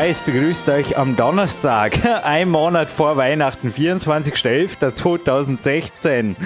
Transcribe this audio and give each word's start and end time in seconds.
Jürgen 0.00 0.08
Reis 0.08 0.20
begrüßt 0.20 0.66
euch 0.70 0.96
am 0.96 1.14
Donnerstag, 1.14 2.02
ein 2.24 2.48
Monat 2.48 2.90
vor 2.90 3.18
Weihnachten, 3.18 3.70
24.11.2016, 3.70 6.36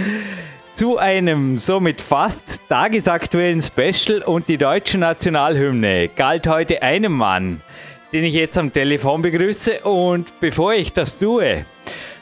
zu 0.74 0.98
einem 0.98 1.56
somit 1.58 2.00
fast 2.00 2.58
tagesaktuellen 2.68 3.62
Special 3.62 4.22
und 4.22 4.48
die 4.48 4.58
deutsche 4.58 4.98
Nationalhymne 4.98 6.08
galt 6.08 6.48
heute 6.48 6.82
einem 6.82 7.12
Mann, 7.12 7.60
den 8.12 8.24
ich 8.24 8.34
jetzt 8.34 8.58
am 8.58 8.72
Telefon 8.72 9.22
begrüße. 9.22 9.82
Und 9.82 10.40
bevor 10.40 10.74
ich 10.74 10.92
das 10.92 11.20
tue, 11.20 11.64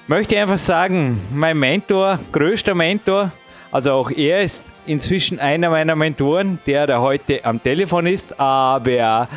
möchte 0.09 0.34
ich 0.34 0.41
einfach 0.43 0.59
sagen, 0.59 1.19
mein 1.33 1.59
Mentor, 1.59 2.19
größter 2.31 2.75
Mentor, 2.75 3.33
also 3.71 3.93
auch 3.93 4.11
er 4.11 4.43
ist 4.43 4.67
inzwischen 4.84 5.39
einer 5.39 5.71
meiner 5.71 5.97
Mentoren, 5.97 6.59
der 6.67 6.87
da 6.87 7.01
heute 7.01 7.43
am 7.47 7.62
Telefon 7.62 8.05
ist, 8.05 8.39
aber 8.39 9.31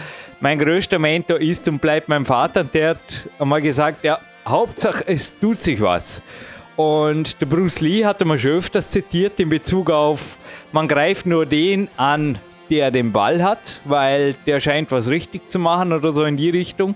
mein 0.45 0.59
größter 0.59 0.99
Mentor 0.99 1.41
ist 1.41 1.67
und 1.67 1.81
bleibt 1.81 2.07
mein 2.07 2.23
Vater. 2.23 2.63
Der 2.63 2.89
hat 2.89 3.29
einmal 3.39 3.63
gesagt, 3.63 4.03
ja, 4.03 4.19
Hauptsache 4.47 5.03
es 5.07 5.35
tut 5.39 5.57
sich 5.57 5.81
was. 5.81 6.21
Und 6.75 7.41
der 7.41 7.47
Bruce 7.47 7.81
Lee 7.81 8.05
hat 8.05 8.21
einmal 8.21 8.37
schon 8.37 8.51
öfters 8.51 8.91
zitiert 8.91 9.39
in 9.39 9.49
Bezug 9.49 9.89
auf, 9.89 10.37
man 10.71 10.87
greift 10.87 11.25
nur 11.25 11.47
den 11.47 11.87
an, 11.97 12.37
der 12.69 12.91
den 12.91 13.11
Ball 13.11 13.41
hat, 13.41 13.81
weil 13.85 14.35
der 14.45 14.59
scheint 14.59 14.91
was 14.91 15.09
richtig 15.09 15.49
zu 15.49 15.57
machen 15.57 15.91
oder 15.91 16.11
so 16.11 16.25
in 16.25 16.37
die 16.37 16.51
Richtung. 16.51 16.93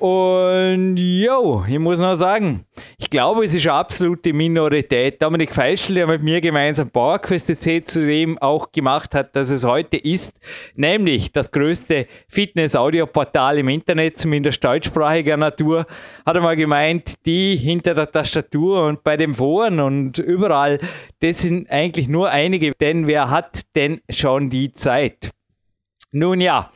Und 0.00 0.96
jo, 0.96 1.64
ich 1.66 1.78
muss 1.78 1.98
noch 2.00 2.14
sagen, 2.14 2.66
ich 2.98 3.08
glaube, 3.08 3.44
es 3.44 3.54
ist 3.54 3.66
eine 3.66 3.76
absolute 3.76 4.32
Minorität. 4.32 5.22
Dominik 5.22 5.54
Feischl, 5.54 5.94
der 5.94 6.06
mit 6.06 6.20
mir 6.20 6.40
gemeinsam 6.40 6.90
PowerQuest 6.90 7.62
C 7.62 7.82
zudem 7.84 8.36
auch 8.38 8.70
gemacht 8.72 9.14
hat, 9.14 9.34
dass 9.36 9.50
es 9.50 9.64
heute 9.64 9.96
ist, 9.96 10.38
nämlich 10.74 11.32
das 11.32 11.50
größte 11.50 12.06
Fitness-Audio-Portal 12.28 13.58
im 13.58 13.68
Internet, 13.68 14.18
zumindest 14.18 14.62
deutschsprachiger 14.64 15.36
Natur, 15.36 15.86
hat 16.26 16.36
einmal 16.36 16.56
gemeint, 16.56 17.24
die 17.24 17.56
hinter 17.56 17.94
der 17.94 18.10
Tastatur 18.10 18.86
und 18.86 19.04
bei 19.04 19.16
den 19.16 19.32
Foren 19.32 19.80
und 19.80 20.18
überall, 20.18 20.80
das 21.20 21.42
sind 21.42 21.70
eigentlich 21.70 22.08
nur 22.08 22.30
einige, 22.30 22.72
denn 22.80 23.06
wer 23.06 23.30
hat 23.30 23.60
denn 23.74 24.00
schon 24.10 24.50
die 24.50 24.72
Zeit? 24.72 25.30
Nun 26.16 26.40
ja, 26.40 26.70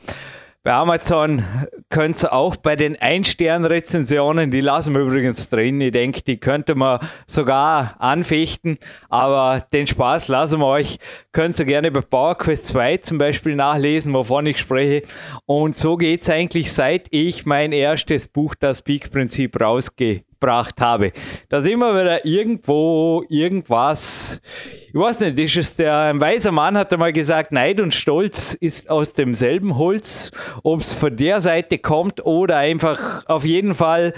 bei 0.63 0.73
Amazon 0.73 1.43
könnt 1.89 2.23
ihr 2.23 2.33
auch 2.33 2.55
bei 2.57 2.75
den 2.75 2.95
Ein-Stern-Rezensionen, 2.95 4.51
die 4.51 4.61
lassen 4.61 4.93
wir 4.93 5.01
übrigens 5.01 5.49
drin, 5.49 5.79
ich 5.79 5.91
denke, 5.91 6.21
die 6.21 6.37
könnte 6.37 6.75
man 6.75 6.99
sogar 7.27 7.95
anfechten, 7.99 8.77
aber 9.09 9.65
den 9.73 9.87
Spaß 9.87 10.27
lassen 10.27 10.59
wir 10.59 10.67
euch. 10.67 10.99
Könnt 11.31 11.57
ihr 11.59 11.65
gerne 11.65 11.91
bei 11.91 12.01
PowerQuest 12.01 12.67
2 12.67 12.97
zum 12.97 13.17
Beispiel 13.17 13.55
nachlesen, 13.55 14.13
wovon 14.13 14.45
ich 14.45 14.59
spreche. 14.59 15.03
Und 15.45 15.75
so 15.75 15.97
geht 15.97 16.23
es 16.23 16.29
eigentlich, 16.29 16.73
seit 16.73 17.07
ich 17.11 17.45
mein 17.45 17.71
erstes 17.71 18.27
Buch, 18.27 18.53
das 18.55 18.81
Peak-Prinzip, 18.81 19.59
rausgehe 19.59 20.23
gebracht 20.39 20.79
habe. 20.79 21.11
Da 21.49 21.61
sind 21.61 21.79
wir 21.79 21.93
wieder 21.93 22.25
irgendwo 22.25 23.23
irgendwas. 23.29 24.41
Ich 24.87 24.95
weiß 24.95 25.19
nicht, 25.19 25.37
ist 25.37 25.57
es 25.57 25.75
der, 25.75 25.97
ein 25.99 26.21
weiser 26.21 26.51
Mann 26.51 26.77
hat 26.77 26.93
einmal 26.93 27.13
gesagt, 27.13 27.51
Neid 27.51 27.79
und 27.79 27.93
Stolz 27.93 28.53
ist 28.53 28.89
aus 28.89 29.13
demselben 29.13 29.77
Holz. 29.77 30.31
Ob 30.63 30.79
es 30.79 30.93
von 30.93 31.15
der 31.15 31.41
Seite 31.41 31.77
kommt 31.77 32.25
oder 32.25 32.57
einfach 32.57 33.25
auf 33.27 33.45
jeden 33.45 33.75
Fall 33.75 34.13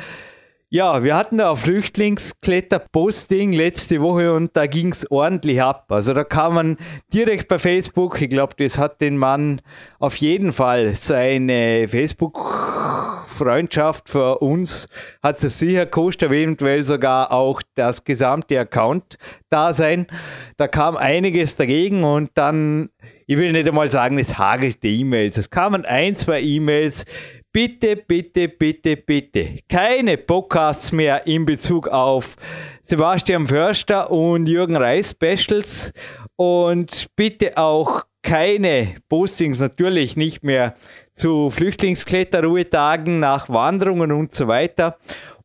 ja, 0.73 1.03
wir 1.03 1.17
hatten 1.17 1.37
da 1.37 1.49
ein 1.49 1.57
Flüchtlingskletterposting 1.57 3.51
letzte 3.51 3.99
Woche 3.99 4.33
und 4.33 4.55
da 4.55 4.67
ging 4.67 4.93
es 4.93 5.11
ordentlich 5.11 5.61
ab. 5.61 5.87
Also 5.89 6.13
da 6.13 6.23
kann 6.23 6.53
man 6.53 6.77
direkt 7.13 7.49
bei 7.49 7.59
Facebook, 7.59 8.21
ich 8.21 8.29
glaube, 8.29 8.53
das 8.57 8.77
hat 8.77 9.01
den 9.01 9.17
Mann 9.17 9.59
auf 9.99 10.15
jeden 10.15 10.53
Fall 10.53 10.95
seine 10.95 11.89
Facebook-Freundschaft 11.89 14.07
für 14.07 14.37
uns, 14.37 14.87
hat 15.21 15.43
es 15.43 15.59
sicher 15.59 15.85
kostet, 15.85 16.29
eventuell 16.29 16.85
sogar 16.85 17.33
auch 17.33 17.61
das 17.75 18.05
gesamte 18.05 18.57
Account 18.57 19.17
da 19.49 19.73
sein. 19.73 20.07
Da 20.55 20.69
kam 20.69 20.95
einiges 20.95 21.57
dagegen 21.57 22.05
und 22.05 22.29
dann, 22.35 22.91
ich 23.27 23.37
will 23.37 23.51
nicht 23.51 23.67
einmal 23.67 23.91
sagen, 23.91 24.17
es 24.19 24.37
hagelte 24.37 24.87
E-Mails. 24.87 25.37
Es 25.37 25.49
kamen 25.49 25.83
ein, 25.83 26.15
zwei 26.15 26.41
E-Mails 26.41 27.03
bitte, 27.51 27.95
bitte, 27.95 28.47
bitte, 28.47 28.97
bitte. 28.97 29.59
Keine 29.67 30.17
Podcasts 30.17 30.91
mehr 30.91 31.27
in 31.27 31.45
Bezug 31.45 31.87
auf 31.87 32.35
Sebastian 32.83 33.47
Förster 33.47 34.11
und 34.11 34.47
Jürgen 34.47 34.75
Reis 34.75 35.11
Specials 35.11 35.93
und 36.35 37.07
bitte 37.15 37.57
auch 37.57 38.05
keine 38.23 38.95
Postings 39.09 39.59
natürlich 39.59 40.15
nicht 40.15 40.43
mehr 40.43 40.75
zu 41.13 41.49
Flüchtlingskletterruhetagen 41.49 43.19
nach 43.19 43.49
Wanderungen 43.49 44.11
und 44.11 44.33
so 44.33 44.47
weiter 44.47 44.97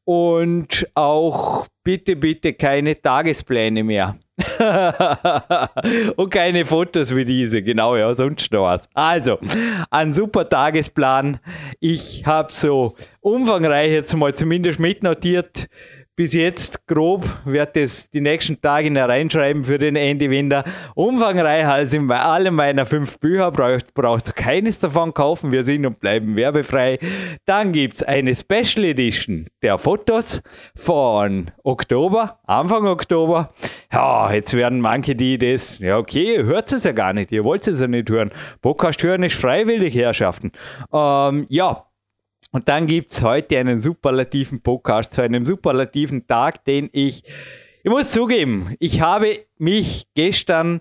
und 0.06 0.86
auch 0.94 1.66
bitte, 1.82 2.16
bitte 2.16 2.54
keine 2.54 3.00
Tagespläne 3.00 3.82
mehr. 3.82 4.16
und 6.16 6.30
keine 6.30 6.64
Fotos 6.64 7.14
wie 7.16 7.24
diese, 7.24 7.62
genau, 7.62 7.96
ja, 7.96 8.14
sonst 8.14 8.52
noch 8.52 8.64
was. 8.64 8.88
Also, 8.94 9.38
ein 9.90 10.12
super 10.14 10.48
Tagesplan. 10.48 11.40
Ich 11.80 12.24
habe 12.24 12.52
so 12.52 12.94
umfangreich 13.20 13.90
jetzt 13.90 14.14
mal 14.16 14.32
zumindest 14.34 14.78
mitnotiert, 14.78 15.68
bis 16.16 16.32
jetzt 16.32 16.86
grob, 16.86 17.24
werde 17.44 17.82
es 17.82 18.10
die 18.10 18.22
nächsten 18.22 18.60
Tage 18.60 18.90
reinschreiben 18.96 19.64
für 19.64 19.76
den 19.76 19.96
Ende 19.96 20.30
Winter. 20.30 20.64
Umfangreicher 20.94 21.74
als 21.74 21.92
in 21.92 22.10
allen 22.10 22.54
meiner 22.54 22.86
fünf 22.86 23.20
Bücher, 23.20 23.50
braucht, 23.50 23.92
braucht 23.92 24.34
keines 24.34 24.78
davon 24.78 25.12
kaufen. 25.12 25.52
Wir 25.52 25.62
sind 25.62 25.84
und 25.84 26.00
bleiben 26.00 26.34
werbefrei. 26.34 26.98
Dann 27.44 27.72
gibt 27.72 27.96
es 27.96 28.02
eine 28.02 28.34
Special 28.34 28.86
Edition 28.86 29.44
der 29.62 29.76
Fotos 29.76 30.40
von 30.74 31.50
Oktober, 31.62 32.40
Anfang 32.44 32.86
Oktober. 32.86 33.52
Ja, 33.92 34.32
jetzt 34.32 34.54
werden 34.54 34.80
manche, 34.80 35.14
die 35.14 35.36
das, 35.36 35.78
ja 35.80 35.98
okay, 35.98 36.36
ihr 36.36 36.44
hört 36.44 36.72
es 36.72 36.84
ja 36.84 36.92
gar 36.92 37.12
nicht, 37.12 37.30
ihr 37.30 37.44
wollt 37.44 37.68
es 37.68 37.80
ja 37.80 37.88
nicht 37.88 38.08
hören. 38.08 38.30
Podcast 38.62 39.02
hören 39.02 39.22
ist 39.22 39.36
freiwillig, 39.36 39.94
Herrschaften. 39.94 40.52
Ähm, 40.92 41.46
ja, 41.50 41.84
und 42.56 42.70
dann 42.70 42.86
gibt 42.86 43.12
es 43.12 43.22
heute 43.22 43.58
einen 43.58 43.82
superlativen 43.82 44.62
Podcast 44.62 45.12
zu 45.12 45.20
einem 45.20 45.44
superlativen 45.44 46.26
Tag, 46.26 46.64
den 46.64 46.88
ich, 46.90 47.22
ich 47.82 47.90
muss 47.90 48.08
zugeben, 48.08 48.74
ich 48.78 49.02
habe 49.02 49.40
mich 49.58 50.06
gestern 50.14 50.80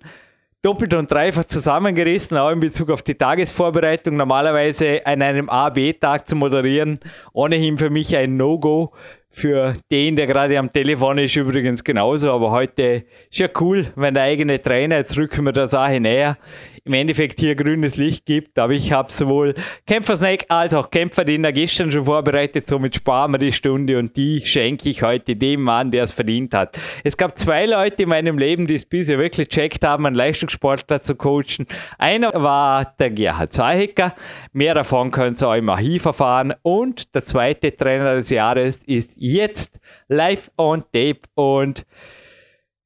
doppelt 0.62 0.94
und 0.94 1.12
dreifach 1.12 1.44
zusammengerissen, 1.44 2.38
auch 2.38 2.51
in 2.51 2.62
Bezug 2.62 2.92
auf 2.92 3.01
die 3.01 3.16
Tagesvorbereitung. 3.16 4.16
Normalerweise 4.16 5.06
an 5.06 5.22
einem 5.22 5.50
A-B-Tag 5.50 6.30
zu 6.30 6.38
moderieren, 6.38 7.01
ohnehin 7.33 7.78
für 7.78 7.89
mich 7.89 8.16
ein 8.16 8.38
No-Go. 8.38 8.94
Für 9.30 9.74
den, 9.92 10.16
der 10.16 10.28
gerade 10.28 10.57
am 10.57 10.71
Telefon 10.71 11.18
ist, 11.18 11.36
übrigens 11.36 11.83
genauso. 11.83 12.31
Aber 12.31 12.51
heute 12.51 13.04
ist 13.30 13.39
ja 13.39 13.50
cool, 13.60 13.88
wenn 13.98 14.13
der 14.13 14.24
eigene 14.24 14.62
Trainer, 14.62 14.95
jetzt 14.95 15.18
rücken 15.18 15.44
wir 15.44 15.51
der 15.51 15.68
Sache 15.68 16.00
näher, 16.00 16.38
im 16.86 16.94
Endeffekt 16.94 17.40
hier 17.40 17.56
grünes 17.56 17.98
Licht 17.98 18.26
gibt. 18.26 18.60
Aber 18.60 18.74
ich 18.74 18.92
habe 18.92 19.12
sowohl 19.12 19.56
Kämpfersnack 19.88 20.46
als 20.50 20.76
auch 20.76 20.92
Kämpferdiener 20.92 21.52
gestern 21.52 21.92
schon 21.92 22.06
vorbereitet. 22.06 22.68
Somit 22.68 22.96
sparen 22.96 23.32
wir 23.32 23.40
die 23.40 23.52
Stunde 23.52 23.98
und 23.98 24.16
die 24.16 24.42
schenke 24.46 24.90
ich 24.90 25.02
heute 25.02 25.36
dem 25.36 25.64
Mann, 25.64 25.90
der 25.90 26.04
es 26.04 26.12
verdient 26.12 26.54
hat. 26.54 26.78
Es 27.04 27.18
gab 27.18 27.38
zwei 27.40 27.66
Leute 27.66 28.04
in 28.04 28.10
meinem 28.10 28.38
Leben, 28.38 28.68
die 28.68 28.76
es 28.76 28.86
bisher 28.86 29.18
wirklich 29.18 29.50
checkt 29.50 29.84
haben, 29.84 30.06
einen 30.06 30.16
Leistungssportler 30.16 31.02
zu 31.02 31.16
coachen. 31.16 31.66
Einer 31.98 32.32
war 32.36 32.94
der 33.00 33.10
Gerhard 33.10 33.52
Zahecker. 33.52 34.14
Mehr 34.54 34.76
davon 34.76 35.10
könnt 35.10 35.42
ihr 35.42 35.50
auch 35.50 35.56
im 35.56 35.70
Archiv 35.70 36.06
erfahren. 36.06 36.54
Und 36.62 37.16
der 37.16 37.26
zweite 37.26 37.76
Trainer 37.76 38.16
des 38.16 38.30
Jahres 38.30 38.78
ist 38.86 39.14
jetzt 39.16 39.80
live 40.08 40.52
on 40.56 40.84
tape 40.94 41.22
und 41.34 41.84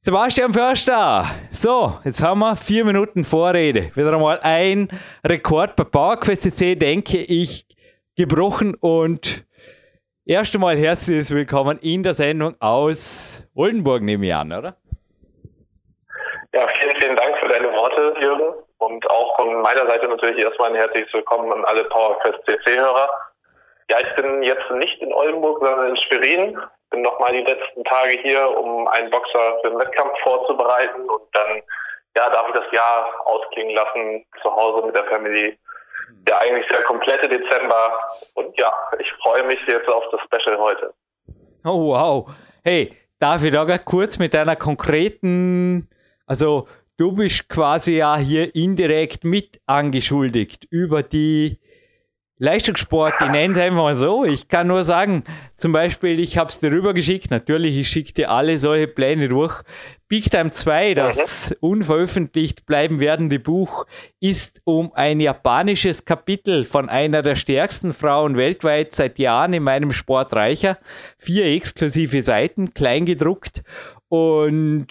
Sebastian 0.02 0.54
Förster, 0.54 1.26
so, 1.52 2.00
jetzt 2.06 2.24
haben 2.24 2.40
wir 2.40 2.56
vier 2.56 2.86
Minuten 2.86 3.26
Vorrede. 3.26 3.92
Wieder 3.98 4.14
einmal 4.14 4.40
ein 4.44 4.88
Rekord 5.28 5.76
bei 5.76 5.84
PowerQuest 5.84 6.44
CC, 6.44 6.76
denke 6.76 7.18
ich, 7.18 7.66
gebrochen 8.16 8.76
und 8.80 9.46
erst 10.26 10.56
einmal 10.56 10.78
herzliches 10.78 11.36
Willkommen 11.36 11.80
in 11.80 12.04
der 12.04 12.14
Sendung 12.14 12.56
aus 12.62 13.46
Oldenburg, 13.54 14.02
nehme 14.02 14.26
ich 14.26 14.34
an, 14.34 14.54
oder? 14.54 14.78
Ja, 16.54 16.66
vielen, 16.80 16.96
vielen 17.02 17.18
Dank 17.18 17.38
für 17.40 17.50
deine 17.50 17.68
Worte, 17.68 18.22
Jürgen. 18.22 18.54
Und 18.78 19.10
auch 19.10 19.36
von 19.36 19.62
meiner 19.62 19.86
Seite 19.86 20.08
natürlich 20.08 20.42
erstmal 20.42 20.70
ein 20.70 20.76
herzliches 20.76 21.14
Willkommen 21.14 21.52
an 21.52 21.66
alle 21.66 21.84
PowerQuest 21.84 22.40
CC-Hörer. 22.46 23.10
Ja, 23.92 23.98
ich 24.00 24.16
bin 24.16 24.44
jetzt 24.44 24.72
nicht 24.76 25.02
in 25.02 25.12
Oldenburg, 25.12 25.60
sondern 25.60 25.90
in 25.90 25.98
Schwerin 25.98 26.58
bin 26.90 27.02
nochmal 27.02 27.34
die 27.34 27.44
letzten 27.44 27.84
Tage 27.84 28.20
hier, 28.22 28.58
um 28.58 28.88
einen 28.88 29.10
Boxer 29.10 29.60
für 29.62 29.70
den 29.70 29.80
Wettkampf 29.80 30.18
vorzubereiten 30.24 31.10
und 31.10 31.24
dann 31.34 31.62
ja, 32.16 32.30
darf 32.30 32.48
ich 32.48 32.54
das 32.54 32.72
Jahr 32.72 33.08
ausklingen 33.26 33.76
lassen, 33.76 34.26
zu 34.42 34.52
Hause 34.52 34.86
mit 34.86 34.96
der 34.96 35.06
Family. 35.06 35.58
Der 36.28 36.42
eigentlich 36.42 36.68
sehr 36.68 36.82
komplette 36.84 37.30
Dezember. 37.30 37.92
Und 38.34 38.58
ja, 38.60 38.74
ich 39.00 39.12
freue 39.22 39.44
mich 39.44 39.60
jetzt 39.68 39.88
auf 39.88 40.04
das 40.12 40.22
Special 40.22 40.58
heute. 40.58 40.94
Oh, 41.64 41.94
wow. 41.94 42.30
Hey, 42.64 42.96
darf 43.20 43.44
ich 43.44 43.52
da 43.52 43.78
kurz 43.78 44.18
mit 44.18 44.36
einer 44.36 44.56
konkreten, 44.56 45.88
also 46.26 46.68
du 46.98 47.12
bist 47.12 47.48
quasi 47.48 47.98
ja 47.98 48.18
hier 48.18 48.54
indirekt 48.56 49.24
mit 49.24 49.62
angeschuldigt 49.68 50.66
über 50.72 51.04
die 51.04 51.59
Leistungssport, 52.42 53.16
ich 53.22 53.28
nenne 53.28 53.52
es 53.52 53.60
einfach 53.60 53.78
mal 53.78 53.98
so. 53.98 54.24
Ich 54.24 54.48
kann 54.48 54.68
nur 54.68 54.86
sagen, 54.86 55.26
zum 55.58 55.74
Beispiel, 55.74 56.22
ich 56.22 56.38
habe 56.38 56.50
es 56.50 56.60
dir 56.60 56.72
rübergeschickt. 56.72 57.32
Natürlich, 57.32 57.78
ich 57.78 57.90
schicke 57.90 58.14
dir 58.14 58.32
alle 58.32 58.58
solche 58.60 58.88
Pläne 58.88 59.28
durch. 59.28 59.62
Big 60.08 60.32
Time 60.32 60.50
2, 60.50 60.94
das 60.94 61.52
mhm. 61.52 61.58
unveröffentlicht 61.60 62.66
bleiben 62.66 63.02
werdende 63.02 63.40
Buch, 63.40 63.86
ist 64.22 64.62
um 64.64 64.94
ein 64.94 65.20
japanisches 65.20 66.06
Kapitel 66.06 66.64
von 66.64 66.88
einer 66.88 67.22
der 67.22 67.36
stärksten 67.36 67.92
Frauen 67.92 68.38
weltweit 68.38 68.96
seit 68.96 69.20
Jahren 69.20 69.52
in 69.52 69.64
meinem 69.64 69.92
Sport 69.92 70.34
reicher. 70.34 70.78
Vier 71.18 71.46
exklusive 71.46 72.22
Seiten, 72.22 72.74
kleingedruckt. 72.74 73.64
Und 74.08 74.88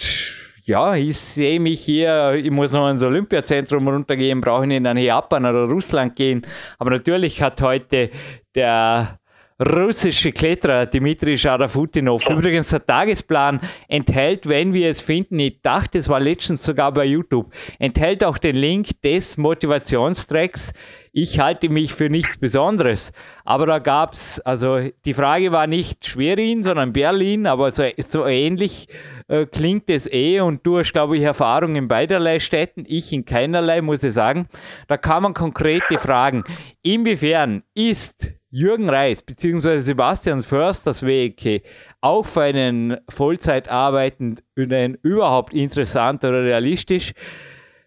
ja, 0.69 0.95
ich 0.95 1.17
sehe 1.17 1.59
mich 1.59 1.81
hier, 1.81 2.35
ich 2.35 2.51
muss 2.51 2.73
noch 2.73 2.89
ins 2.91 3.03
Olympiazentrum 3.03 3.89
runtergehen, 3.89 4.41
brauche 4.41 4.67
nicht 4.67 4.83
nach 4.83 4.95
Japan 4.95 5.47
oder 5.47 5.65
Russland 5.65 6.15
gehen. 6.15 6.47
Aber 6.79 6.91
natürlich 6.91 7.43
hat 7.43 7.61
heute 7.63 8.11
der 8.55 9.19
russische 9.61 10.31
Kletterer 10.31 10.87
Dimitri 10.87 11.37
Scharafutinov. 11.37 12.29
Übrigens, 12.31 12.69
der 12.71 12.87
Tagesplan 12.87 13.61
enthält, 13.89 14.49
wenn 14.49 14.73
wir 14.73 14.89
es 14.89 15.01
finden, 15.01 15.39
ich 15.41 15.61
dachte, 15.63 15.99
es 15.99 16.09
war 16.09 16.21
letztens 16.21 16.65
sogar 16.65 16.93
bei 16.93 17.05
YouTube, 17.05 17.53
enthält 17.79 18.23
auch 18.23 18.39
den 18.39 18.55
Link 18.55 19.03
des 19.03 19.37
Motivationstracks. 19.37 20.73
Ich 21.13 21.41
halte 21.41 21.69
mich 21.69 21.95
für 21.95 22.09
nichts 22.09 22.39
Besonderes. 22.39 23.13
Aber 23.45 23.67
da 23.67 23.81
gab 23.81 24.13
es, 24.13 24.39
also 24.41 24.79
die 25.05 25.15
Frage 25.15 25.51
war 25.51 25.67
nicht 25.67 26.07
Schwerin, 26.07 26.63
sondern 26.63 26.93
Berlin, 26.93 27.47
aber 27.49 27.73
so, 27.73 27.85
so 28.09 28.27
ähnlich 28.27 28.87
äh, 29.27 29.47
klingt 29.47 29.91
es 29.91 30.07
eh. 30.13 30.39
Und 30.39 30.65
du 30.65 30.79
hast, 30.79 30.93
glaube 30.93 31.17
ich, 31.17 31.25
Erfahrung 31.25 31.75
in 31.75 31.89
beiderlei 31.89 32.39
Städten, 32.39 32.85
ich 32.87 33.13
in 33.13 33.25
keinerlei, 33.25 33.83
muss 33.83 34.05
ich 34.05 34.13
sagen. 34.13 34.47
Da 34.87 34.97
kann 34.97 35.25
man 35.25 35.35
konkrete 35.35 35.99
Fragen. 35.99 36.45
Inwiefern 36.83 37.65
ist 37.75 38.38
Jürgen 38.51 38.89
Reis 38.89 39.21
bzw. 39.23 39.79
Sebastian 39.79 40.43
Först 40.43 40.87
das 40.87 41.05
WEK 41.05 41.63
auch 42.01 42.25
für 42.25 42.43
einen 42.43 42.97
Vollzeit 43.09 43.69
arbeitenden 43.69 44.97
überhaupt 45.03 45.53
interessant 45.53 46.25
oder 46.25 46.43
realistisch? 46.43 47.13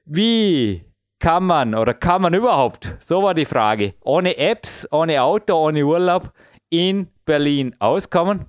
Wie 0.06 0.86
kann 1.20 1.46
man 1.46 1.74
oder 1.74 1.96
kann 1.96 2.22
man 2.22 2.36
überhaupt, 2.36 2.96
so 3.00 3.24
war 3.24 3.34
die 3.34 3.46
Frage, 3.46 3.96
ohne 4.02 4.38
Apps, 4.38 4.88
ohne 4.92 5.24
Auto, 5.24 5.56
ohne 5.56 5.84
Urlaub 5.84 6.32
in 6.70 7.08
Berlin 7.26 7.76
auskommen? 7.80 8.46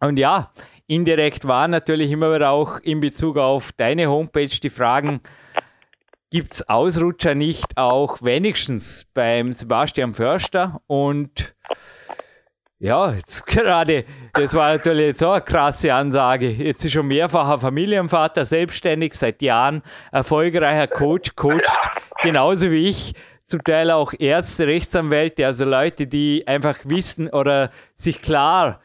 Und 0.00 0.18
ja, 0.18 0.52
indirekt 0.86 1.48
waren 1.48 1.72
natürlich 1.72 2.12
immer 2.12 2.32
wieder 2.32 2.50
auch 2.50 2.78
in 2.80 3.00
Bezug 3.00 3.38
auf 3.38 3.72
deine 3.72 4.08
Homepage 4.08 4.46
die 4.46 4.70
Fragen, 4.70 5.20
gibt 6.34 6.54
es 6.54 6.68
Ausrutscher 6.68 7.36
nicht 7.36 7.78
auch 7.78 8.20
wenigstens 8.20 9.06
beim 9.14 9.52
Sebastian 9.52 10.14
Förster 10.14 10.80
und 10.88 11.54
ja, 12.80 13.12
jetzt 13.12 13.46
gerade, 13.46 14.04
das 14.32 14.52
war 14.52 14.72
natürlich 14.72 15.06
jetzt 15.06 15.22
auch 15.22 15.34
eine 15.34 15.42
krasse 15.42 15.94
Ansage. 15.94 16.50
Jetzt 16.50 16.84
ist 16.84 16.90
schon 16.90 17.06
mehrfacher 17.06 17.60
Familienvater, 17.60 18.44
selbstständig, 18.44 19.14
seit 19.14 19.42
Jahren 19.42 19.82
erfolgreicher 20.10 20.88
Coach, 20.88 21.36
coacht 21.36 21.70
genauso 22.20 22.68
wie 22.72 22.88
ich, 22.88 23.14
zum 23.46 23.62
Teil 23.62 23.92
auch 23.92 24.12
Ärzte, 24.18 24.66
Rechtsanwälte, 24.66 25.46
also 25.46 25.64
Leute, 25.64 26.08
die 26.08 26.48
einfach 26.48 26.78
wissen 26.82 27.28
oder 27.28 27.70
sich 27.94 28.20
klar 28.20 28.80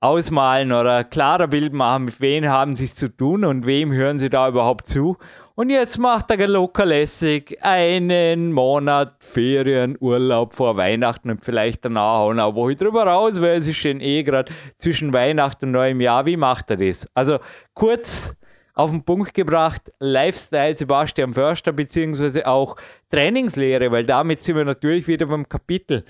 ausmalen 0.00 0.72
oder 0.72 1.04
klarer 1.04 1.48
Bild 1.48 1.74
machen, 1.74 2.06
mit 2.06 2.22
wem 2.22 2.46
haben 2.46 2.74
sie 2.74 2.84
es 2.84 2.94
zu 2.94 3.14
tun 3.14 3.44
und 3.44 3.66
wem 3.66 3.92
hören 3.92 4.18
sie 4.18 4.30
da 4.30 4.48
überhaupt 4.48 4.86
zu. 4.86 5.18
Und 5.56 5.70
jetzt 5.70 5.98
macht 5.98 6.32
er 6.32 6.48
locker 6.48 6.84
lässig 6.84 7.62
einen 7.62 8.52
Monat 8.52 9.14
Ferienurlaub 9.20 10.52
vor 10.52 10.76
Weihnachten 10.76 11.30
und 11.30 11.44
vielleicht 11.44 11.84
danach 11.84 12.18
auch 12.22 12.34
noch 12.34 12.56
wo 12.56 12.70
ich 12.70 12.76
drüber 12.76 13.04
raus, 13.06 13.40
weil 13.40 13.58
es 13.58 13.68
ist 13.68 13.76
schon 13.76 14.00
eh 14.00 14.24
gerade 14.24 14.52
zwischen 14.78 15.12
Weihnachten 15.12 15.66
und 15.66 15.70
neuem 15.70 16.00
Jahr. 16.00 16.26
Wie 16.26 16.36
macht 16.36 16.70
er 16.70 16.78
das? 16.78 17.06
Also 17.14 17.38
kurz 17.72 18.34
auf 18.74 18.90
den 18.90 19.04
Punkt 19.04 19.32
gebracht, 19.32 19.92
Lifestyle 20.00 20.76
Sebastian 20.76 21.32
Förster, 21.32 21.70
beziehungsweise 21.70 22.48
auch 22.48 22.74
Trainingslehre, 23.12 23.92
weil 23.92 24.04
damit 24.04 24.42
sind 24.42 24.56
wir 24.56 24.64
natürlich 24.64 25.06
wieder 25.06 25.26
beim 25.26 25.48
Kapitel. 25.48 26.04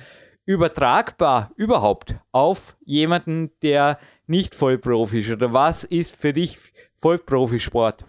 Übertragbar 0.47 1.51
überhaupt 1.57 2.15
auf 2.33 2.79
jemanden, 2.87 3.51
der 3.63 3.99
nicht 4.27 4.55
Vollprofi 4.55 5.19
ist? 5.19 5.33
Oder 5.33 5.53
was 5.53 5.85
ist 5.85 6.17
für 6.17 6.33
dich 6.33 6.59
Vollprofisport? 7.03 8.07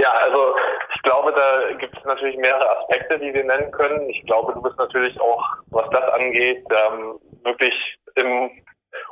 Ja, 0.00 0.12
also 0.12 0.54
ich 0.94 1.02
glaube, 1.02 1.32
da 1.32 1.72
gibt 1.72 1.96
es 1.96 2.04
natürlich 2.04 2.36
mehrere 2.36 2.78
Aspekte, 2.78 3.18
die 3.18 3.34
wir 3.34 3.44
nennen 3.44 3.70
können. 3.72 4.08
Ich 4.10 4.24
glaube, 4.26 4.52
du 4.52 4.62
bist 4.62 4.76
natürlich 4.78 5.20
auch, 5.20 5.44
was 5.70 5.90
das 5.90 6.04
angeht, 6.12 6.64
ähm, 6.70 7.18
wirklich 7.42 7.74
im 8.14 8.50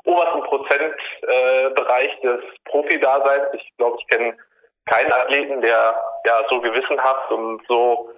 obersten 0.05 0.43
Prozentbereich 0.43 2.11
äh, 2.19 2.27
des 2.27 2.41
Profi-Daseins. 2.67 3.49
Ich 3.55 3.73
glaube, 3.79 3.97
ich 4.01 4.07
kenne 4.09 4.37
keinen 4.87 5.13
Athleten, 5.13 5.61
der 5.61 6.01
ja 6.25 6.43
so 6.49 6.61
gewissenhaft 6.61 7.31
und 7.33 7.63
so 7.67 8.11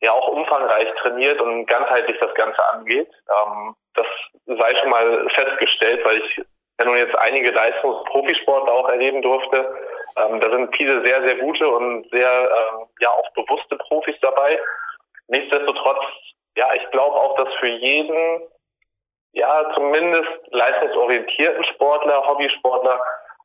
ja 0.00 0.12
auch 0.12 0.28
umfangreich 0.28 0.88
trainiert 1.02 1.40
und 1.40 1.66
ganzheitlich 1.66 2.18
das 2.20 2.34
Ganze 2.34 2.64
angeht. 2.72 3.10
Ähm, 3.28 3.74
das 3.94 4.06
sei 4.46 4.76
schon 4.76 4.90
mal 4.90 5.28
festgestellt, 5.30 6.04
weil 6.04 6.18
ich 6.18 6.36
ja 6.78 6.84
nun 6.84 6.96
jetzt 6.96 7.16
einige 7.16 7.50
Leistungsprofisportler 7.50 8.72
auch 8.72 8.88
erleben 8.88 9.22
durfte. 9.22 9.74
Ähm, 10.16 10.40
da 10.40 10.50
sind 10.50 10.74
viele 10.76 11.04
sehr, 11.04 11.26
sehr 11.26 11.36
gute 11.36 11.68
und 11.68 12.08
sehr 12.10 12.28
ähm, 12.30 12.86
ja 13.00 13.10
auch 13.10 13.30
bewusste 13.32 13.76
Profis 13.76 14.16
dabei. 14.20 14.60
Nichtsdestotrotz, 15.28 16.04
ja, 16.56 16.68
ich 16.74 16.90
glaube 16.90 17.16
auch, 17.16 17.36
dass 17.36 17.52
für 17.54 17.68
jeden, 17.68 18.42
ja, 19.32 19.72
zumindest 19.74 20.30
leistungsorientierten 20.50 21.64
Sportler, 21.64 22.26
Hobbysportler, 22.26 23.00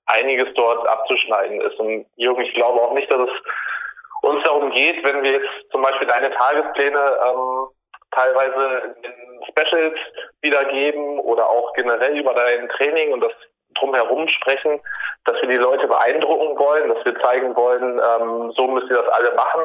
einiges 0.05 0.47
dort 0.55 0.87
abzuschneiden 0.87 1.61
ist. 1.61 1.79
Und 1.79 2.05
Jürgen, 2.15 2.41
ich 2.41 2.53
glaube 2.53 2.81
auch 2.81 2.93
nicht, 2.93 3.09
dass 3.11 3.29
es 3.29 3.41
uns 4.21 4.43
darum 4.43 4.71
geht, 4.71 5.03
wenn 5.03 5.23
wir 5.23 5.33
jetzt 5.33 5.71
zum 5.71 5.81
Beispiel 5.81 6.07
deine 6.07 6.31
Tagespläne 6.31 7.17
ähm, 7.25 7.67
teilweise 8.11 8.95
in 9.03 9.45
Specials 9.49 9.99
wiedergeben 10.41 11.19
oder 11.19 11.47
auch 11.47 11.73
generell 11.73 12.17
über 12.17 12.33
dein 12.33 12.67
Training 12.69 13.13
und 13.13 13.21
das 13.21 13.33
drumherum 13.79 14.27
sprechen, 14.27 14.79
dass 15.25 15.41
wir 15.41 15.49
die 15.49 15.57
Leute 15.57 15.87
beeindrucken 15.87 16.57
wollen, 16.57 16.89
dass 16.89 17.03
wir 17.05 17.19
zeigen 17.21 17.55
wollen, 17.55 17.99
ähm, 17.99 18.51
so 18.55 18.67
müssen 18.67 18.89
wir 18.89 19.01
das 19.01 19.13
alle 19.13 19.33
machen. 19.35 19.61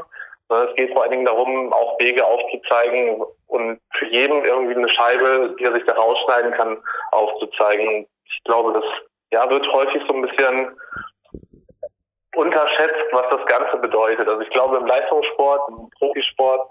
Es 0.49 0.75
geht 0.77 0.93
vor 0.93 1.03
allen 1.03 1.11
Dingen 1.11 1.25
darum, 1.25 1.73
auch 1.73 1.99
Wege 1.99 2.25
aufzuzeigen 2.25 3.23
und 3.47 3.81
für 3.99 4.07
jeden 4.07 4.45
irgendwie 4.45 4.77
eine 4.77 4.89
Scheibe, 4.89 5.55
die 5.59 5.65
er 5.65 5.73
sich 5.73 5.85
da 5.85 5.95
rausschneiden 5.95 6.53
kann, 6.53 6.77
aufzuzeigen. 7.13 8.07
Ich 8.27 8.45
glaube, 8.45 8.75
das 8.75 8.85
ja, 9.33 9.49
wird 9.49 9.67
häufig 9.73 10.03
so 10.07 10.15
ein 10.15 10.23
bisschen 10.23 10.79
unterschätzt, 12.37 13.07
was 13.13 13.27
das 13.31 13.47
Ganze 13.47 13.77
bedeutet. 13.79 14.29
Also 14.29 14.43
ich 14.43 14.51
glaube, 14.51 14.77
im 14.77 14.87
Leistungssport, 14.87 15.69
im 15.71 15.89
Profisport 15.99 16.69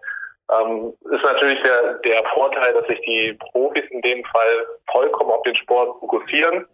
ähm, 0.51 0.93
ist 1.11 1.23
natürlich 1.23 1.61
der, 1.63 1.93
der 2.05 2.23
Vorteil, 2.33 2.73
dass 2.73 2.87
sich 2.87 2.99
die 3.01 3.33
Profis 3.51 3.83
in 3.89 4.01
dem 4.01 4.23
Fall 4.25 4.67
vollkommen 4.91 5.31
auf 5.31 5.43
den 5.43 5.55
Sport 5.55 5.99
fokussieren, 5.99 6.67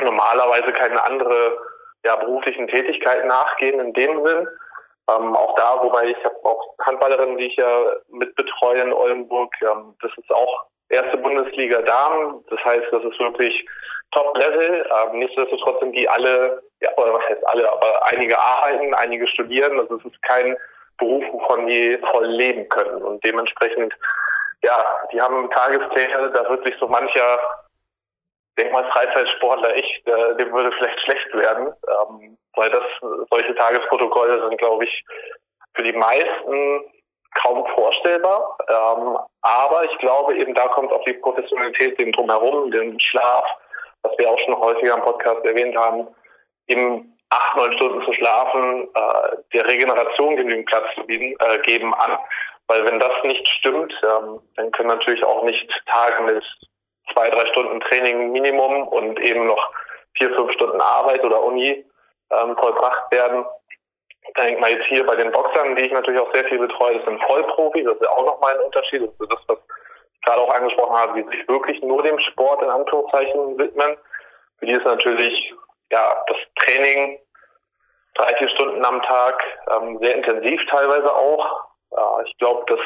normalerweise 0.00 0.72
keine 0.72 1.02
andere 1.04 1.58
ja, 2.04 2.16
beruflichen 2.16 2.68
Tätigkeiten 2.68 3.28
nachgehen 3.28 3.80
in 3.80 3.92
dem 3.92 4.24
Sinn. 4.26 4.48
Ähm, 5.10 5.34
auch 5.34 5.54
da, 5.56 5.82
wobei 5.82 6.06
ich 6.06 6.24
habe 6.24 6.36
auch 6.44 6.74
Handballerinnen, 6.80 7.38
die 7.38 7.46
ich 7.46 7.56
ja 7.56 7.84
mitbetreue 8.10 8.82
in 8.82 8.92
Oldenburg, 8.92 9.52
ähm, 9.62 9.94
das 10.02 10.12
ist 10.16 10.30
auch 10.30 10.66
erste 10.90 11.16
Bundesliga 11.16 11.80
Damen. 11.82 12.44
Das 12.50 12.62
heißt, 12.64 12.86
das 12.90 13.04
ist 13.04 13.18
wirklich 13.18 13.66
Top-Level. 14.12 14.86
Ähm, 14.86 15.18
nichtsdestotrotz 15.18 15.80
sind 15.80 15.92
die 15.92 16.08
alle, 16.08 16.62
ja, 16.80 16.90
oder 16.96 17.14
was 17.14 17.24
heißt 17.28 17.46
alle, 17.46 17.70
aber 17.70 18.06
einige 18.06 18.38
arbeiten, 18.38 18.94
einige 18.94 19.26
studieren. 19.28 19.78
Also 19.80 19.96
es 19.96 20.04
ist 20.04 20.22
kein 20.22 20.56
Beruf, 20.98 21.24
wovon 21.32 21.66
die 21.66 21.98
voll 22.10 22.26
leben 22.26 22.68
können. 22.68 23.02
Und 23.02 23.24
dementsprechend, 23.24 23.94
ja, 24.62 24.84
die 25.12 25.20
haben 25.20 25.50
Tagespläne, 25.50 26.30
da 26.32 26.48
wird 26.50 26.64
sich 26.64 26.74
so 26.78 26.88
mancher, 26.88 27.38
denk 28.58 28.72
mal 28.72 28.84
Freizeitsportler, 28.90 29.74
echt, 29.76 30.06
äh, 30.06 30.36
dem 30.36 30.52
würde 30.52 30.72
vielleicht 30.72 31.00
schlecht 31.00 31.34
werden. 31.34 31.72
Ähm, 31.88 32.38
weil 32.54 32.70
das, 32.70 32.82
solche 33.30 33.54
Tagesprotokolle 33.54 34.48
sind, 34.48 34.58
glaube 34.58 34.84
ich, 34.84 35.04
für 35.74 35.84
die 35.84 35.92
meisten 35.92 36.84
kaum 37.42 37.64
vorstellbar. 37.74 38.58
Ähm, 38.68 39.18
aber 39.42 39.84
ich 39.84 39.98
glaube 39.98 40.36
eben, 40.36 40.54
da 40.54 40.68
kommt 40.68 40.92
auch 40.92 41.04
die 41.04 41.14
Professionalität, 41.14 41.98
den 42.00 42.12
Drumherum, 42.12 42.70
den 42.70 42.98
Schlaf, 42.98 43.44
was 44.02 44.12
wir 44.18 44.28
auch 44.28 44.38
schon 44.40 44.58
häufiger 44.58 44.94
im 44.94 45.02
Podcast 45.02 45.44
erwähnt 45.44 45.76
haben, 45.76 46.08
eben 46.66 47.16
acht, 47.30 47.56
neun 47.56 47.72
Stunden 47.74 48.04
zu 48.04 48.12
schlafen, 48.12 48.88
äh, 48.94 49.36
der 49.52 49.66
Regeneration 49.66 50.36
genügend 50.36 50.66
Platz 50.66 50.86
zu 50.94 51.04
bieten, 51.04 51.34
äh, 51.40 51.58
geben 51.60 51.94
an. 51.94 52.18
Weil 52.66 52.84
wenn 52.84 52.98
das 52.98 53.12
nicht 53.22 53.46
stimmt, 53.48 53.92
ähm, 54.02 54.40
dann 54.56 54.70
können 54.72 54.88
natürlich 54.88 55.24
auch 55.24 55.42
nicht 55.44 55.70
Tage 55.86 56.22
mit 56.22 56.44
zwei, 57.18 57.30
drei 57.30 57.46
Stunden 57.46 57.80
Training 57.80 58.30
Minimum 58.30 58.86
und 58.88 59.18
eben 59.20 59.46
noch 59.46 59.70
vier, 60.16 60.32
fünf 60.34 60.52
Stunden 60.52 60.80
Arbeit 60.80 61.24
oder 61.24 61.42
Uni 61.42 61.84
ähm, 62.30 62.56
vollbracht 62.56 63.10
werden. 63.10 63.44
Da 64.34 64.44
denkt 64.44 64.60
man 64.60 64.70
jetzt 64.70 64.86
hier 64.86 65.04
bei 65.04 65.16
den 65.16 65.32
Boxern, 65.32 65.74
die 65.74 65.86
ich 65.86 65.92
natürlich 65.92 66.20
auch 66.20 66.32
sehr 66.32 66.44
viel 66.44 66.58
betreue, 66.58 66.96
das 66.96 67.04
sind 67.06 67.22
Vollprofis, 67.22 67.84
das 67.84 67.94
ist 67.94 68.02
ja 68.02 68.10
auch 68.10 68.26
nochmal 68.26 68.54
ein 68.54 68.64
Unterschied. 68.64 69.02
Das 69.02 69.10
ist 69.10 69.32
das, 69.32 69.40
was 69.48 69.58
ich 70.14 70.20
gerade 70.22 70.42
auch 70.42 70.54
angesprochen 70.54 70.96
habe, 70.96 71.22
die 71.22 71.28
sich 71.36 71.48
wirklich 71.48 71.82
nur 71.82 72.02
dem 72.02 72.18
Sport 72.20 72.62
in 72.62 72.68
Anführungszeichen 72.68 73.58
widmen. 73.58 73.96
Für 74.58 74.66
die 74.66 74.72
ist 74.72 74.84
natürlich 74.84 75.54
ja 75.90 76.24
das 76.28 76.36
Training 76.56 77.18
drei, 78.14 78.36
vier 78.36 78.48
Stunden 78.50 78.84
am 78.84 79.02
Tag, 79.02 79.42
ähm, 79.70 79.98
sehr 80.00 80.14
intensiv 80.14 80.60
teilweise 80.66 81.12
auch. 81.14 81.64
Äh, 81.92 82.26
ich 82.26 82.36
glaube, 82.38 82.64
dass 82.66 82.80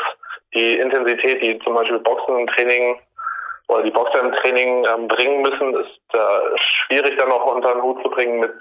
die 0.55 0.79
Intensität, 0.79 1.43
die 1.43 1.59
zum 1.61 1.75
Beispiel 1.75 1.99
Boxen 1.99 2.39
im 2.39 2.47
Training 2.49 3.01
oder 3.73 3.83
die 3.83 3.91
Boxer 3.91 4.21
im 4.21 4.33
Training 4.33 4.87
ähm, 4.87 5.09
bringen 5.09 5.43
müssen, 5.43 5.75
ist 5.75 6.15
äh, 6.15 6.57
schwierig 6.57 7.17
dann 7.19 7.33
auch 7.33 7.47
unter 7.55 7.75
den 7.75 7.83
Hut 7.83 8.03
zu 8.03 8.11
bringen 8.11 8.41
mit 8.41 8.53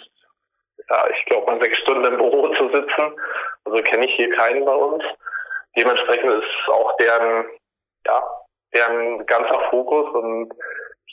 ja, 0.90 1.06
ich 1.16 1.26
glaube 1.26 1.46
mal 1.46 1.64
sechs 1.64 1.78
Stunden 1.80 2.06
im 2.06 2.18
Büro 2.18 2.48
zu 2.50 2.70
sitzen. 2.70 3.16
Also 3.66 3.82
kenne 3.84 4.06
ich 4.06 4.16
hier 4.16 4.30
keinen 4.32 4.66
bei 4.66 4.74
uns. 4.74 5.04
Dementsprechend 5.78 6.44
ist 6.44 6.70
auch 6.70 6.96
deren, 6.98 7.46
ja, 8.06 8.24
deren 8.74 9.26
ganzer 9.26 9.60
Fokus 9.70 10.14
und 10.16 10.52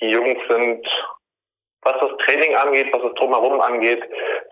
die 0.01 0.09
Jungs 0.09 0.39
sind, 0.49 0.87
was 1.83 1.95
das 2.01 2.11
Training 2.25 2.57
angeht, 2.57 2.93
was 2.93 3.03
das 3.03 3.15
Drumherum 3.15 3.61
angeht, 3.61 4.03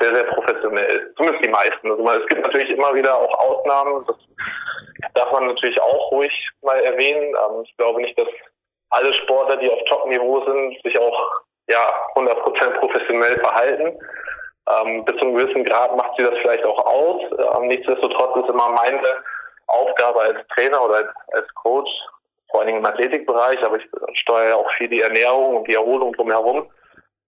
sehr, 0.00 0.15
sehr 0.15 0.25
professionell. 0.25 1.12
Zumindest 1.17 1.45
die 1.45 1.50
meisten. 1.50 1.91
Also 1.91 2.09
es 2.09 2.26
gibt 2.29 2.43
natürlich 2.43 2.71
immer 2.71 2.95
wieder 2.95 3.17
auch 3.17 3.35
Ausnahmen. 3.38 4.05
Das 4.07 4.17
darf 5.15 5.33
man 5.33 5.49
natürlich 5.49 5.81
auch 5.81 6.12
ruhig 6.12 6.33
mal 6.62 6.79
erwähnen. 6.85 7.35
Ähm, 7.35 7.62
ich 7.65 7.76
glaube 7.76 8.00
nicht, 8.00 8.17
dass 8.19 8.29
alle 8.90 9.12
Sportler, 9.14 9.57
die 9.57 9.71
auf 9.71 9.81
Top-Niveau 9.88 10.45
sind, 10.45 10.81
sich 10.83 10.99
auch 10.99 11.31
ja 11.69 11.93
100% 12.14 12.78
professionell 12.78 13.38
verhalten. 13.40 13.99
Ähm, 14.69 15.05
bis 15.05 15.16
zu 15.16 15.23
einem 15.23 15.37
gewissen 15.37 15.64
Grad 15.64 15.97
macht 15.97 16.12
sie 16.16 16.25
das 16.25 16.35
vielleicht 16.40 16.64
auch 16.64 16.85
aus. 16.87 17.23
Ähm, 17.38 17.69
nichtsdestotrotz 17.69 18.37
ist 18.37 18.49
immer 18.49 18.69
meine 18.71 19.23
Aufgabe 19.66 20.21
als 20.21 20.38
Trainer 20.49 20.83
oder 20.85 20.97
als, 20.97 21.09
als 21.33 21.55
Coach, 21.55 21.90
vor 22.50 22.61
allen 22.61 22.69
Dingen 22.69 22.78
im 22.81 22.87
Athletikbereich, 22.87 23.62
aber 23.62 23.76
ich 23.76 23.88
steuere 24.21 24.49
ja 24.49 24.55
auch 24.57 24.71
viel 24.75 24.88
die 24.88 25.02
Ernährung 25.02 25.57
und 25.57 25.69
die 25.69 25.75
Erholung 25.75 26.12
drumherum. 26.14 26.69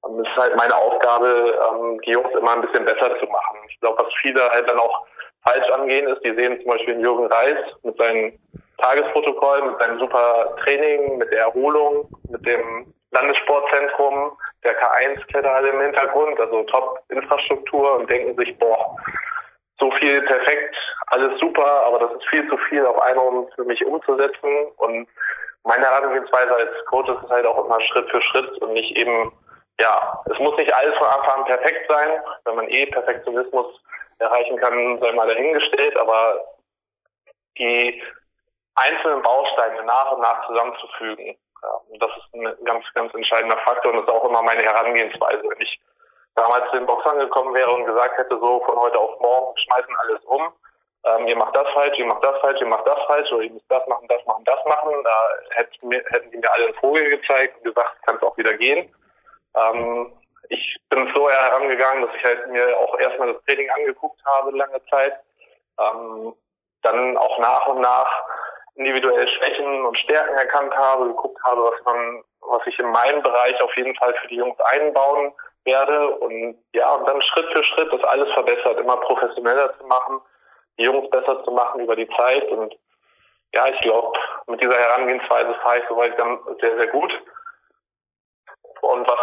Ähm, 0.07 0.21
es 0.21 0.29
ist 0.29 0.37
halt 0.37 0.57
meine 0.57 0.75
Aufgabe, 0.75 1.59
ähm, 1.71 2.01
die 2.05 2.13
Jungs 2.13 2.31
immer 2.33 2.53
ein 2.53 2.63
bisschen 2.63 2.85
besser 2.85 3.19
zu 3.19 3.27
machen. 3.27 3.59
Ich 3.69 3.79
glaube, 3.81 4.05
was 4.05 4.13
viele 4.21 4.49
halt 4.51 4.69
dann 4.69 4.79
auch 4.79 5.07
falsch 5.45 5.69
angehen, 5.71 6.09
ist, 6.09 6.25
die 6.25 6.35
sehen 6.35 6.61
zum 6.61 6.71
Beispiel 6.73 7.01
Jürgen 7.01 7.27
Reis 7.27 7.59
mit 7.83 7.97
seinem 7.99 8.39
Tagesprotokoll, 8.79 9.63
mit 9.63 9.79
seinem 9.81 9.99
super 9.99 10.57
Training, 10.65 11.19
mit 11.19 11.31
der 11.33 11.41
Erholung, 11.41 12.09
mit 12.31 12.45
dem 12.47 12.93
Landessportzentrum, 13.11 14.37
der 14.65 14.79
K1-Kletterhalle 14.81 15.71
im 15.71 15.81
Hintergrund, 15.81 16.39
also 16.41 16.63
Top-Infrastruktur 16.65 17.99
und 17.99 18.11
denken 18.11 18.37
sich, 18.37 18.57
boah, 18.59 18.97
so 19.81 19.91
viel 19.93 20.23
perfekt, 20.23 20.75
alles 21.09 21.39
super, 21.41 21.85
aber 21.85 22.01
das 22.01 22.13
ist 22.13 22.29
viel 22.29 22.49
zu 22.49 22.57
viel 22.69 22.85
auf 22.85 23.01
einmal 23.01 23.47
für 23.55 23.65
mich 23.65 23.85
umzusetzen. 23.85 24.67
Und 24.77 25.09
meine 25.65 25.87
Herangehensweise 25.87 26.55
als 26.55 26.85
Coach 26.87 27.09
ist 27.09 27.31
halt 27.31 27.47
auch 27.47 27.65
immer 27.65 27.81
Schritt 27.83 28.11
für 28.11 28.21
Schritt 28.23 28.51
und 28.59 28.73
nicht 28.73 28.97
eben, 28.97 29.33
ja, 29.81 30.23
es 30.31 30.39
muss 30.39 30.57
nicht 30.57 30.73
alles 30.75 30.97
von 30.99 31.07
Anfang 31.07 31.41
an 31.41 31.45
perfekt 31.47 31.87
sein. 31.89 32.21
Wenn 32.45 32.57
man 32.57 32.69
eh 32.69 32.87
Perfektionismus 32.87 33.67
erreichen 34.19 34.57
kann, 34.59 34.99
sei 35.01 35.13
mal 35.13 35.29
dahingestellt, 35.29 35.97
aber 35.97 36.45
die 37.57 38.03
einzelnen 38.79 39.23
Bausteine 39.23 39.83
nach 39.85 40.13
und 40.13 40.21
nach 40.21 40.47
zusammenzufügen, 40.47 41.37
das 41.99 42.11
ist 42.17 42.35
ein 42.35 42.65
ganz, 42.65 42.85
ganz 42.95 43.13
entscheidender 43.15 43.59
Faktor 43.59 43.93
und 43.93 43.99
das 43.99 44.07
ist 44.07 44.13
auch 44.13 44.29
immer 44.29 44.43
meine 44.43 44.63
Herangehensweise. 44.63 45.43
Wenn 45.43 45.61
ich 45.61 45.81
damals 46.35 46.71
zu 46.71 46.77
den 46.77 46.87
Boxern 46.87 47.19
gekommen 47.19 47.55
wäre 47.55 47.71
und 47.73 47.87
gesagt 47.87 48.17
hätte, 48.17 48.39
so 48.39 48.61
von 48.65 48.77
heute 48.79 48.99
auf 48.99 49.19
morgen 49.21 49.57
schmeißen 49.59 49.97
alles 49.97 50.25
um, 50.25 50.53
ähm, 51.05 51.27
ihr 51.27 51.37
macht 51.37 51.57
das 51.57 51.69
falsch, 51.73 51.99
ihr 51.99 52.07
macht 52.07 52.23
das 52.23 52.39
falsch, 52.41 52.61
ihr 52.61 52.67
macht 52.67 52.87
das 52.87 52.99
falsch, 53.07 53.31
oder 53.33 53.43
ihr 53.43 53.53
müsst 53.53 53.71
das 53.71 53.87
machen, 53.89 54.07
das 54.09 54.25
machen, 54.27 54.45
das 54.45 54.65
machen, 54.65 54.93
da 55.05 55.29
hätten, 55.51 55.89
mir, 55.89 56.05
hätten 56.11 56.31
die 56.31 56.39
mir 56.39 56.53
alle 56.53 56.67
einen 56.67 56.75
Vogel 56.75 57.09
gezeigt 57.11 57.57
und 57.59 57.65
gesagt, 57.65 58.03
kann 58.05 58.17
es 58.17 58.23
auch 58.23 58.37
wieder 58.37 58.55
gehen. 58.55 58.95
Ähm, 59.55 60.13
ich 60.51 60.77
bin 60.89 61.11
so 61.15 61.29
herangegangen, 61.29 62.07
dass 62.07 62.15
ich 62.15 62.25
halt 62.25 62.49
mir 62.49 62.79
auch 62.79 62.99
erstmal 62.99 63.33
das 63.33 63.43
Training 63.45 63.69
angeguckt 63.71 64.21
habe, 64.25 64.57
lange 64.57 64.85
Zeit. 64.87 65.15
Ähm, 65.79 66.35
dann 66.83 67.17
auch 67.17 67.39
nach 67.39 67.67
und 67.67 67.81
nach 67.81 68.09
individuell 68.79 69.29
Schwächen 69.29 69.85
und 69.85 69.99
Stärken 69.99 70.35
erkannt 70.37 70.75
habe, 70.75 71.09
geguckt 71.09 71.43
habe, 71.45 71.65
was 71.65 71.85
man, 71.85 72.23
was 72.41 72.67
ich 72.67 72.79
in 72.79 72.91
meinem 72.91 73.23
Bereich 73.23 73.61
auf 73.61 73.77
jeden 73.77 73.95
Fall 73.97 74.15
für 74.15 74.29
die 74.29 74.37
Jungs 74.37 74.59
einbauen 74.61 75.33
werde. 75.65 76.11
Und 76.17 76.57
ja, 76.73 76.95
und 76.95 77.07
dann 77.07 77.21
Schritt 77.21 77.53
für 77.53 77.65
Schritt 77.65 77.93
das 77.93 78.03
alles 78.05 78.33
verbessert, 78.33 78.79
immer 78.79 78.97
professioneller 78.99 79.77
zu 79.79 79.85
machen, 79.87 80.21
die 80.79 80.85
Jungs 80.85 81.11
besser 81.11 81.43
zu 81.45 81.51
machen 81.51 81.81
über 81.81 81.97
die 81.97 82.09
Zeit. 82.11 82.49
Und 82.51 82.75
ja, 83.53 83.67
ich 83.67 83.81
glaube, 83.81 84.17
mit 84.47 84.63
dieser 84.63 84.79
Herangehensweise 84.79 85.55
fahre 85.63 85.79
ich 85.79 85.85
soweit 85.89 86.19
dann 86.19 86.39
sehr, 86.61 86.77
sehr 86.77 86.89
gut. 86.89 87.13
Und 88.81 89.09
was, 89.11 89.21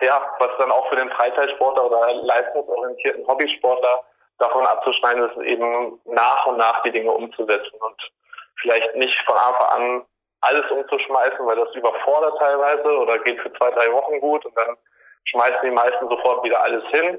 ja, 0.00 0.22
was 0.38 0.50
dann 0.58 0.70
auch 0.70 0.88
für 0.88 0.96
den 0.96 1.10
Freizeitsportler 1.10 1.86
oder 1.86 2.14
leistungsorientierten 2.22 3.26
Hobbysportler 3.26 4.04
davon 4.38 4.64
abzuschneiden 4.64 5.28
ist, 5.28 5.36
eben 5.44 6.00
nach 6.04 6.46
und 6.46 6.58
nach 6.58 6.82
die 6.84 6.92
Dinge 6.92 7.10
umzusetzen. 7.10 7.76
Und 7.80 8.12
vielleicht 8.60 8.94
nicht 8.96 9.18
von 9.24 9.36
Anfang 9.36 9.68
an 9.68 10.04
alles 10.42 10.68
umzuschmeißen, 10.70 11.46
weil 11.46 11.56
das 11.56 11.74
überfordert 11.74 12.36
teilweise 12.38 12.98
oder 12.98 13.18
geht 13.20 13.40
für 13.40 13.52
zwei, 13.54 13.70
drei 13.70 13.92
Wochen 13.92 14.20
gut 14.20 14.44
und 14.44 14.56
dann 14.56 14.76
schmeißen 15.24 15.60
die 15.62 15.70
meisten 15.70 16.08
sofort 16.08 16.42
wieder 16.44 16.60
alles 16.62 16.84
hin. 16.90 17.18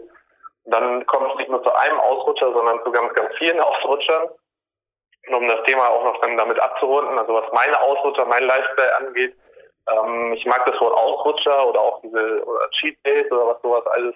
Und 0.66 0.72
dann 0.72 1.06
kommt 1.06 1.32
es 1.32 1.38
nicht 1.38 1.50
nur 1.50 1.64
zu 1.64 1.74
einem 1.74 2.00
Ausrutscher, 2.00 2.52
sondern 2.52 2.84
zu 2.84 2.92
ganz, 2.92 3.14
ganz 3.14 3.34
vielen 3.38 3.60
Ausrutschern. 3.62 4.30
Und 5.28 5.36
um 5.36 5.48
das 5.48 5.64
Thema 5.64 5.90
auch 5.90 6.04
noch 6.04 6.20
dann 6.20 6.36
damit 6.36 6.60
abzurunden, 6.60 7.18
also 7.18 7.34
was 7.34 7.52
meine 7.54 7.80
Ausrutscher, 7.80 8.26
mein 8.26 8.44
Lifestyle 8.44 8.98
angeht, 8.98 9.34
ähm, 9.90 10.34
ich 10.34 10.46
mag 10.46 10.66
das 10.66 10.80
Wort 10.82 10.94
Ausrutscher 10.94 11.66
oder 11.66 11.80
auch 11.80 12.02
diese 12.02 12.44
oder 12.46 12.70
Cheat 12.72 12.98
Days 13.06 13.32
oder 13.32 13.48
was 13.48 13.62
sowas 13.62 13.86
alles 13.88 14.16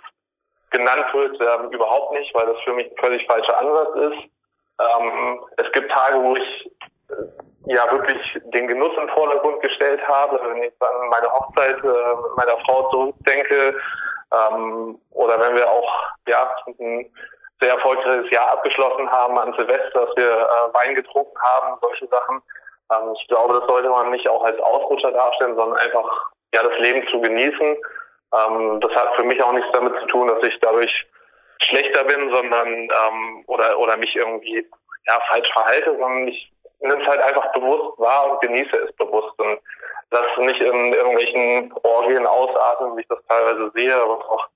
genannt 0.72 1.06
wird, 1.14 1.40
ähm, 1.40 1.72
überhaupt 1.72 2.12
nicht, 2.12 2.34
weil 2.36 2.46
das 2.46 2.60
für 2.64 2.74
mich 2.74 2.92
ein 2.92 2.98
völlig 2.98 3.26
falscher 3.26 3.58
Ansatz 3.58 3.96
ist. 3.96 4.30
Ähm, 4.80 5.46
es 5.58 5.72
gibt 5.72 5.92
Tage, 5.92 6.22
wo 6.22 6.36
ich 6.36 6.72
ja 7.66 7.92
wirklich 7.92 8.40
den 8.54 8.68
Genuss 8.68 8.96
im 8.98 9.10
Vordergrund 9.10 9.62
gestellt 9.62 10.02
habe. 10.08 10.40
Wenn 10.44 10.64
ich 10.64 10.74
an 10.80 11.10
meine 11.10 11.32
Hochzeit 11.32 11.78
äh, 11.84 12.16
mit 12.22 12.38
meiner 12.38 12.58
Frau 12.66 12.90
zurückdenke 12.90 13.76
ähm, 14.32 15.00
oder 15.12 15.40
wenn 15.40 15.56
wir 15.56 15.70
auch 15.70 15.92
ja 16.28 16.56
ein 16.68 17.10
sehr 17.60 17.74
erfolgreiches 17.74 18.30
Jahr 18.32 18.52
abgeschlossen 18.52 19.10
haben 19.10 19.38
an 19.38 19.54
Silvester, 19.54 20.06
dass 20.06 20.16
wir 20.16 20.32
äh, 20.32 20.74
Wein 20.74 20.96
getrunken 20.96 21.38
haben, 21.40 21.78
solche 21.82 22.08
Sachen. 22.08 22.42
Ähm, 22.92 23.14
ich 23.20 23.28
glaube, 23.28 23.56
das 23.60 23.68
sollte 23.68 23.90
man 23.90 24.12
nicht 24.12 24.28
auch 24.30 24.44
als 24.44 24.60
Ausrutscher 24.60 25.12
darstellen, 25.12 25.56
sondern 25.56 25.80
einfach 25.80 26.32
ja 26.54 26.64
das 26.64 26.78
Leben 26.80 27.08
zu 27.10 27.20
genießen. 27.20 27.78
Ähm, 28.34 28.80
das 28.82 28.92
hat 28.96 29.16
für 29.16 29.24
mich 29.24 29.42
auch 29.42 29.54
nichts 29.54 29.72
damit 29.74 29.98
zu 30.02 30.06
tun, 30.08 30.28
dass 30.28 30.48
ich 30.48 30.58
dadurch 30.62 31.08
schlechter 31.60 32.04
bin, 32.04 32.30
sondern 32.30 32.68
ähm, 32.68 33.44
oder 33.48 33.78
oder 33.80 33.98
mich 33.98 34.16
irgendwie 34.16 34.66
ja 35.08 35.20
falsch 35.30 35.52
verhalte, 35.52 35.98
sondern 35.98 36.28
ich 36.28 36.52
nimm 36.80 37.02
es 37.02 37.08
halt 37.08 37.22
einfach 37.22 37.52
bewusst 37.54 38.00
wahr 38.00 38.32
und 38.32 38.42
genieße 38.42 38.76
es 38.78 38.96
bewusst 38.96 39.40
und 39.40 39.60
das 40.10 40.26
nicht 40.38 40.62
in 40.62 40.94
irgendwelchen 40.94 41.74
Orgien 41.84 42.26
ausatmen, 42.26 42.96
wie 42.96 43.02
ich 43.02 43.08
das 43.08 43.24
teilweise 43.28 43.72
sehe, 43.76 43.96
was 43.96 44.26
auch 44.26 44.48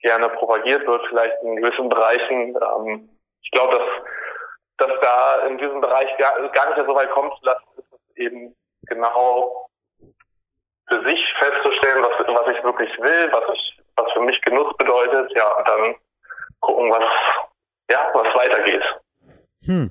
gerne 0.00 0.28
propagiert 0.30 0.86
wird, 0.86 1.06
vielleicht 1.08 1.42
in 1.42 1.56
gewissen 1.56 1.88
Bereichen. 1.88 2.56
Ähm, 2.56 3.08
ich 3.42 3.50
glaube, 3.50 3.78
dass, 3.78 4.88
dass 4.88 5.00
da 5.00 5.46
in 5.46 5.58
diesem 5.58 5.80
Bereich 5.80 6.08
gar, 6.18 6.48
gar 6.50 6.68
nicht 6.68 6.86
so 6.86 6.94
weit 6.94 7.10
kommt 7.10 7.34
zu 7.38 7.46
lassen, 7.46 7.66
ist 7.78 7.92
es 7.92 8.16
eben 8.16 8.54
genau 8.82 9.68
für 10.88 11.02
sich 11.02 11.20
festzustellen, 11.38 12.04
was, 12.04 12.26
was 12.28 12.56
ich 12.56 12.62
wirklich 12.62 12.90
will, 13.00 13.32
was 13.32 13.54
ich, 13.54 13.80
was 13.96 14.12
für 14.12 14.20
mich 14.20 14.40
Genuss 14.42 14.76
bedeutet, 14.76 15.32
ja, 15.34 15.50
und 15.56 15.66
dann 15.66 15.96
gucken, 16.60 16.90
was, 16.90 17.04
ja, 17.90 18.08
was 18.14 18.34
weitergeht. 18.36 18.84
Hm. 19.64 19.90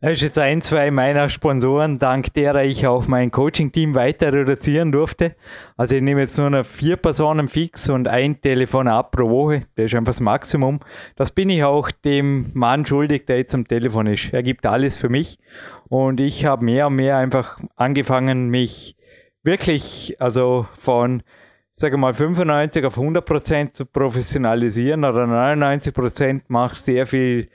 Das 0.00 0.12
ist 0.12 0.20
jetzt 0.20 0.38
ein, 0.38 0.62
zwei 0.62 0.92
meiner 0.92 1.28
Sponsoren, 1.28 1.98
dank 1.98 2.32
derer 2.32 2.62
ich 2.62 2.86
auch 2.86 3.08
mein 3.08 3.32
Coaching-Team 3.32 3.96
weiter 3.96 4.32
reduzieren 4.32 4.92
durfte. 4.92 5.34
Also 5.76 5.96
ich 5.96 6.02
nehme 6.02 6.20
jetzt 6.20 6.38
nur 6.38 6.50
noch 6.50 6.64
vier 6.64 6.96
Personen 6.96 7.48
fix 7.48 7.90
und 7.90 8.06
ein 8.06 8.40
Telefon 8.40 8.86
ab 8.86 9.10
pro 9.10 9.28
Woche. 9.28 9.62
Das 9.74 9.86
ist 9.86 9.94
einfach 9.96 10.12
das 10.12 10.20
Maximum. 10.20 10.78
Das 11.16 11.32
bin 11.32 11.50
ich 11.50 11.64
auch 11.64 11.90
dem 11.90 12.52
Mann 12.54 12.86
schuldig, 12.86 13.26
der 13.26 13.38
jetzt 13.38 13.56
am 13.56 13.66
Telefon 13.66 14.06
ist. 14.06 14.32
Er 14.32 14.44
gibt 14.44 14.66
alles 14.66 14.96
für 14.96 15.08
mich 15.08 15.40
und 15.88 16.20
ich 16.20 16.44
habe 16.44 16.64
mehr 16.64 16.86
und 16.86 16.94
mehr 16.94 17.16
einfach 17.16 17.58
angefangen, 17.74 18.50
mich 18.50 18.94
wirklich, 19.42 20.14
also 20.20 20.68
von 20.78 21.24
sage 21.72 21.96
mal 21.96 22.14
95 22.14 22.84
auf 22.84 22.96
100 22.96 23.24
Prozent 23.24 23.76
zu 23.76 23.84
professionalisieren 23.84 25.04
oder 25.04 25.26
99 25.26 25.92
Prozent 25.92 26.50
mache 26.50 26.76
sehr 26.76 27.04
viel 27.04 27.48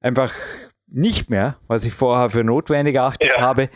einfach 0.00 0.32
nicht 0.90 1.30
mehr, 1.30 1.56
was 1.66 1.84
ich 1.84 1.92
vorher 1.92 2.30
für 2.30 2.44
notwendig 2.44 2.96
erachtet 2.96 3.30
ja. 3.36 3.42
habe. 3.42 3.68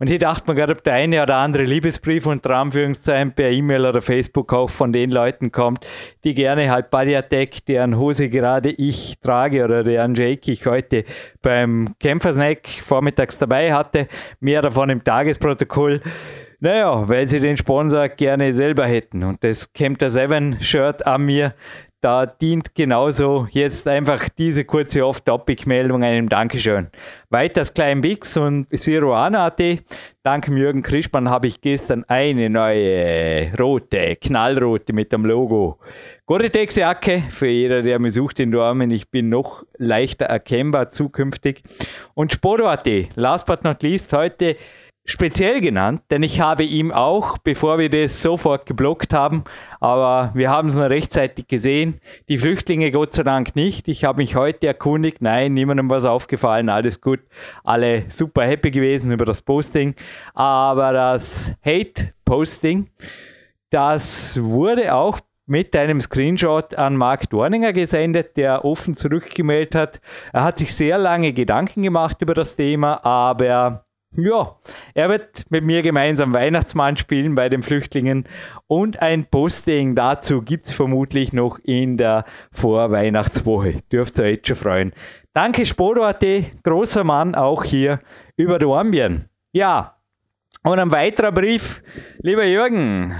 Und 0.00 0.06
hier 0.06 0.18
dachte 0.18 0.44
man 0.46 0.56
gerade, 0.56 0.72
ob 0.72 0.82
der 0.82 0.94
eine 0.94 1.22
oder 1.22 1.36
andere 1.36 1.64
Liebesbrief 1.64 2.24
und 2.24 2.46
Anführungszeichen 2.46 3.32
per 3.32 3.50
E-Mail 3.50 3.84
oder 3.84 4.00
Facebook 4.00 4.50
auch 4.54 4.70
von 4.70 4.94
den 4.94 5.10
Leuten 5.10 5.52
kommt, 5.52 5.86
die 6.24 6.32
gerne 6.32 6.70
halt 6.70 6.90
Bodyatec, 6.90 7.66
deren 7.66 7.98
Hose 7.98 8.30
gerade 8.30 8.70
ich 8.70 9.20
trage 9.20 9.62
oder 9.62 9.84
deren 9.84 10.14
Jake 10.14 10.50
ich 10.50 10.64
heute 10.64 11.04
beim 11.42 11.94
Kämpfersnack 12.00 12.66
vormittags 12.66 13.36
dabei 13.36 13.74
hatte. 13.74 14.08
Mehr 14.40 14.62
davon 14.62 14.88
im 14.88 15.04
Tagesprotokoll. 15.04 16.00
Naja, 16.60 17.06
weil 17.06 17.28
sie 17.28 17.40
den 17.40 17.58
Sponsor 17.58 18.08
gerne 18.08 18.54
selber 18.54 18.86
hätten. 18.86 19.22
Und 19.22 19.44
das 19.44 19.70
Camp 19.74 19.98
der 19.98 20.10
Seven 20.10 20.62
Shirt 20.62 21.06
an 21.06 21.26
mir, 21.26 21.54
da 22.00 22.24
dient 22.24 22.74
genauso 22.74 23.46
jetzt 23.50 23.86
einfach 23.86 24.28
diese 24.30 24.64
kurze 24.64 25.04
Off-Topic-Meldung 25.04 26.02
einem 26.02 26.28
Dankeschön. 26.28 26.88
Weiters 27.28 27.74
Klein 27.74 28.00
Bix 28.00 28.36
und 28.36 28.66
Zero 28.74 29.14
Anat. 29.14 29.60
Dank 30.22 30.48
Jürgen 30.48 30.82
Krischmann 30.82 31.28
habe 31.28 31.48
ich 31.48 31.60
gestern 31.60 32.04
eine 32.08 32.48
neue 32.48 33.52
rote, 33.58 34.16
knallrote 34.16 34.92
mit 34.92 35.12
dem 35.12 35.26
Logo. 35.26 35.78
Gore-Tex-Jacke 36.26 37.22
für 37.30 37.48
jeder, 37.48 37.82
der 37.82 37.98
mich 37.98 38.14
sucht 38.14 38.40
in 38.40 38.50
Dormen. 38.50 38.90
Ich 38.90 39.10
bin 39.10 39.28
noch 39.28 39.64
leichter 39.76 40.26
erkennbar 40.26 40.90
zukünftig. 40.90 41.62
Und 42.14 42.32
Sporo.at, 42.32 42.88
last 43.16 43.46
but 43.46 43.62
not 43.64 43.82
least, 43.82 44.12
heute 44.12 44.56
speziell 45.04 45.60
genannt, 45.60 46.02
denn 46.10 46.22
ich 46.22 46.40
habe 46.40 46.64
ihm 46.64 46.92
auch, 46.92 47.38
bevor 47.38 47.78
wir 47.78 47.90
das 47.90 48.22
sofort 48.22 48.66
geblockt 48.66 49.12
haben, 49.12 49.44
aber 49.80 50.30
wir 50.34 50.50
haben 50.50 50.68
es 50.68 50.74
noch 50.74 50.88
rechtzeitig 50.88 51.48
gesehen, 51.48 52.00
die 52.28 52.38
Flüchtlinge 52.38 52.90
Gott 52.90 53.14
sei 53.14 53.22
Dank 53.22 53.56
nicht. 53.56 53.88
Ich 53.88 54.04
habe 54.04 54.18
mich 54.18 54.36
heute 54.36 54.66
erkundigt, 54.66 55.20
nein, 55.20 55.54
niemandem 55.54 55.88
was 55.88 56.04
aufgefallen, 56.04 56.68
alles 56.68 57.00
gut, 57.00 57.20
alle 57.64 58.04
super 58.08 58.44
happy 58.44 58.70
gewesen 58.70 59.10
über 59.10 59.24
das 59.24 59.42
Posting, 59.42 59.94
aber 60.34 60.92
das 60.92 61.54
Hate-Posting, 61.64 62.88
das 63.70 64.40
wurde 64.40 64.94
auch 64.94 65.20
mit 65.46 65.74
einem 65.74 66.00
Screenshot 66.00 66.74
an 66.74 66.96
Mark 66.96 67.28
Dorninger 67.30 67.72
gesendet, 67.72 68.36
der 68.36 68.64
offen 68.64 68.96
zurückgemeldet 68.96 69.74
hat. 69.74 70.00
Er 70.32 70.44
hat 70.44 70.58
sich 70.58 70.72
sehr 70.72 70.96
lange 70.96 71.32
Gedanken 71.32 71.82
gemacht 71.82 72.22
über 72.22 72.34
das 72.34 72.54
Thema, 72.54 73.04
aber 73.04 73.84
ja, 74.16 74.56
er 74.94 75.08
wird 75.08 75.44
mit 75.50 75.64
mir 75.64 75.82
gemeinsam 75.82 76.34
Weihnachtsmann 76.34 76.96
spielen 76.96 77.34
bei 77.34 77.48
den 77.48 77.62
Flüchtlingen 77.62 78.28
und 78.66 79.00
ein 79.00 79.24
Posting 79.24 79.94
dazu 79.94 80.42
gibt 80.42 80.64
es 80.64 80.72
vermutlich 80.72 81.32
noch 81.32 81.58
in 81.62 81.96
der 81.96 82.24
Vorweihnachtswoche. 82.50 83.82
Dürft 83.92 84.18
ihr 84.18 84.24
euch 84.24 84.36
jetzt 84.36 84.48
schon 84.48 84.56
freuen. 84.56 84.92
Danke 85.32 85.64
Spodo.at, 85.64 86.24
großer 86.64 87.04
Mann 87.04 87.36
auch 87.36 87.62
hier 87.62 88.00
über 88.36 88.58
Dornbirn. 88.58 89.26
Ja, 89.52 89.96
und 90.62 90.78
ein 90.78 90.90
weiterer 90.90 91.32
Brief, 91.32 91.82
lieber 92.18 92.44
Jürgen, 92.44 93.14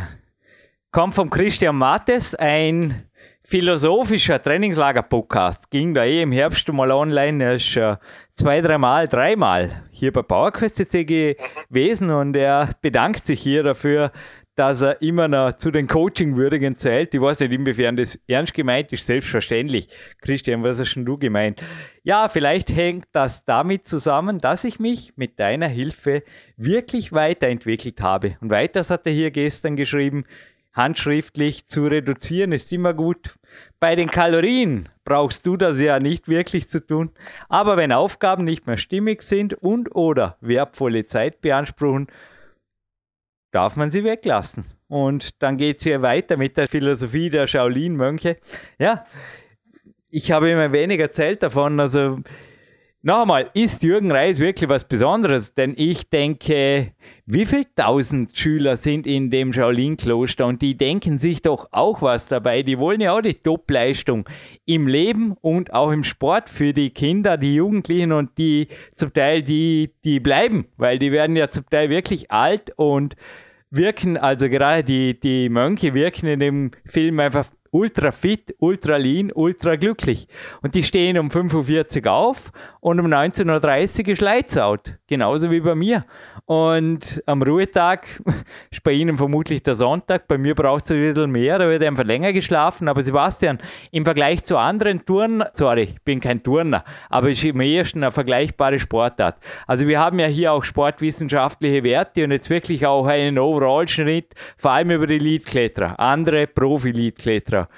kommt 0.91 1.14
vom 1.14 1.31
Christian 1.31 1.77
Mattes, 1.77 2.35
ein 2.35 3.07
philosophischer 3.45 4.43
Trainingslager-Podcast. 4.43 5.71
Ging 5.71 5.95
da 5.95 6.05
eh 6.05 6.23
im 6.23 6.33
Herbst 6.33 6.73
mal 6.73 6.91
online. 6.93 7.43
Er 7.43 7.55
ist 7.55 7.67
schon 7.67 7.97
zwei, 8.40 8.62
dreimal, 8.62 9.07
dreimal 9.07 9.83
hier 9.90 10.14
bei 10.14 10.22
PowerQuest 10.22 10.90
gewesen 10.90 12.11
und 12.11 12.35
er 12.35 12.70
bedankt 12.81 13.26
sich 13.26 13.38
hier 13.42 13.62
dafür, 13.62 14.12
dass 14.55 14.81
er 14.81 15.03
immer 15.03 15.29
noch 15.29 15.59
zu 15.59 15.70
den 15.70 15.87
Coaching-Würdigen 15.87 16.79
zählt. 16.79 17.14
Ich 17.14 17.20
weiß 17.20 17.40
nicht, 17.40 17.53
inwiefern 17.53 17.98
das 17.98 18.18
ernst 18.26 18.55
gemeint 18.55 18.94
ist, 18.94 19.05
selbstverständlich. 19.05 19.88
Christian, 20.22 20.62
was 20.62 20.81
hast 20.81 20.94
du 20.94 21.18
gemeint? 21.18 21.62
Ja, 22.03 22.29
vielleicht 22.29 22.70
hängt 22.70 23.05
das 23.12 23.44
damit 23.44 23.87
zusammen, 23.87 24.38
dass 24.38 24.64
ich 24.64 24.81
mich 24.81 25.12
mit 25.16 25.38
deiner 25.38 25.68
Hilfe 25.68 26.22
wirklich 26.57 27.12
weiterentwickelt 27.12 28.00
habe. 28.00 28.38
Und 28.40 28.48
weiters 28.48 28.88
hat 28.88 29.07
er 29.07 29.12
hier 29.12 29.31
gestern 29.31 29.76
geschrieben, 29.76 30.24
handschriftlich 30.72 31.66
zu 31.66 31.87
reduzieren 31.87 32.53
ist 32.53 32.72
immer 32.72 32.94
gut. 32.94 33.35
Bei 33.81 33.95
den 33.95 34.11
Kalorien 34.11 34.90
brauchst 35.05 35.47
du 35.47 35.57
das 35.57 35.81
ja 35.81 35.99
nicht 35.99 36.29
wirklich 36.29 36.69
zu 36.69 36.87
tun, 36.87 37.11
aber 37.49 37.79
wenn 37.79 37.93
Aufgaben 37.93 38.45
nicht 38.45 38.66
mehr 38.66 38.77
stimmig 38.77 39.23
sind 39.23 39.55
und 39.55 39.95
oder 39.95 40.37
wertvolle 40.43 41.07
Zeit 41.07 41.40
beanspruchen, 41.40 42.09
darf 43.53 43.77
man 43.77 43.90
sie 43.90 44.05
weglassen. 44.05 44.66
Und 44.87 45.43
dann 45.43 45.57
geht 45.57 45.79
es 45.79 45.85
hier 45.85 46.03
weiter 46.03 46.37
mit 46.37 46.59
der 46.59 46.69
Philosophie 46.69 47.31
der 47.31 47.47
Shaolin-Mönche. 47.47 48.37
Ja, 48.79 49.05
ich 50.11 50.31
habe 50.31 50.51
immer 50.51 50.73
wenig 50.73 51.01
erzählt 51.01 51.43
davon, 51.43 51.81
also 51.81 52.19
noch 53.03 53.23
einmal, 53.23 53.51
ist 53.55 53.83
Jürgen 53.83 54.13
Reis 54.13 54.39
wirklich 54.39 54.69
was 54.69 54.85
Besonderes? 54.85 55.55
Denn 55.55 55.75
ich 55.77 56.11
denke, 56.11 56.93
wie 57.25 57.47
viele 57.47 57.65
tausend 57.75 58.37
Schüler 58.37 58.77
sind 58.77 59.07
in 59.07 59.31
dem 59.31 59.53
Shaolin-Kloster 59.53 60.47
und 60.47 60.61
die 60.61 60.77
denken 60.77 61.19
sich 61.19 61.41
doch 61.41 61.69
auch 61.71 62.03
was 62.03 62.29
dabei. 62.29 62.63
Die 62.63 62.79
wollen 62.79 63.01
ja 63.01 63.17
auch 63.17 63.23
die 63.23 63.35
Top-Leistung 63.35 64.29
im 64.67 64.87
Leben 64.87 65.35
und 65.41 65.73
auch 65.73 65.93
im 65.93 66.05
Sport 66.05 66.51
für 66.51 66.75
die 66.75 66.91
Kinder, 66.91 67.39
die 67.39 67.55
Jugendlichen 67.55 68.13
und 68.13 68.37
die 68.37 68.69
zum 68.97 69.15
Teil, 69.15 69.43
die, 69.43 69.95
die 70.05 70.21
bleiben, 70.21 70.67
weil 70.77 70.99
die 70.99 71.11
werden 71.11 71.37
ja 71.37 71.49
zum 71.51 71.65
Teil 71.71 71.89
wirklich 71.89 72.31
alt 72.31 72.73
und 72.77 73.17
wirken, 73.71 74.17
also 74.17 74.49
gerade 74.49 74.85
die, 74.85 75.19
die 75.19 75.49
Mönche 75.49 75.95
wirken 75.95 76.27
in 76.27 76.41
dem 76.41 76.71
Film 76.85 77.21
einfach 77.21 77.47
ultra 77.71 78.11
fit, 78.13 78.55
ultra 78.59 78.97
lean, 78.97 79.31
ultra 79.35 79.77
glücklich. 79.77 80.29
Und 80.63 80.75
die 80.75 80.83
stehen 80.83 81.19
um 81.19 81.31
45 81.31 82.05
Uhr 82.05 82.13
auf 82.13 82.53
und 82.81 83.01
um 83.01 83.07
19.30 83.07 84.01
Uhr 84.01 84.09
ist 84.09 84.21
Lights 84.21 84.59
out. 84.59 84.95
Genauso 85.11 85.51
wie 85.51 85.59
bei 85.59 85.75
mir. 85.75 86.05
Und 86.44 87.20
am 87.27 87.42
Ruhetag 87.42 88.07
ist 88.70 88.85
bei 88.85 88.92
Ihnen 88.92 89.16
vermutlich 89.16 89.61
der 89.61 89.75
Sonntag. 89.75 90.29
Bei 90.29 90.38
mir 90.38 90.55
braucht 90.55 90.85
es 90.85 90.92
ein 90.92 91.01
bisschen 91.01 91.33
mehr, 91.33 91.59
da 91.59 91.68
wird 91.68 91.83
einfach 91.83 92.05
länger 92.05 92.33
geschlafen. 92.33 92.87
Aber 92.87 93.03
Sebastian, 93.03 93.59
im 93.90 94.05
Vergleich 94.05 94.44
zu 94.44 94.57
anderen 94.57 95.05
Touren, 95.05 95.42
sorry, 95.55 95.94
ich 95.94 96.03
bin 96.03 96.20
kein 96.20 96.44
Turner, 96.44 96.85
aber 97.09 97.29
ist 97.29 97.44
im 97.44 97.61
ersten 97.61 98.05
eine 98.05 98.12
vergleichbare 98.12 98.79
Sportart. 98.79 99.38
Also 99.66 99.88
wir 99.88 99.99
haben 99.99 100.20
ja 100.20 100.29
hier 100.29 100.53
auch 100.53 100.62
sportwissenschaftliche 100.62 101.83
Werte 101.83 102.23
und 102.23 102.31
jetzt 102.31 102.49
wirklich 102.49 102.87
auch 102.87 103.07
einen 103.07 103.37
Overall-Schnitt, 103.37 104.35
vor 104.59 104.70
allem 104.70 104.92
über 104.92 105.09
die 105.09 105.18
Leadkletterer, 105.18 105.99
andere 105.99 106.46
Profi-Leadkletterer. 106.46 107.68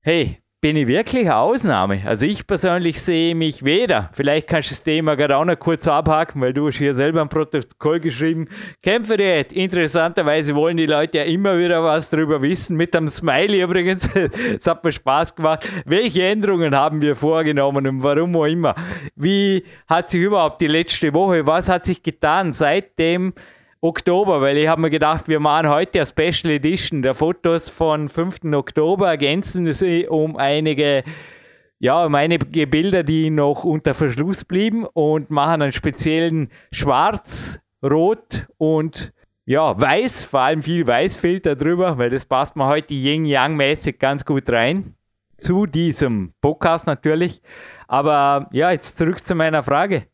Hey, 0.00 0.39
bin 0.60 0.76
ich 0.76 0.86
wirklich 0.86 1.22
eine 1.22 1.36
Ausnahme. 1.36 2.02
Also 2.04 2.26
ich 2.26 2.46
persönlich 2.46 3.00
sehe 3.00 3.34
mich 3.34 3.64
weder. 3.64 4.10
Vielleicht 4.12 4.46
kannst 4.46 4.70
du 4.70 4.74
das 4.74 4.82
Thema 4.82 5.14
gerade 5.14 5.36
auch 5.38 5.44
noch 5.44 5.58
kurz 5.58 5.88
abhaken, 5.88 6.42
weil 6.42 6.52
du 6.52 6.66
hast 6.66 6.76
hier 6.76 6.92
selber 6.92 7.22
ein 7.22 7.30
Protokoll 7.30 7.98
geschrieben. 7.98 8.46
Kämpferdiät. 8.82 9.52
Interessanterweise 9.52 10.54
wollen 10.54 10.76
die 10.76 10.84
Leute 10.84 11.18
ja 11.18 11.24
immer 11.24 11.58
wieder 11.58 11.82
was 11.82 12.10
darüber 12.10 12.42
wissen. 12.42 12.76
Mit 12.76 12.94
einem 12.94 13.08
Smiley 13.08 13.62
übrigens. 13.62 14.10
Es 14.60 14.66
hat 14.66 14.84
mir 14.84 14.92
Spaß 14.92 15.34
gemacht. 15.34 15.66
Welche 15.86 16.22
Änderungen 16.24 16.74
haben 16.74 17.00
wir 17.00 17.16
vorgenommen 17.16 17.86
und 17.86 18.02
warum 18.02 18.36
auch 18.36 18.44
immer? 18.44 18.74
Wie 19.16 19.64
hat 19.88 20.10
sich 20.10 20.20
überhaupt 20.20 20.60
die 20.60 20.66
letzte 20.66 21.14
Woche, 21.14 21.46
was 21.46 21.68
hat 21.68 21.86
sich 21.86 22.02
getan 22.02 22.52
seitdem 22.52 23.32
Oktober, 23.82 24.42
weil 24.42 24.58
ich 24.58 24.68
habe 24.68 24.82
mir 24.82 24.90
gedacht, 24.90 25.26
wir 25.26 25.40
machen 25.40 25.70
heute 25.70 26.00
eine 26.00 26.06
Special 26.06 26.52
Edition 26.52 27.00
der 27.00 27.14
Fotos 27.14 27.70
von 27.70 28.10
5. 28.10 28.52
Oktober, 28.52 29.08
ergänzen 29.08 29.72
sie 29.72 30.06
um 30.06 30.36
einige, 30.36 31.02
ja, 31.78 32.04
um 32.04 32.14
einige 32.14 32.66
Bilder, 32.66 33.02
die 33.02 33.30
noch 33.30 33.64
unter 33.64 33.94
Verschluss 33.94 34.44
blieben 34.44 34.84
und 34.84 35.30
machen 35.30 35.62
einen 35.62 35.72
speziellen 35.72 36.50
Schwarz, 36.72 37.58
Rot 37.82 38.48
und 38.58 39.14
ja, 39.46 39.80
weiß, 39.80 40.26
vor 40.26 40.40
allem 40.40 40.62
viel 40.62 40.86
Weißfilter 40.86 41.56
drüber, 41.56 41.96
weil 41.96 42.10
das 42.10 42.26
passt 42.26 42.56
mir 42.56 42.66
heute 42.66 42.92
Yin-Yang-mäßig 42.92 43.98
ganz 43.98 44.26
gut 44.26 44.50
rein. 44.50 44.94
Zu 45.38 45.64
diesem 45.64 46.34
Podcast 46.42 46.86
natürlich. 46.86 47.40
Aber 47.88 48.50
ja, 48.52 48.70
jetzt 48.72 48.98
zurück 48.98 49.26
zu 49.26 49.34
meiner 49.34 49.62
Frage 49.62 50.04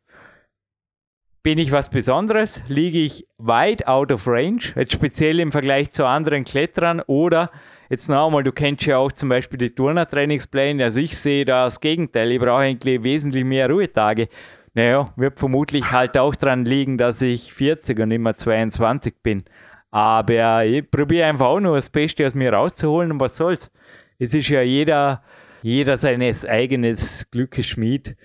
bin 1.46 1.58
ich 1.58 1.70
was 1.70 1.88
Besonderes? 1.90 2.60
Liege 2.66 2.98
ich 2.98 3.24
weit 3.38 3.86
out 3.86 4.10
of 4.10 4.26
range? 4.26 4.72
Jetzt 4.74 4.94
speziell 4.94 5.38
im 5.38 5.52
Vergleich 5.52 5.92
zu 5.92 6.04
anderen 6.04 6.42
Kletterern 6.42 7.00
oder 7.06 7.52
jetzt 7.88 8.08
noch 8.08 8.26
einmal, 8.26 8.42
du 8.42 8.50
kennst 8.50 8.84
ja 8.86 8.98
auch 8.98 9.12
zum 9.12 9.28
Beispiel 9.28 9.56
die 9.56 9.72
Turner-Trainingspläne. 9.72 10.82
Also 10.82 10.98
ich 10.98 11.16
sehe 11.16 11.44
da 11.44 11.66
das 11.66 11.78
Gegenteil. 11.78 12.32
Ich 12.32 12.40
brauche 12.40 12.62
eigentlich 12.62 13.04
wesentlich 13.04 13.44
mehr 13.44 13.70
Ruhetage. 13.70 14.28
Naja, 14.74 15.12
wird 15.14 15.38
vermutlich 15.38 15.88
halt 15.92 16.18
auch 16.18 16.34
daran 16.34 16.64
liegen, 16.64 16.98
dass 16.98 17.22
ich 17.22 17.52
40 17.52 17.96
und 18.00 18.10
immer 18.10 18.34
22 18.34 19.14
bin. 19.22 19.44
Aber 19.92 20.64
ich 20.64 20.90
probiere 20.90 21.28
einfach 21.28 21.46
auch 21.46 21.60
nur 21.60 21.76
das 21.76 21.90
Beste 21.90 22.26
aus 22.26 22.34
mir 22.34 22.52
rauszuholen 22.52 23.12
und 23.12 23.20
was 23.20 23.36
soll's. 23.36 23.70
Es 24.18 24.34
ist 24.34 24.48
ja 24.48 24.62
jeder, 24.62 25.22
jeder 25.62 25.96
seines 25.96 26.44
eigenen 26.44 26.96
Glückes 27.30 27.66
Schmied. 27.66 28.16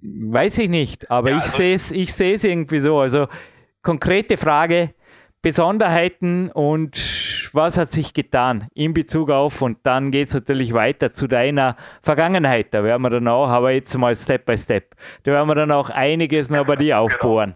Weiß 0.00 0.58
ich 0.58 0.68
nicht, 0.68 1.10
aber 1.10 1.30
ja, 1.30 1.36
ich 1.38 1.42
also 1.42 1.56
sehe 1.56 1.74
es 1.74 1.90
ich 1.90 2.14
sehe 2.14 2.34
es 2.34 2.44
irgendwie 2.44 2.78
so. 2.78 2.98
Also 2.98 3.26
konkrete 3.82 4.36
Frage, 4.36 4.94
Besonderheiten 5.42 6.50
und 6.52 6.96
was 7.54 7.78
hat 7.78 7.92
sich 7.92 8.12
getan 8.12 8.68
in 8.74 8.92
Bezug 8.92 9.30
auf 9.30 9.62
und 9.62 9.78
dann 9.84 10.10
geht 10.10 10.28
es 10.28 10.34
natürlich 10.34 10.74
weiter 10.74 11.12
zu 11.12 11.26
deiner 11.26 11.76
Vergangenheit. 12.02 12.68
Da 12.72 12.84
werden 12.84 13.02
wir 13.02 13.10
dann 13.10 13.28
auch, 13.28 13.48
aber 13.48 13.70
jetzt 13.70 13.96
mal 13.96 14.14
Step 14.14 14.46
by 14.46 14.58
Step. 14.58 14.94
Da 15.24 15.32
werden 15.32 15.48
wir 15.48 15.54
dann 15.54 15.72
auch 15.72 15.90
einiges 15.90 16.50
noch 16.50 16.66
bei 16.66 16.76
dir 16.76 16.94
genau. 16.94 17.04
aufbohren. 17.04 17.54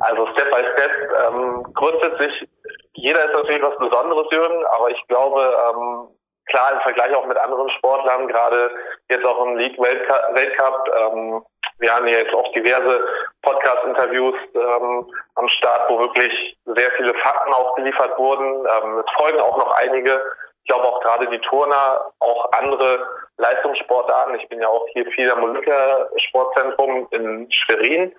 Also 0.00 0.26
Step 0.32 0.50
by 0.50 0.62
Step, 0.74 0.90
ähm, 1.28 1.62
grundsätzlich, 1.72 2.48
jeder 2.94 3.24
ist 3.24 3.34
natürlich 3.34 3.62
was 3.62 3.78
Besonderes, 3.78 4.26
Jürgen, 4.30 4.64
aber 4.76 4.90
ich 4.90 5.02
glaube, 5.08 5.40
ähm, 5.40 6.08
klar 6.46 6.72
im 6.72 6.80
Vergleich 6.80 7.14
auch 7.14 7.26
mit 7.26 7.38
anderen 7.38 7.70
Sportlern, 7.70 8.28
gerade 8.28 8.70
jetzt 9.10 9.24
auch 9.24 9.44
im 9.46 9.56
League-Weltcup, 9.56 10.90
ähm, 10.96 11.44
wir 11.78 11.92
haben 11.92 12.06
ja 12.06 12.18
jetzt 12.18 12.34
auch 12.34 12.50
diverse 12.52 13.04
Podcast-Interviews 13.42 14.36
ähm, 14.54 15.10
am 15.34 15.48
Start, 15.48 15.90
wo 15.90 15.98
wirklich 15.98 16.56
sehr 16.64 16.90
viele 16.96 17.14
Fakten 17.14 17.52
auch 17.52 17.74
geliefert 17.74 18.16
wurden. 18.16 18.66
Ähm, 18.66 18.98
es 19.04 19.12
folgen 19.16 19.40
auch 19.40 19.56
noch 19.56 19.72
einige. 19.72 20.22
Ich 20.62 20.68
glaube 20.68 20.84
auch 20.84 21.00
gerade 21.00 21.26
die 21.28 21.40
Turner, 21.40 22.12
auch 22.20 22.52
andere 22.52 23.06
Leistungssportarten. 23.38 24.36
Ich 24.36 24.48
bin 24.48 24.60
ja 24.60 24.68
auch 24.68 24.86
hier 24.92 25.04
viel 25.12 25.30
am 25.30 25.42
Olympiasportzentrum 25.42 27.08
in 27.10 27.50
Schwerin. 27.50 28.14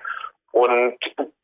Und 0.56 0.98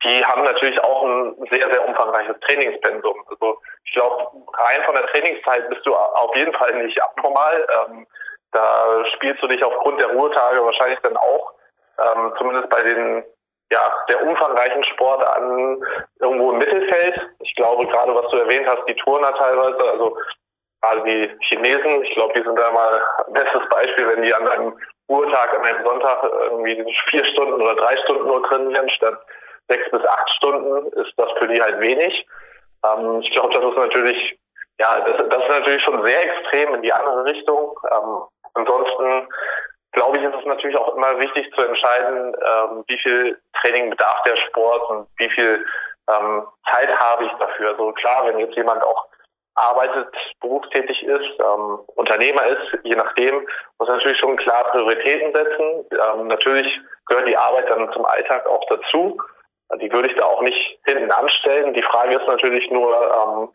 die 0.04 0.24
haben 0.24 0.42
natürlich 0.42 0.82
auch 0.82 1.02
ein 1.04 1.36
sehr, 1.50 1.70
sehr 1.70 1.86
umfangreiches 1.86 2.34
Trainingspensum. 2.48 3.22
Also 3.28 3.58
ich 3.84 3.92
glaube, 3.92 4.24
rein 4.54 4.82
von 4.86 4.94
der 4.94 5.06
Trainingszeit 5.08 5.68
bist 5.68 5.84
du 5.84 5.94
auf 5.94 6.34
jeden 6.34 6.54
Fall 6.54 6.72
nicht 6.82 7.00
abnormal. 7.02 7.66
Ähm, 7.76 8.06
da 8.52 9.04
spielst 9.14 9.42
du 9.42 9.48
dich 9.48 9.62
aufgrund 9.62 10.00
der 10.00 10.12
Ruhetage 10.12 10.64
wahrscheinlich 10.64 10.98
dann 11.00 11.18
auch, 11.18 11.52
ähm, 11.98 12.32
zumindest 12.38 12.70
bei 12.70 12.82
den 12.82 13.22
ja, 13.70 13.92
der 14.08 14.26
umfangreichen 14.26 14.82
Sport 14.84 15.22
an 15.24 15.78
irgendwo 16.18 16.52
im 16.52 16.58
Mittelfeld. 16.58 17.20
Ich 17.40 17.54
glaube, 17.54 17.86
gerade 17.88 18.14
was 18.14 18.30
du 18.30 18.38
erwähnt 18.38 18.66
hast, 18.66 18.88
die 18.88 18.96
Turner 18.96 19.34
teilweise, 19.34 19.90
also 19.90 20.16
gerade 20.80 21.02
die 21.04 21.36
Chinesen, 21.48 22.02
ich 22.02 22.14
glaube, 22.14 22.32
die 22.32 22.44
sind 22.44 22.58
da 22.58 22.70
mal 22.70 23.02
bestes 23.28 23.68
Beispiel, 23.68 24.08
wenn 24.08 24.22
die 24.22 24.32
an 24.32 24.48
einem 24.48 24.78
Ruhetag, 25.08 25.54
an 25.54 25.66
einem 25.66 25.84
Sonntag 25.84 26.22
irgendwie 26.22 26.96
vier 27.10 27.24
Stunden 27.24 27.60
oder 27.60 27.74
drei 27.74 27.96
Stunden 27.98 28.26
nur 28.26 28.42
trainieren, 28.44 28.88
statt 28.90 29.18
sechs 29.68 29.90
bis 29.90 30.04
acht 30.04 30.30
Stunden, 30.30 30.92
ist 30.92 31.12
das 31.16 31.30
für 31.38 31.48
die 31.48 31.60
halt 31.60 31.80
wenig. 31.80 32.26
Ähm, 32.84 33.20
ich 33.20 33.30
glaube, 33.32 33.54
das 33.54 33.64
ist 33.64 33.76
natürlich, 33.76 34.38
ja, 34.78 35.00
das, 35.00 35.28
das, 35.28 35.42
ist 35.42 35.50
natürlich 35.50 35.82
schon 35.82 36.06
sehr 36.06 36.24
extrem 36.24 36.74
in 36.74 36.82
die 36.82 36.92
andere 36.92 37.24
Richtung. 37.24 37.78
Ähm, 37.90 38.22
ansonsten 38.54 39.28
glaube 39.92 40.18
ich, 40.18 40.24
ist 40.24 40.34
es 40.34 40.46
natürlich 40.46 40.76
auch 40.76 40.96
immer 40.96 41.18
wichtig 41.18 41.52
zu 41.54 41.62
entscheiden, 41.62 42.34
ähm, 42.34 42.84
wie 42.88 42.98
viel 42.98 43.38
Training 43.60 43.90
bedarf 43.90 44.22
der 44.22 44.36
Sport 44.36 44.90
und 44.90 45.08
wie 45.18 45.30
viel 45.30 45.64
ähm, 46.08 46.46
Zeit 46.70 46.98
habe 46.98 47.24
ich 47.24 47.32
dafür. 47.38 47.70
Also 47.70 47.92
klar, 47.92 48.26
wenn 48.26 48.38
jetzt 48.38 48.56
jemand 48.56 48.82
auch 48.82 49.06
arbeitet, 49.54 50.08
berufstätig 50.40 51.02
ist, 51.02 51.40
ähm, 51.40 51.80
Unternehmer 51.94 52.46
ist, 52.46 52.78
je 52.84 52.96
nachdem, 52.96 53.46
muss 53.78 53.88
natürlich 53.88 54.18
schon 54.18 54.36
klar 54.36 54.64
Prioritäten 54.70 55.32
setzen. 55.32 55.84
Ähm, 55.90 56.26
natürlich 56.28 56.66
gehört 57.06 57.28
die 57.28 57.36
Arbeit 57.36 57.68
dann 57.68 57.92
zum 57.92 58.04
Alltag 58.04 58.46
auch 58.46 58.64
dazu. 58.68 59.18
Die 59.80 59.90
würde 59.90 60.08
ich 60.08 60.16
da 60.16 60.24
auch 60.24 60.42
nicht 60.42 60.78
hinten 60.84 61.10
anstellen. 61.10 61.72
Die 61.74 61.82
Frage 61.82 62.16
ist 62.16 62.26
natürlich 62.26 62.70
nur, 62.70 62.94
ähm, 62.94 63.48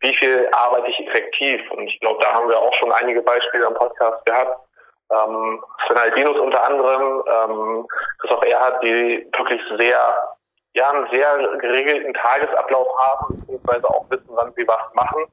wie 0.00 0.14
viel 0.14 0.48
arbeite 0.52 0.90
ich 0.90 1.06
effektiv? 1.06 1.60
Und 1.72 1.88
ich 1.88 1.98
glaube, 2.00 2.22
da 2.22 2.32
haben 2.32 2.48
wir 2.48 2.58
auch 2.58 2.74
schon 2.74 2.92
einige 2.92 3.22
Beispiele 3.22 3.66
am 3.66 3.74
Podcast 3.74 4.24
gehabt. 4.26 4.60
Ähm, 5.10 5.62
Sven 5.86 5.98
Albinus 5.98 6.38
unter 6.38 6.62
anderem, 6.64 7.22
ähm, 7.28 7.86
Christoph 8.18 8.44
Erhard, 8.44 8.82
die 8.82 9.26
wirklich 9.36 9.60
sehr 9.78 10.35
ja, 10.76 10.90
einen 10.90 11.08
sehr 11.10 11.38
geregelten 11.58 12.12
Tagesablauf 12.14 12.88
haben, 12.98 13.40
beziehungsweise 13.40 13.88
auch 13.88 14.04
wissen, 14.10 14.28
wann 14.28 14.52
sie 14.54 14.68
was 14.68 14.94
machen. 14.94 15.24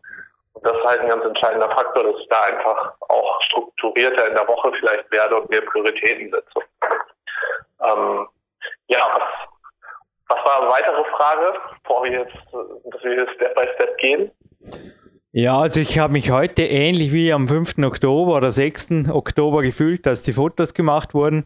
Und 0.54 0.66
das 0.66 0.76
ist 0.78 0.84
halt 0.86 1.02
ein 1.02 1.10
ganz 1.10 1.26
entscheidender 1.26 1.70
Faktor, 1.70 2.04
dass 2.04 2.22
ich 2.22 2.30
da 2.30 2.44
einfach 2.44 2.94
auch 3.10 3.42
strukturierter 3.44 4.28
in 4.28 4.36
der 4.36 4.48
Woche 4.48 4.72
vielleicht 4.80 5.12
werde 5.12 5.36
und 5.36 5.50
mehr 5.50 5.62
Prioritäten 5.62 6.32
setze. 6.32 6.60
Ähm, 7.82 8.28
ja, 8.88 9.00
was, 9.14 9.24
was 10.30 10.46
war 10.46 10.62
eine 10.62 10.72
weitere 10.72 11.04
Frage, 11.18 11.60
bevor 11.84 12.04
wir 12.06 12.12
jetzt, 12.12 12.38
dass 12.86 13.04
wir 13.04 13.28
Step 13.34 13.56
by 13.56 13.68
Step 13.76 13.98
gehen? 13.98 14.32
Ja, 15.36 15.58
also 15.58 15.80
ich 15.80 15.98
habe 15.98 16.14
mich 16.14 16.30
heute 16.30 16.62
ähnlich 16.62 17.12
wie 17.12 17.34
am 17.34 17.48
5. 17.48 17.80
Oktober 17.80 18.36
oder 18.36 18.52
6. 18.52 19.10
Oktober 19.10 19.64
gefühlt, 19.64 20.06
dass 20.06 20.22
die 20.22 20.32
Fotos 20.32 20.76
gemacht 20.76 21.16
wurden. 21.16 21.46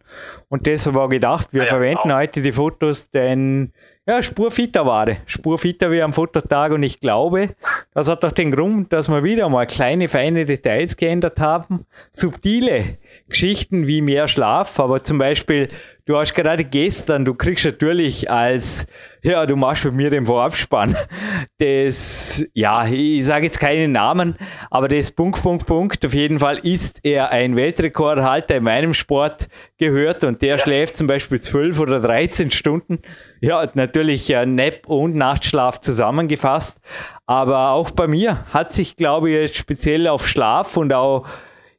Und 0.49 0.67
deshalb 0.67 0.93
war 0.97 1.07
gedacht, 1.07 1.53
wir 1.53 1.61
ah 1.61 1.65
ja, 1.65 1.69
verwenden 1.69 2.11
auch. 2.11 2.17
heute 2.17 2.41
die 2.41 2.51
Fotos, 2.51 3.09
denn 3.11 3.71
ja, 4.05 4.21
spurfitter 4.21 4.85
war 4.85 5.07
Spurfitter 5.25 5.89
wie 5.89 6.01
am 6.01 6.11
Fototag 6.11 6.73
und 6.73 6.83
ich 6.83 6.99
glaube, 6.99 7.55
das 7.93 8.09
hat 8.09 8.25
doch 8.25 8.31
den 8.33 8.51
Grund, 8.51 8.91
dass 8.91 9.07
wir 9.07 9.23
wieder 9.23 9.47
mal 9.47 9.65
kleine, 9.65 10.09
feine 10.09 10.43
Details 10.43 10.97
geändert 10.97 11.39
haben. 11.39 11.85
Subtile 12.11 12.97
Geschichten 13.29 13.87
wie 13.87 14.01
mehr 14.01 14.27
Schlaf, 14.27 14.79
aber 14.79 15.03
zum 15.03 15.17
Beispiel, 15.17 15.69
du 16.05 16.17
hast 16.17 16.33
gerade 16.33 16.63
gestern, 16.63 17.25
du 17.25 17.33
kriegst 17.33 17.65
natürlich 17.65 18.31
als, 18.31 18.87
ja, 19.21 19.45
du 19.45 19.55
machst 19.55 19.85
mit 19.85 19.93
mir 19.93 20.09
den 20.09 20.25
Vorabspann, 20.25 20.95
das, 21.59 22.45
ja, 22.53 22.87
ich 22.87 23.25
sage 23.25 23.45
jetzt 23.45 23.59
keinen 23.59 23.91
Namen, 23.91 24.35
aber 24.71 24.87
das 24.87 25.11
Punkt, 25.11 25.41
Punkt, 25.41 25.65
Punkt, 25.65 26.05
auf 26.05 26.13
jeden 26.13 26.39
Fall 26.39 26.57
ist 26.59 26.99
er 27.03 27.31
ein 27.31 27.55
Weltrekordhalter 27.55 28.55
in 28.55 28.63
meinem 28.63 28.93
Sport 28.93 29.47
gehört 29.77 30.23
und 30.23 30.41
der 30.41 30.55
ja. 30.55 30.57
schläft 30.57 30.97
zum 30.97 31.07
Beispiel 31.07 31.39
12 31.39 31.79
oder 31.79 31.99
13 31.99 32.51
Stunden. 32.51 32.99
Ja, 33.41 33.65
natürlich 33.73 34.29
äh, 34.33 34.45
Nap 34.45 34.87
und 34.87 35.15
Nachtschlaf 35.15 35.81
zusammengefasst, 35.81 36.79
aber 37.25 37.71
auch 37.71 37.91
bei 37.91 38.07
mir 38.07 38.45
hat 38.53 38.73
sich, 38.73 38.95
glaube 38.95 39.29
ich, 39.29 39.35
jetzt 39.35 39.57
speziell 39.57 40.07
auf 40.07 40.27
Schlaf 40.27 40.77
und 40.77 40.93
auch, 40.93 41.27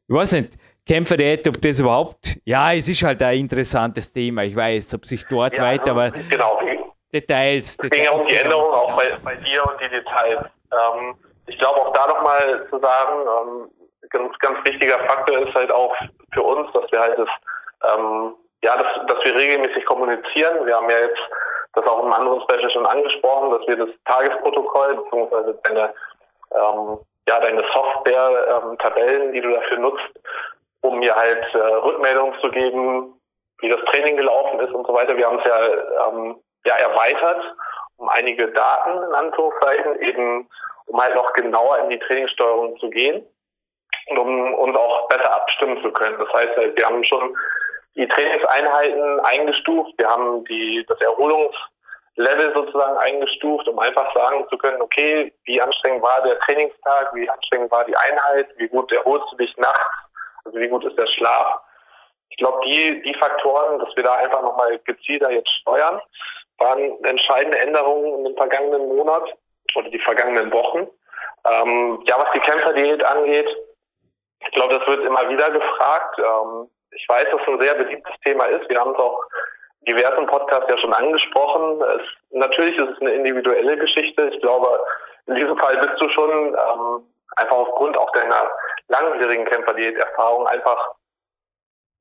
ich 0.06 0.14
weiß 0.14 0.32
nicht, 0.32 0.58
Kämpferdiät, 0.88 1.46
ob 1.46 1.60
das 1.60 1.80
überhaupt, 1.80 2.38
ja, 2.46 2.72
es 2.72 2.88
ist 2.88 3.02
halt 3.02 3.22
ein 3.22 3.38
interessantes 3.38 4.10
Thema. 4.10 4.42
Ich 4.44 4.56
weiß, 4.56 4.94
ob 4.94 5.04
sich 5.04 5.22
dort 5.28 5.52
ja, 5.52 5.64
weiter, 5.64 5.90
aber 5.90 6.10
genau. 6.30 6.58
Details. 7.12 7.76
Es 7.82 7.90
ging 7.90 8.08
um 8.08 8.26
die 8.26 8.34
Änderungen 8.34 8.74
auch 8.74 8.96
bei, 8.96 9.16
bei, 9.22 9.34
dir 9.36 9.64
und 9.66 9.80
die 9.80 9.88
Details. 9.88 10.46
Ähm, 10.72 11.14
ich 11.46 11.58
glaube 11.58 11.80
auch 11.80 11.92
da 11.92 12.06
nochmal 12.06 12.66
zu 12.70 12.78
sagen, 12.78 13.20
ähm, 13.20 13.70
ganz, 14.08 14.38
ganz 14.38 14.58
wichtiger 14.66 14.98
Faktor 15.00 15.46
ist 15.46 15.54
halt 15.54 15.70
auch 15.70 15.94
für 16.32 16.42
uns, 16.42 16.72
dass 16.72 16.90
wir 16.90 17.00
halt 17.00 17.18
das, 17.18 17.28
ähm, 17.84 18.34
ja, 18.64 18.76
dass, 18.76 19.06
dass 19.06 19.24
wir 19.24 19.34
regelmäßig 19.34 19.84
kommunizieren. 19.84 20.66
Wir 20.66 20.76
haben 20.76 20.88
ja 20.88 21.00
jetzt 21.00 21.20
das 21.74 21.86
auch 21.86 22.02
im 22.02 22.12
anderen 22.12 22.40
Special 22.42 22.70
schon 22.70 22.86
angesprochen, 22.86 23.50
dass 23.50 23.66
wir 23.68 23.76
das 23.76 23.90
Tagesprotokoll 24.06 24.96
beziehungsweise 24.96 25.58
deine, 25.64 25.94
ähm, 26.52 26.98
ja, 27.28 27.40
deine 27.40 27.62
Software, 27.74 28.62
ähm, 28.64 29.32
die 29.32 29.40
du 29.40 29.50
dafür 29.50 29.78
nutzt, 29.78 30.20
um 30.80 30.98
mir 30.98 31.14
halt 31.14 31.44
äh, 31.54 31.58
Rückmeldungen 31.58 32.38
zu 32.40 32.50
geben, 32.50 33.20
wie 33.60 33.68
das 33.68 33.80
Training 33.86 34.16
gelaufen 34.16 34.60
ist 34.60 34.72
und 34.72 34.86
so 34.86 34.92
weiter. 34.92 35.16
Wir 35.16 35.26
haben 35.26 35.38
es 35.38 35.44
ja, 35.44 36.08
ähm, 36.08 36.40
ja 36.64 36.76
erweitert 36.76 37.42
um 37.98 38.08
einige 38.08 38.48
Daten 38.48 39.02
in 39.02 39.14
Anführungszeichen, 39.14 40.00
eben 40.00 40.48
um 40.86 41.02
halt 41.02 41.14
noch 41.14 41.32
genauer 41.34 41.78
in 41.80 41.90
die 41.90 41.98
Trainingssteuerung 41.98 42.78
zu 42.78 42.88
gehen 42.90 43.26
und 44.06 44.18
um 44.18 44.54
uns 44.54 44.76
auch 44.76 45.08
besser 45.08 45.34
abstimmen 45.34 45.82
zu 45.82 45.92
können. 45.92 46.18
Das 46.18 46.32
heißt, 46.32 46.56
wir 46.56 46.86
haben 46.86 47.04
schon 47.04 47.36
die 47.96 48.06
Trainingseinheiten 48.06 49.20
eingestuft, 49.20 49.92
wir 49.98 50.08
haben 50.08 50.44
die 50.44 50.84
das 50.88 51.00
Erholungslevel 51.00 52.54
sozusagen 52.54 52.96
eingestuft, 52.98 53.66
um 53.68 53.78
einfach 53.80 54.14
sagen 54.14 54.46
zu 54.48 54.56
können, 54.56 54.80
okay, 54.80 55.34
wie 55.44 55.60
anstrengend 55.60 56.02
war 56.02 56.22
der 56.22 56.38
Trainingstag, 56.40 57.12
wie 57.14 57.28
anstrengend 57.28 57.72
war 57.72 57.84
die 57.84 57.96
Einheit, 57.96 58.48
wie 58.56 58.68
gut 58.68 58.92
erholst 58.92 59.26
du 59.32 59.36
dich 59.36 59.54
nachts 59.56 60.07
also 60.48 60.58
wie 60.58 60.68
gut 60.68 60.84
ist 60.84 60.98
der 60.98 61.06
Schlaf? 61.06 61.60
Ich 62.30 62.36
glaube, 62.36 62.60
die, 62.66 63.02
die 63.02 63.14
Faktoren, 63.14 63.78
dass 63.78 63.94
wir 63.96 64.02
da 64.02 64.14
einfach 64.14 64.42
nochmal 64.42 64.78
gezielter 64.80 65.30
jetzt 65.30 65.50
steuern, 65.60 66.00
waren 66.58 67.04
entscheidende 67.04 67.58
Änderungen 67.58 68.18
in 68.18 68.24
den 68.24 68.36
vergangenen 68.36 68.88
Monat 68.88 69.34
oder 69.74 69.88
die 69.90 69.98
vergangenen 70.00 70.52
Wochen. 70.52 70.88
Ähm, 71.50 72.02
ja, 72.06 72.18
was 72.18 72.32
die 72.34 72.40
Kämpferdiät 72.40 73.04
angeht, 73.04 73.48
ich 74.40 74.50
glaube, 74.52 74.78
das 74.78 74.86
wird 74.86 75.04
immer 75.04 75.28
wieder 75.28 75.50
gefragt. 75.50 76.18
Ähm, 76.18 76.70
ich 76.92 77.08
weiß, 77.08 77.24
dass 77.30 77.40
es 77.40 77.48
ein 77.48 77.60
sehr 77.60 77.74
beliebtes 77.74 78.14
Thema 78.24 78.44
ist. 78.46 78.68
Wir 78.68 78.80
haben 78.80 78.92
es 78.92 78.98
auch 78.98 79.20
diversen 79.82 80.26
Podcasts 80.26 80.68
ja 80.68 80.78
schon 80.78 80.92
angesprochen. 80.92 81.80
Es, 81.82 82.02
natürlich 82.30 82.76
ist 82.76 82.90
es 82.90 83.00
eine 83.00 83.14
individuelle 83.14 83.76
Geschichte. 83.76 84.30
Ich 84.32 84.40
glaube, 84.40 84.80
in 85.26 85.34
diesem 85.34 85.56
Fall 85.58 85.76
bist 85.78 86.00
du 86.00 86.08
schon 86.10 86.30
ähm, 86.30 87.04
einfach 87.38 87.56
aufgrund 87.56 87.96
auch 87.96 88.10
deiner 88.12 88.50
langjährigen 88.88 89.46
Camper-Diät-Erfahrung 89.46 90.46
einfach 90.46 90.94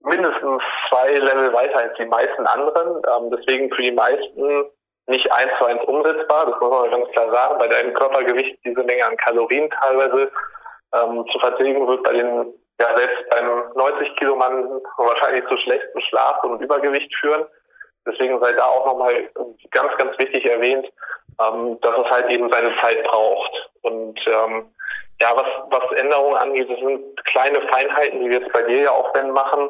mindestens 0.02 0.62
zwei 0.90 1.10
Level 1.14 1.54
weiter 1.54 1.80
als 1.80 1.94
die 1.98 2.06
meisten 2.06 2.46
anderen. 2.48 3.02
Ähm, 3.08 3.32
deswegen 3.32 3.74
für 3.74 3.82
die 3.82 3.92
meisten 3.92 4.66
nicht 5.08 5.32
eins 5.32 5.52
zu 5.58 5.66
eins 5.66 5.84
umsetzbar. 5.86 6.46
Das 6.46 6.60
muss 6.60 6.70
man 6.70 6.92
ganz 6.92 7.12
klar 7.12 7.32
sagen. 7.32 7.60
Bei 7.60 7.68
deinem 7.68 7.94
Körpergewicht 7.94 8.60
diese 8.64 8.84
Menge 8.84 9.06
an 9.06 9.18
Kalorien 9.18 9.70
teilweise 9.70 10.32
ähm, 10.94 11.26
zu 11.32 11.40
vertilgen 11.40 11.88
wird 11.88 12.04
bei 12.04 12.14
den, 12.14 12.54
ja 12.80 12.96
selbst 12.96 13.30
beim 13.30 13.72
90 13.76 14.16
Kilo 14.18 14.36
Mann 14.36 14.82
wahrscheinlich 14.98 15.46
zu 15.48 15.58
schlechtem 15.58 16.02
Schlaf 16.02 16.44
und 16.44 16.62
Übergewicht 16.62 17.14
führen. 17.20 17.46
Deswegen 18.06 18.42
sei 18.42 18.54
da 18.54 18.66
auch 18.66 18.86
nochmal 18.86 19.30
ganz, 19.72 19.96
ganz 19.98 20.18
wichtig 20.18 20.46
erwähnt, 20.46 20.88
ähm, 21.42 21.80
dass 21.82 21.98
es 21.98 22.12
halt 22.12 22.30
eben 22.30 22.52
seine 22.52 22.76
Zeit 22.78 23.04
braucht. 23.04 23.70
Und 23.82 24.20
ähm, 24.28 24.74
ja, 25.20 25.32
was, 25.36 25.48
was 25.70 26.00
Änderungen 26.00 26.38
angeht, 26.38 26.70
das 26.70 26.80
sind 26.80 27.26
kleine 27.26 27.62
Feinheiten, 27.70 28.22
die 28.22 28.30
wir 28.30 28.40
jetzt 28.40 28.54
bei 28.54 28.62
dir 28.64 28.84
ja 28.84 28.92
auch 28.92 29.14
wenn 29.14 29.32
machen. 29.32 29.70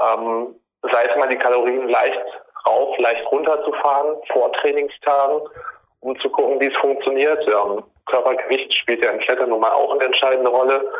Ähm, 0.00 0.60
sei 0.82 1.04
es 1.04 1.16
mal 1.16 1.28
die 1.28 1.38
Kalorien 1.38 1.88
leicht 1.88 2.24
rauf, 2.66 2.96
leicht 2.98 3.30
runter 3.30 3.62
zu 3.64 3.72
fahren 3.74 4.16
vor 4.32 4.52
Trainingstagen, 4.54 5.40
um 6.00 6.18
zu 6.20 6.30
gucken, 6.30 6.60
wie 6.60 6.68
es 6.68 6.76
funktioniert. 6.78 7.46
Ähm, 7.46 7.82
Körpergewicht 8.06 8.72
spielt 8.74 9.04
ja 9.04 9.10
im 9.10 9.20
Klettern 9.20 9.50
nun 9.50 9.60
mal 9.60 9.72
auch 9.72 9.92
eine 9.92 10.04
entscheidende 10.04 10.50
Rolle. 10.50 10.90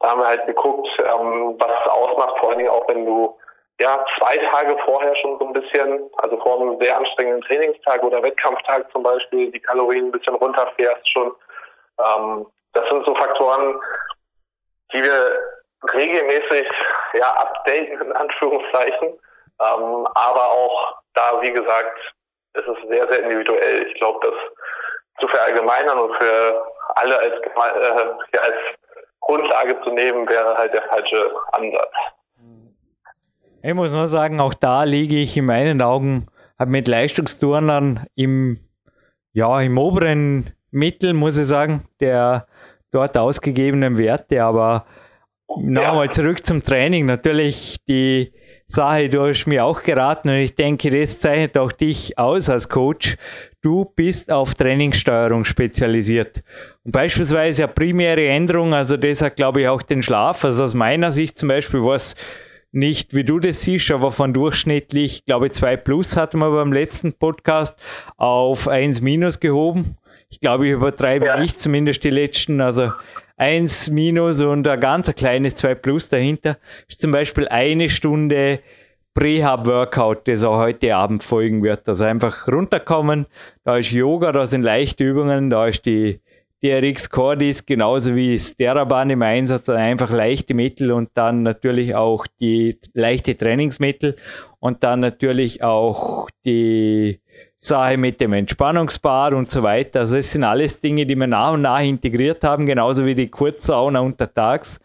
Da 0.00 0.10
haben 0.10 0.20
wir 0.20 0.26
halt 0.28 0.46
geguckt, 0.46 0.88
ähm, 0.98 1.54
was 1.58 1.70
es 1.70 1.90
ausmacht, 1.90 2.38
vor 2.38 2.50
allen 2.50 2.58
Dingen 2.58 2.70
auch 2.70 2.88
wenn 2.88 3.06
du 3.06 3.36
ja 3.80 4.04
zwei 4.18 4.36
Tage 4.36 4.76
vorher 4.84 5.14
schon 5.16 5.38
so 5.38 5.46
ein 5.46 5.52
bisschen, 5.52 6.10
also 6.18 6.36
vor 6.38 6.60
einem 6.60 6.78
sehr 6.80 6.96
anstrengenden 6.96 7.42
Trainingstag 7.42 8.02
oder 8.02 8.22
Wettkampftag 8.22 8.90
zum 8.92 9.02
Beispiel, 9.02 9.50
die 9.50 9.60
Kalorien 9.60 10.06
ein 10.06 10.12
bisschen 10.12 10.34
runterfährst 10.34 11.08
schon. 11.08 11.32
Ähm, 11.98 12.46
das 12.74 12.88
sind 12.88 13.04
so 13.04 13.14
Faktoren, 13.14 13.80
die 14.92 15.02
wir 15.02 15.38
regelmäßig 15.92 16.68
ja 17.14 17.30
updaten 17.32 18.00
in 18.00 18.12
Anführungszeichen. 18.12 19.08
Ähm, 19.60 20.06
aber 20.14 20.50
auch 20.50 20.98
da, 21.14 21.40
wie 21.40 21.52
gesagt, 21.52 21.98
ist 22.54 22.66
es 22.66 22.88
sehr, 22.88 23.06
sehr 23.12 23.22
individuell. 23.22 23.86
Ich 23.86 23.94
glaube, 23.94 24.26
das 24.26 25.20
zu 25.20 25.28
verallgemeinern 25.28 25.98
und 25.98 26.14
für 26.16 26.66
alle 26.96 27.18
als, 27.18 27.34
äh, 27.34 28.38
als 28.38 28.56
Grundlage 29.20 29.80
zu 29.82 29.90
nehmen, 29.90 30.28
wäre 30.28 30.56
halt 30.56 30.72
der 30.72 30.82
falsche 30.82 31.30
Ansatz. 31.52 31.92
Ich 33.62 33.74
muss 33.74 33.94
nur 33.94 34.06
sagen, 34.06 34.40
auch 34.40 34.54
da 34.54 34.84
liege 34.84 35.16
ich 35.16 35.36
in 35.36 35.46
meinen 35.46 35.80
Augen 35.80 36.26
mit 36.66 36.86
Leistungsturnern 36.86 38.06
im, 38.14 38.58
ja, 39.32 39.60
im 39.60 39.78
oberen 39.78 40.54
Mittel, 40.70 41.14
muss 41.14 41.38
ich 41.38 41.46
sagen, 41.46 41.88
der 42.00 42.46
dort 42.94 43.18
ausgegebenen 43.18 43.98
Werte. 43.98 44.42
Aber 44.42 44.86
nochmal 45.56 46.10
zurück 46.10 46.44
zum 46.44 46.62
Training. 46.62 47.06
Natürlich 47.06 47.76
die 47.86 48.32
Sache, 48.66 49.08
du 49.08 49.26
hast 49.26 49.46
mir 49.46 49.64
auch 49.64 49.82
geraten 49.82 50.30
und 50.30 50.36
ich 50.36 50.54
denke, 50.54 50.90
das 50.90 51.20
zeichnet 51.20 51.58
auch 51.58 51.70
dich 51.70 52.18
aus 52.18 52.48
als 52.48 52.68
Coach. 52.68 53.16
Du 53.60 53.84
bist 53.84 54.32
auf 54.32 54.54
Trainingssteuerung 54.54 55.44
spezialisiert. 55.44 56.42
Und 56.84 56.92
beispielsweise 56.92 57.64
eine 57.64 57.72
primäre 57.72 58.26
Änderung, 58.26 58.72
also 58.72 58.96
das 58.96 59.22
hat 59.22 59.36
glaube 59.36 59.62
ich 59.62 59.68
auch 59.68 59.82
den 59.82 60.02
Schlaf. 60.02 60.44
Also 60.44 60.64
aus 60.64 60.74
meiner 60.74 61.12
Sicht 61.12 61.38
zum 61.38 61.48
Beispiel 61.48 61.84
was 61.84 62.16
nicht, 62.72 63.14
wie 63.14 63.22
du 63.22 63.38
das 63.38 63.62
siehst, 63.62 63.90
aber 63.92 64.10
von 64.10 64.32
durchschnittlich, 64.32 65.24
glaube 65.26 65.46
ich, 65.46 65.52
2 65.52 65.76
plus 65.76 66.16
hatten 66.16 66.38
wir 66.38 66.50
beim 66.50 66.72
letzten 66.72 67.12
Podcast 67.12 67.78
auf 68.16 68.66
1 68.66 69.00
minus 69.00 69.38
gehoben. 69.38 69.96
Ich 70.34 70.40
glaube, 70.40 70.66
ich 70.66 70.72
übertreibe 70.72 71.26
ja. 71.26 71.38
nicht, 71.38 71.60
zumindest 71.60 72.02
die 72.02 72.10
letzten, 72.10 72.60
also 72.60 72.90
1 73.36 73.90
minus 73.90 74.42
und 74.42 74.66
ein 74.66 74.80
ganz 74.80 75.14
kleines 75.14 75.54
2 75.54 75.76
plus 75.76 76.08
dahinter. 76.08 76.58
Ist 76.88 77.00
zum 77.00 77.12
Beispiel 77.12 77.46
eine 77.46 77.88
Stunde 77.88 78.58
Prehab-Workout, 79.14 80.26
das 80.26 80.42
auch 80.42 80.58
heute 80.58 80.96
Abend 80.96 81.22
folgen 81.22 81.62
wird. 81.62 81.88
Also 81.88 82.04
einfach 82.04 82.48
runterkommen, 82.48 83.26
da 83.62 83.76
ist 83.76 83.92
Yoga, 83.92 84.32
da 84.32 84.44
sind 84.44 84.62
leichte 84.62 85.04
Übungen, 85.04 85.50
da 85.50 85.68
ist 85.68 85.86
die 85.86 86.18
DRX 86.64 87.10
Cordis 87.10 87.64
genauso 87.64 88.16
wie 88.16 88.36
Steraban 88.36 89.10
im 89.10 89.22
Einsatz, 89.22 89.68
also 89.68 89.80
einfach 89.80 90.10
leichte 90.10 90.54
Mittel 90.54 90.90
und 90.90 91.10
dann 91.14 91.44
natürlich 91.44 91.94
auch 91.94 92.26
die 92.40 92.80
leichte 92.92 93.36
Trainingsmittel 93.36 94.16
und 94.58 94.82
dann 94.82 94.98
natürlich 94.98 95.62
auch 95.62 96.28
die 96.44 97.20
Sache 97.64 97.96
mit 97.96 98.20
dem 98.20 98.32
Entspannungsbad 98.32 99.32
und 99.34 99.50
so 99.50 99.62
weiter. 99.62 100.00
Also 100.00 100.16
es 100.16 100.32
sind 100.32 100.44
alles 100.44 100.80
Dinge, 100.80 101.06
die 101.06 101.16
wir 101.16 101.26
nach 101.26 101.52
und 101.52 101.62
nach 101.62 101.80
integriert 101.80 102.44
haben, 102.44 102.66
genauso 102.66 103.06
wie 103.06 103.14
die 103.14 103.28
Kurzsauna 103.28 104.00
untertags. 104.00 104.80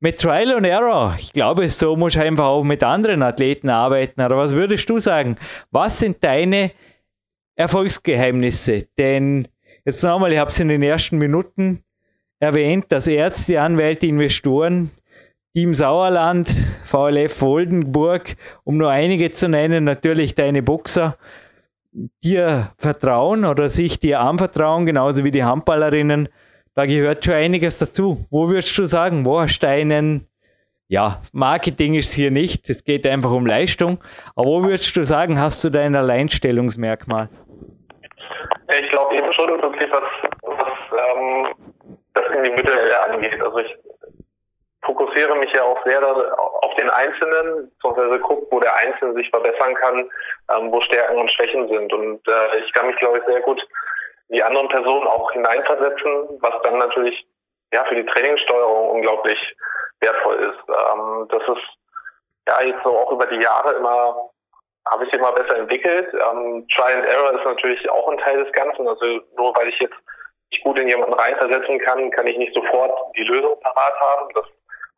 Mit 0.00 0.18
Trial 0.18 0.54
and 0.54 0.66
Error, 0.66 1.14
ich 1.18 1.32
glaube, 1.32 1.68
so 1.68 1.94
muss 1.94 2.14
ich 2.14 2.20
einfach 2.20 2.46
auch 2.46 2.64
mit 2.64 2.82
anderen 2.82 3.22
Athleten 3.22 3.68
arbeiten. 3.68 4.20
Aber 4.20 4.38
was 4.38 4.52
würdest 4.52 4.88
du 4.88 4.98
sagen? 4.98 5.36
Was 5.70 5.98
sind 5.98 6.24
deine 6.24 6.72
Erfolgsgeheimnisse? 7.56 8.86
Denn 8.96 9.46
Jetzt 9.84 10.04
nochmal, 10.04 10.32
ich 10.32 10.38
habe 10.38 10.50
es 10.50 10.60
in 10.60 10.68
den 10.68 10.82
ersten 10.82 11.16
Minuten 11.16 11.82
erwähnt, 12.38 12.86
dass 12.90 13.06
Ärzte, 13.06 13.62
Anwälte, 13.62 14.06
Investoren, 14.06 14.90
Team 15.54 15.72
Sauerland, 15.72 16.50
VLF 16.84 17.40
Oldenburg, 17.42 18.36
um 18.64 18.76
nur 18.76 18.90
einige 18.90 19.30
zu 19.30 19.48
nennen, 19.48 19.84
natürlich 19.84 20.34
deine 20.34 20.62
Boxer, 20.62 21.16
dir 21.92 22.72
vertrauen 22.78 23.44
oder 23.44 23.68
sich 23.68 23.98
dir 23.98 24.20
anvertrauen, 24.20 24.86
genauso 24.86 25.24
wie 25.24 25.30
die 25.30 25.44
Handballerinnen. 25.44 26.28
Da 26.74 26.86
gehört 26.86 27.24
schon 27.24 27.34
einiges 27.34 27.78
dazu. 27.78 28.26
Wo 28.30 28.48
würdest 28.48 28.76
du 28.78 28.84
sagen, 28.84 29.24
wo 29.24 29.40
hast 29.40 29.60
du 29.60 29.68
einen, 29.68 30.28
ja, 30.88 31.20
Marketing 31.32 31.94
ist 31.94 32.12
hier 32.12 32.30
nicht, 32.30 32.70
es 32.70 32.84
geht 32.84 33.06
einfach 33.06 33.30
um 33.30 33.46
Leistung, 33.46 33.98
aber 34.36 34.46
wo 34.46 34.62
würdest 34.62 34.96
du 34.96 35.04
sagen, 35.04 35.38
hast 35.38 35.64
du 35.64 35.70
dein 35.70 35.96
Alleinstellungsmerkmal? 35.96 37.28
Ich 38.80 38.88
glaube 38.88 39.16
eben 39.16 39.32
schon 39.32 39.48
wirklich, 39.48 39.90
was, 39.90 40.02
was 40.42 40.68
ähm, 40.92 41.46
das 42.14 42.24
Individuelle 42.36 43.02
angeht. 43.02 43.40
Also 43.42 43.58
ich 43.58 43.76
fokussiere 44.82 45.34
mich 45.36 45.52
ja 45.52 45.62
auch 45.62 45.78
sehr 45.84 46.00
auf 46.62 46.74
den 46.76 46.90
Einzelnen, 46.90 47.70
beziehungsweise 47.70 48.20
gucke, 48.20 48.46
wo 48.50 48.60
der 48.60 48.74
Einzelne 48.76 49.14
sich 49.14 49.28
verbessern 49.30 49.74
kann, 49.74 50.10
ähm, 50.50 50.72
wo 50.72 50.80
Stärken 50.80 51.18
und 51.18 51.30
Schwächen 51.30 51.68
sind. 51.68 51.92
Und 51.92 52.26
äh, 52.26 52.58
ich 52.58 52.72
kann 52.72 52.86
mich, 52.86 52.96
glaube 52.96 53.18
ich, 53.18 53.24
sehr 53.24 53.40
gut 53.40 53.60
in 54.28 54.36
die 54.36 54.42
anderen 54.42 54.68
Personen 54.68 55.06
auch 55.06 55.30
hineinversetzen, 55.32 56.38
was 56.40 56.54
dann 56.62 56.78
natürlich 56.78 57.26
ja 57.72 57.84
für 57.84 57.96
die 57.96 58.06
Trainingssteuerung 58.06 58.90
unglaublich 58.90 59.38
wertvoll 60.00 60.36
ist. 60.36 60.68
Ähm, 60.68 61.28
das 61.28 61.42
ist 61.42 61.66
ja 62.48 62.62
jetzt 62.62 62.82
so 62.82 62.96
auch 62.96 63.12
über 63.12 63.26
die 63.26 63.40
Jahre 63.40 63.74
immer 63.74 64.30
habe 64.86 65.04
ich 65.04 65.12
immer 65.12 65.32
besser 65.32 65.56
entwickelt. 65.56 66.08
Ähm, 66.14 66.66
Try 66.68 66.92
and 66.92 67.04
Error 67.04 67.32
ist 67.32 67.44
natürlich 67.44 67.88
auch 67.90 68.08
ein 68.08 68.18
Teil 68.18 68.42
des 68.42 68.52
Ganzen. 68.52 68.88
Also 68.88 69.04
nur 69.36 69.54
weil 69.54 69.68
ich 69.68 69.78
jetzt 69.78 69.96
nicht 70.50 70.64
gut 70.64 70.78
in 70.78 70.88
jemanden 70.88 71.14
reinversetzen 71.14 71.78
kann, 71.80 72.10
kann 72.10 72.26
ich 72.26 72.36
nicht 72.36 72.54
sofort 72.54 72.92
die 73.16 73.24
Lösung 73.24 73.58
parat 73.60 74.00
haben. 74.00 74.32
Das 74.34 74.46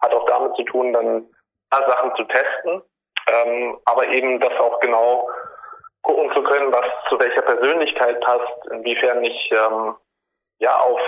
hat 0.03 0.13
auch 0.15 0.27
damit 0.27 0.55
zu 0.57 0.65
tun, 0.65 0.93
dann 0.93 1.27
Sachen 1.71 2.15
zu 2.17 2.25
testen, 2.25 2.83
ähm, 3.29 3.79
aber 3.87 4.07
eben 4.09 4.41
das 4.41 4.53
auch 4.59 4.79
genau 4.81 5.29
gucken 6.03 6.31
zu 6.35 6.43
können, 6.43 6.73
was 6.73 6.87
zu 7.09 7.19
welcher 7.19 7.43
Persönlichkeit 7.43 8.21
passt, 8.21 8.67
inwiefern 8.71 9.25
ich 9.25 9.51
ähm, 9.53 9.95
ja 10.59 10.77
auf 10.79 11.01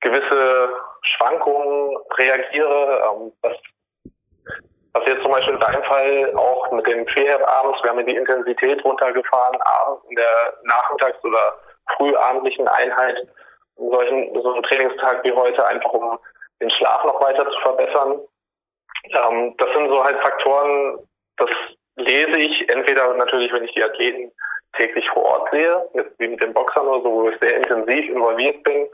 gewisse 0.00 0.68
Schwankungen 1.02 1.96
reagiere, 2.18 3.02
ähm, 3.12 3.32
was 3.42 3.56
was 4.94 5.06
jetzt 5.06 5.22
zum 5.22 5.32
Beispiel 5.32 5.54
in 5.54 5.60
deinem 5.60 5.82
Fall 5.82 6.32
auch 6.36 6.70
mit 6.70 6.86
dem 6.86 7.04
Prehab 7.06 7.42
abends, 7.48 7.82
wir 7.82 7.90
haben 7.90 8.06
die 8.06 8.14
Intensität 8.14 8.82
runtergefahren, 8.84 9.60
abends 9.60 10.04
in 10.08 10.14
der 10.14 10.54
Nachmittags- 10.62 11.24
oder 11.24 11.58
frühabendlichen 11.96 12.68
Einheit, 12.68 13.16
in 13.76 13.90
solchen, 13.90 14.40
so 14.40 14.52
einem 14.52 14.62
Trainingstag 14.62 15.24
wie 15.24 15.32
heute, 15.32 15.66
einfach 15.66 15.92
um 15.92 16.16
den 16.60 16.70
Schlaf 16.70 17.04
noch 17.04 17.20
weiter 17.20 17.48
zu 17.48 17.60
verbessern. 17.60 18.20
Ähm, 19.10 19.54
das 19.58 19.68
sind 19.74 19.88
so 19.88 20.02
halt 20.02 20.20
Faktoren, 20.20 20.98
das 21.36 21.50
lese 21.96 22.38
ich 22.38 22.68
entweder 22.68 23.14
natürlich, 23.14 23.52
wenn 23.52 23.64
ich 23.64 23.72
die 23.72 23.84
Athleten 23.84 24.32
täglich 24.76 25.08
vor 25.10 25.24
Ort 25.24 25.50
sehe, 25.52 25.88
jetzt 25.94 26.18
wie 26.18 26.28
mit 26.28 26.40
den 26.40 26.52
Boxern 26.52 26.86
oder 26.86 27.02
so, 27.02 27.12
wo 27.12 27.28
ich 27.28 27.38
sehr 27.40 27.56
intensiv 27.56 28.08
involviert 28.08 28.62
bin, 28.64 28.88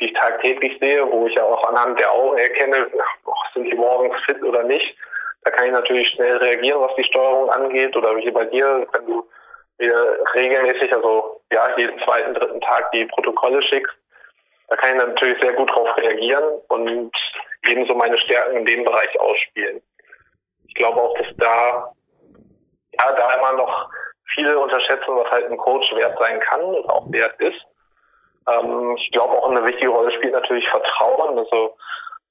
die 0.00 0.06
ich 0.06 0.12
tagtäglich 0.14 0.78
sehe, 0.80 1.10
wo 1.10 1.26
ich 1.26 1.34
ja 1.34 1.44
auch 1.44 1.68
anhand 1.68 1.98
der 1.98 2.12
Augen 2.12 2.36
erkenne, 2.38 2.90
sind 3.54 3.64
die 3.64 3.74
morgens 3.74 4.16
fit 4.24 4.42
oder 4.42 4.62
nicht. 4.64 4.96
Da 5.42 5.50
kann 5.50 5.66
ich 5.66 5.72
natürlich 5.72 6.08
schnell 6.08 6.36
reagieren, 6.38 6.80
was 6.80 6.94
die 6.96 7.04
Steuerung 7.04 7.50
angeht. 7.50 7.94
Oder 7.96 8.16
wie 8.16 8.30
bei 8.30 8.46
dir, 8.46 8.86
wenn 8.92 9.06
du 9.06 9.28
mir 9.78 10.18
regelmäßig, 10.34 10.92
also 10.92 11.40
ja, 11.52 11.68
jeden 11.76 11.98
zweiten, 12.00 12.34
dritten 12.34 12.60
Tag 12.60 12.90
die 12.92 13.04
Protokolle 13.06 13.62
schickst, 13.62 13.94
da 14.68 14.76
kann 14.76 14.90
ich 14.90 15.06
natürlich 15.06 15.40
sehr 15.40 15.52
gut 15.52 15.70
darauf 15.70 15.96
reagieren 15.96 16.60
und 16.68 17.12
ebenso 17.68 17.94
meine 17.94 18.18
Stärken 18.18 18.56
in 18.58 18.66
dem 18.66 18.84
Bereich 18.84 19.20
ausspielen. 19.20 19.82
Ich 20.66 20.74
glaube 20.74 21.00
auch, 21.00 21.16
dass 21.18 21.26
da, 21.36 21.92
ja, 22.92 23.12
da 23.12 23.34
immer 23.34 23.52
noch 23.52 23.90
viele 24.34 24.58
unterschätzen, 24.58 25.16
was 25.16 25.30
halt 25.30 25.50
ein 25.50 25.56
Coach 25.56 25.94
wert 25.94 26.18
sein 26.18 26.40
kann 26.40 26.62
und 26.62 26.88
auch 26.88 27.04
wert 27.10 27.38
ist. 27.40 27.60
Ähm, 28.48 28.96
ich 28.96 29.10
glaube 29.12 29.34
auch 29.34 29.50
eine 29.50 29.64
wichtige 29.64 29.88
Rolle 29.88 30.12
spielt 30.12 30.32
natürlich 30.32 30.68
Vertrauen. 30.68 31.38
Also 31.38 31.76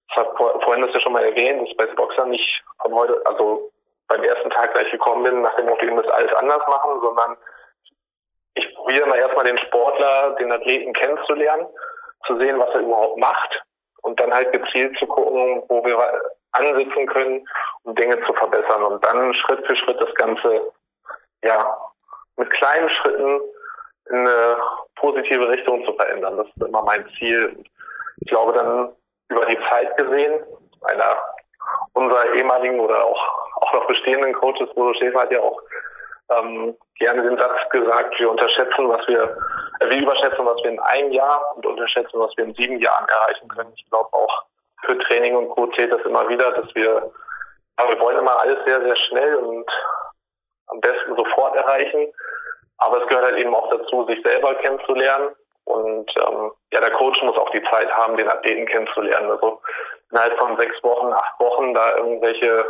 ich 0.10 0.18
habe 0.18 0.36
vorhin 0.64 0.86
das 0.86 0.94
ja 0.94 1.00
schon 1.00 1.14
mal 1.14 1.24
erwähnt, 1.24 1.62
dass 1.62 1.70
ich 1.70 1.78
bei 1.78 1.86
Boxer 1.88 2.26
nicht 2.26 2.64
von 2.82 2.94
heute, 2.94 3.22
also 3.26 3.72
beim 4.08 4.24
ersten 4.24 4.50
Tag 4.50 4.74
gleich 4.74 4.92
gekommen 4.92 5.24
bin, 5.24 5.42
nach 5.42 5.56
dem 5.56 5.66
Motto, 5.66 5.86
ihr 5.86 5.94
müsst 5.94 6.10
alles 6.10 6.34
anders 6.34 6.62
machen, 6.68 7.00
sondern 7.02 7.38
ich 8.56 8.76
probiere 8.76 9.08
mal 9.08 9.18
erstmal 9.18 9.46
den 9.46 9.58
Sportler, 9.58 10.36
den 10.40 10.52
Athleten 10.52 10.94
kennenzulernen, 10.94 11.66
zu 12.26 12.38
sehen, 12.38 12.60
was 12.60 12.70
er 12.74 12.82
überhaupt 12.82 13.18
macht 13.18 13.64
und 14.02 14.20
dann 14.20 14.34
halt 14.34 14.52
gezielt 14.52 14.98
zu 14.98 15.08
gucken, 15.08 15.64
wo 15.68 15.84
wir 15.84 15.98
ansetzen 16.52 17.08
können, 17.08 17.48
um 17.84 17.96
Dinge 17.96 18.20
zu 18.26 18.34
verbessern 18.34 18.84
und 18.84 19.04
dann 19.04 19.34
Schritt 19.34 19.66
für 19.66 19.76
Schritt 19.76 20.00
das 20.00 20.14
Ganze, 20.16 20.72
ja, 21.44 21.78
mit 22.38 22.50
kleinen 22.52 22.90
Schritten 22.90 23.42
in 24.10 24.28
eine 24.28 24.58
positive 24.96 25.50
Richtung 25.50 25.86
zu 25.86 25.94
verändern. 25.94 26.38
Das 26.38 26.48
ist 26.48 26.68
immer 26.68 26.84
mein 26.84 27.08
Ziel. 27.18 27.64
Ich 28.18 28.28
glaube 28.28 28.54
dann 28.54 28.94
über 29.30 29.46
die 29.46 29.60
Zeit 29.70 29.96
gesehen, 29.98 30.44
einer 30.82 31.18
unserer 31.94 32.34
ehemaligen 32.34 32.80
oder 32.80 33.04
auch, 33.04 33.22
auch 33.62 33.74
noch 33.74 33.88
bestehenden 33.88 34.34
Coaches, 34.34 34.74
Bodo 34.76 34.94
Schäfer 34.96 35.22
hat 35.22 35.32
ja 35.32 35.40
auch 35.40 35.62
ähm, 36.30 36.76
gerne 36.96 37.24
den 37.24 37.38
Satz 37.38 37.70
gesagt, 37.70 38.20
wir 38.20 38.32
unterschätzen, 38.32 38.90
was 38.90 39.08
wir, 39.08 39.38
äh, 39.80 39.90
wir 39.90 40.02
überschätzen, 40.02 40.46
was 40.46 40.58
wir 40.64 40.72
in 40.72 40.80
einem 40.80 41.12
Jahr 41.12 41.56
und 41.56 41.66
unterschätzen, 41.66 42.20
was 42.20 42.32
wir 42.38 42.46
in 42.46 42.54
sieben 42.56 42.80
Jahren 42.80 43.08
erreichen 43.08 43.48
können. 43.50 43.72
Ich 43.76 43.90
glaube 43.90 44.10
auch 44.14 44.44
für 44.86 44.98
Training 45.00 45.36
und 45.36 45.50
Co. 45.50 45.68
zählt 45.68 45.92
das 45.92 46.02
immer 46.02 46.28
wieder, 46.30 46.52
dass 46.52 46.74
wir, 46.76 47.12
ja, 47.80 47.90
wir 47.90 48.00
wollen 48.00 48.20
immer 48.20 48.40
alles 48.40 48.64
sehr, 48.66 48.82
sehr 48.82 48.96
schnell 48.96 49.36
und 49.36 49.70
am 50.68 50.82
besten 50.82 51.16
sofort 51.16 51.56
erreichen. 51.56 52.14
Aber 52.78 53.02
es 53.02 53.08
gehört 53.08 53.26
halt 53.26 53.38
eben 53.38 53.56
auch 53.56 53.70
dazu, 53.70 54.06
sich 54.06 54.22
selber 54.24 54.56
kennenzulernen. 54.56 55.30
Und 55.66 56.12
ähm, 56.18 56.52
ja, 56.74 56.82
der 56.82 56.92
Coach 56.92 57.22
muss 57.24 57.38
auch 57.38 57.50
die 57.52 57.64
Zeit 57.64 57.90
haben, 57.96 58.18
den 58.18 58.28
Athleten 58.28 58.66
kennenzulernen. 58.66 59.32
Also 59.32 59.62
innerhalb 60.12 60.38
von 60.38 60.58
sechs 60.58 60.82
Wochen, 60.84 61.14
acht 61.14 61.40
Wochen 61.40 61.74
da 61.74 61.96
irgendwelche, 61.96 62.66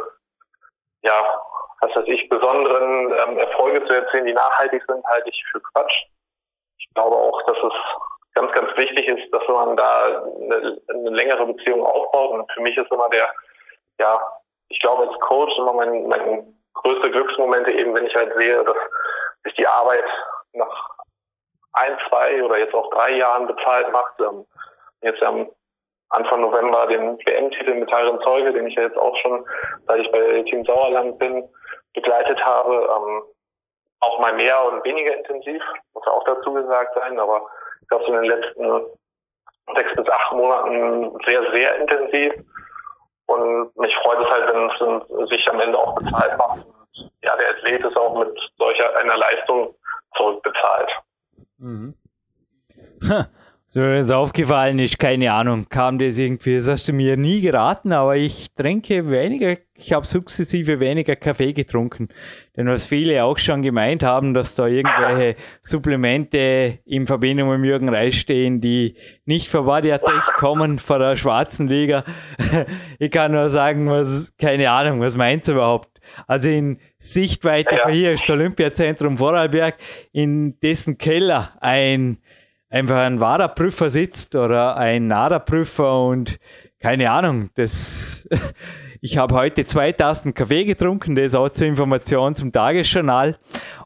ja, 1.01 1.41
was 1.83 1.95
weiß 1.97 2.07
ich, 2.07 2.29
besonderen 2.29 3.11
ähm, 3.11 3.37
Erfolge 3.37 3.85
zu 3.85 3.93
erzählen, 3.93 4.25
die 4.25 4.33
nachhaltig 4.33 4.81
sind, 4.87 5.05
halte 5.05 5.29
ich 5.29 5.43
für 5.51 5.59
Quatsch. 5.59 6.05
Ich 6.77 6.87
glaube 6.95 7.15
auch, 7.15 7.41
dass 7.45 7.57
es 7.57 7.73
ganz, 8.35 8.51
ganz 8.53 8.77
wichtig 8.77 9.05
ist, 9.07 9.33
dass 9.33 9.45
man 9.49 9.75
da 9.75 10.23
eine, 10.23 10.81
eine 10.89 11.09
längere 11.09 11.45
Beziehung 11.45 11.85
aufbaut. 11.85 12.31
Und 12.31 12.51
für 12.53 12.61
mich 12.61 12.77
ist 12.77 12.91
immer 12.91 13.09
der, 13.09 13.29
ja, 13.99 14.19
ich 14.69 14.79
glaube 14.79 15.07
als 15.07 15.19
Coach 15.19 15.57
immer 15.57 15.73
mein, 15.73 16.07
mein 16.07 16.57
größte 16.73 17.11
Glücksmomente 17.11 17.71
eben, 17.71 17.93
wenn 17.93 18.07
ich 18.07 18.15
halt 18.15 18.33
sehe, 18.39 18.63
dass 18.63 18.77
sich 19.43 19.53
die 19.55 19.67
Arbeit 19.67 20.05
nach 20.53 20.89
ein, 21.73 21.97
zwei 22.07 22.41
oder 22.43 22.59
jetzt 22.59 22.73
auch 22.73 22.89
drei 22.91 23.17
Jahren 23.17 23.45
bezahlt 23.45 23.91
macht. 23.91 24.19
Ähm, 24.21 24.45
jetzt 25.01 25.21
am 25.21 25.49
Anfang 26.09 26.41
November 26.41 26.87
den 26.87 27.17
WM-Titel 27.25 27.73
mit 27.73 27.89
Tyron 27.89 28.21
Zeuge, 28.21 28.53
den 28.53 28.67
ich 28.67 28.75
ja 28.75 28.83
jetzt 28.83 28.97
auch 28.97 29.17
schon, 29.17 29.43
seit 29.87 29.99
ich 29.99 30.11
bei 30.11 30.43
Team 30.43 30.63
Sauerland 30.63 31.19
bin, 31.19 31.43
begleitet 31.93 32.43
habe. 32.43 32.89
Ähm, 32.95 33.23
auch 33.99 34.19
mal 34.19 34.33
mehr 34.33 34.65
und 34.65 34.83
weniger 34.83 35.15
intensiv, 35.15 35.61
muss 35.93 36.07
auch 36.07 36.23
dazu 36.25 36.53
gesagt 36.53 36.93
sein, 36.95 37.17
aber 37.17 37.47
ich 37.81 37.87
glaube 37.87 38.05
so 38.05 38.13
in 38.13 38.21
den 38.21 38.31
letzten 38.31 38.81
sechs 39.75 39.95
bis 39.95 40.09
acht 40.09 40.33
Monaten 40.33 41.17
sehr, 41.25 41.41
sehr 41.53 41.75
intensiv. 41.77 42.33
Und 43.27 43.75
mich 43.77 43.95
freut 44.03 44.19
es 44.19 44.29
halt, 44.29 44.53
wenn 44.53 45.23
es 45.23 45.29
sich 45.29 45.47
am 45.47 45.59
Ende 45.61 45.77
auch 45.77 45.95
bezahlt 45.95 46.37
macht. 46.37 46.65
Und 46.65 47.11
ja, 47.23 47.35
der 47.37 47.51
Athlet 47.51 47.85
ist 47.85 47.95
auch 47.95 48.17
mit 48.19 48.37
solcher 48.57 48.95
einer 48.97 49.17
Leistung 49.17 49.73
zurückbezahlt. 50.17 50.91
Mhm. 51.57 51.95
So 53.75 53.83
ist 53.83 54.11
aufgefallen 54.11 54.77
ist, 54.77 54.99
keine 54.99 55.33
Ahnung, 55.33 55.65
kam 55.67 55.97
das 55.97 56.19
irgendwie, 56.19 56.57
das 56.57 56.67
hast 56.67 56.87
du 56.89 56.93
mir 56.93 57.17
nie 57.17 57.41
geraten, 57.41 57.91
aber 57.91 58.15
ich 58.15 58.53
trinke 58.53 59.09
weniger, 59.09 59.57
ich 59.73 59.93
habe 59.93 60.05
sukzessive 60.05 60.79
weniger 60.79 61.15
Kaffee 61.15 61.53
getrunken. 61.53 62.09
Denn 62.55 62.67
was 62.67 62.85
viele 62.85 63.23
auch 63.23 63.39
schon 63.39 63.63
gemeint 63.63 64.03
haben, 64.03 64.35
dass 64.35 64.53
da 64.53 64.67
irgendwelche 64.67 65.37
Supplemente 65.63 66.81
in 66.85 67.07
Verbindung 67.07 67.49
mit 67.49 67.67
Jürgen 67.67 67.89
Reis 67.89 68.13
stehen, 68.13 68.61
die 68.61 68.95
nicht 69.25 69.47
von 69.47 69.65
Badiatech 69.65 70.23
kommen, 70.35 70.77
von 70.77 70.99
der 70.99 71.15
schwarzen 71.15 71.67
Liga. 71.67 72.03
ich 72.99 73.09
kann 73.09 73.31
nur 73.31 73.49
sagen, 73.49 73.89
was, 73.89 74.37
keine 74.37 74.69
Ahnung, 74.69 74.99
was 74.99 75.17
meint 75.17 75.47
ihr 75.47 75.55
überhaupt? 75.55 75.99
Also 76.27 76.47
in 76.47 76.77
Sichtweite 76.99 77.77
ja. 77.77 77.89
hier 77.89 78.11
ist 78.11 78.21
das 78.21 78.29
Olympiazentrum 78.29 79.17
Vorarlberg, 79.17 79.77
in 80.11 80.59
dessen 80.59 80.99
Keller 80.99 81.53
ein 81.59 82.19
einfach 82.73 82.97
ein 82.97 83.19
WADA-Prüfer 83.19 83.89
sitzt 83.91 84.35
oder 84.35 84.75
ein 84.75 85.07
NADA-Prüfer 85.07 86.05
und 86.05 86.39
keine 86.79 87.11
Ahnung, 87.11 87.51
das, 87.53 88.27
ich 89.01 89.17
habe 89.19 89.35
heute 89.35 89.65
zwei 89.65 89.91
Tassen 89.91 90.33
Kaffee 90.33 90.63
getrunken, 90.63 91.15
das 91.15 91.35
auch 91.35 91.49
zur 91.49 91.67
Information 91.67 92.35
zum 92.35 92.51
Tagesjournal. 92.51 93.37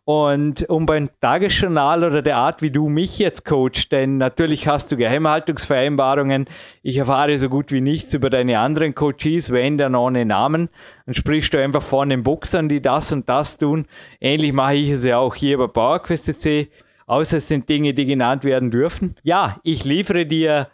Und 0.06 0.70
um 0.70 0.86
beim 0.86 1.10
Tagesjournal 1.20 2.06
oder 2.06 2.22
der 2.22 2.38
Art, 2.38 2.62
wie 2.62 2.72
du 2.72 2.88
mich 2.88 3.20
jetzt 3.20 3.44
coachst, 3.44 3.92
denn 3.92 4.18
natürlich 4.18 4.70
hast 4.70 4.90
du 4.90 4.96
Geheimhaltungsvereinbarungen, 4.96 6.46
ich 6.82 6.98
erfahre 6.98 7.38
so 7.38 7.50
gut 7.50 7.74
wie 7.74 7.82
nichts 7.82 8.14
über 8.14 8.30
deine 8.30 8.58
anderen 8.58 8.96
Coaches, 8.96 9.52
wenn 9.52 9.78
dann 9.78 9.96
ohne 9.96 10.24
Namen, 10.24 10.70
dann 11.06 11.14
sprichst 11.14 11.54
du 11.54 11.62
einfach 11.62 11.84
von 11.84 12.08
den 12.08 12.24
Boxern, 12.24 12.70
die 12.70 12.82
das 12.82 13.12
und 13.12 13.28
das 13.28 13.58
tun. 13.58 13.86
Ähnlich 14.22 14.54
mache 14.54 14.76
ich 14.76 14.92
es 14.92 15.04
ja 15.04 15.18
auch 15.18 15.36
hier 15.36 15.58
bei 15.58 15.68
PowerQuest.c 15.68 16.70
außer 17.08 17.38
es 17.38 17.48
sind 17.48 17.68
Dinge, 17.68 17.96
die 17.96 18.06
genannt 18.06 18.44
werden 18.44 18.70
dürfen. 18.70 19.16
Ja, 19.24 19.60
ich 19.64 19.84
liefere 19.84 20.26
dir 20.28 20.70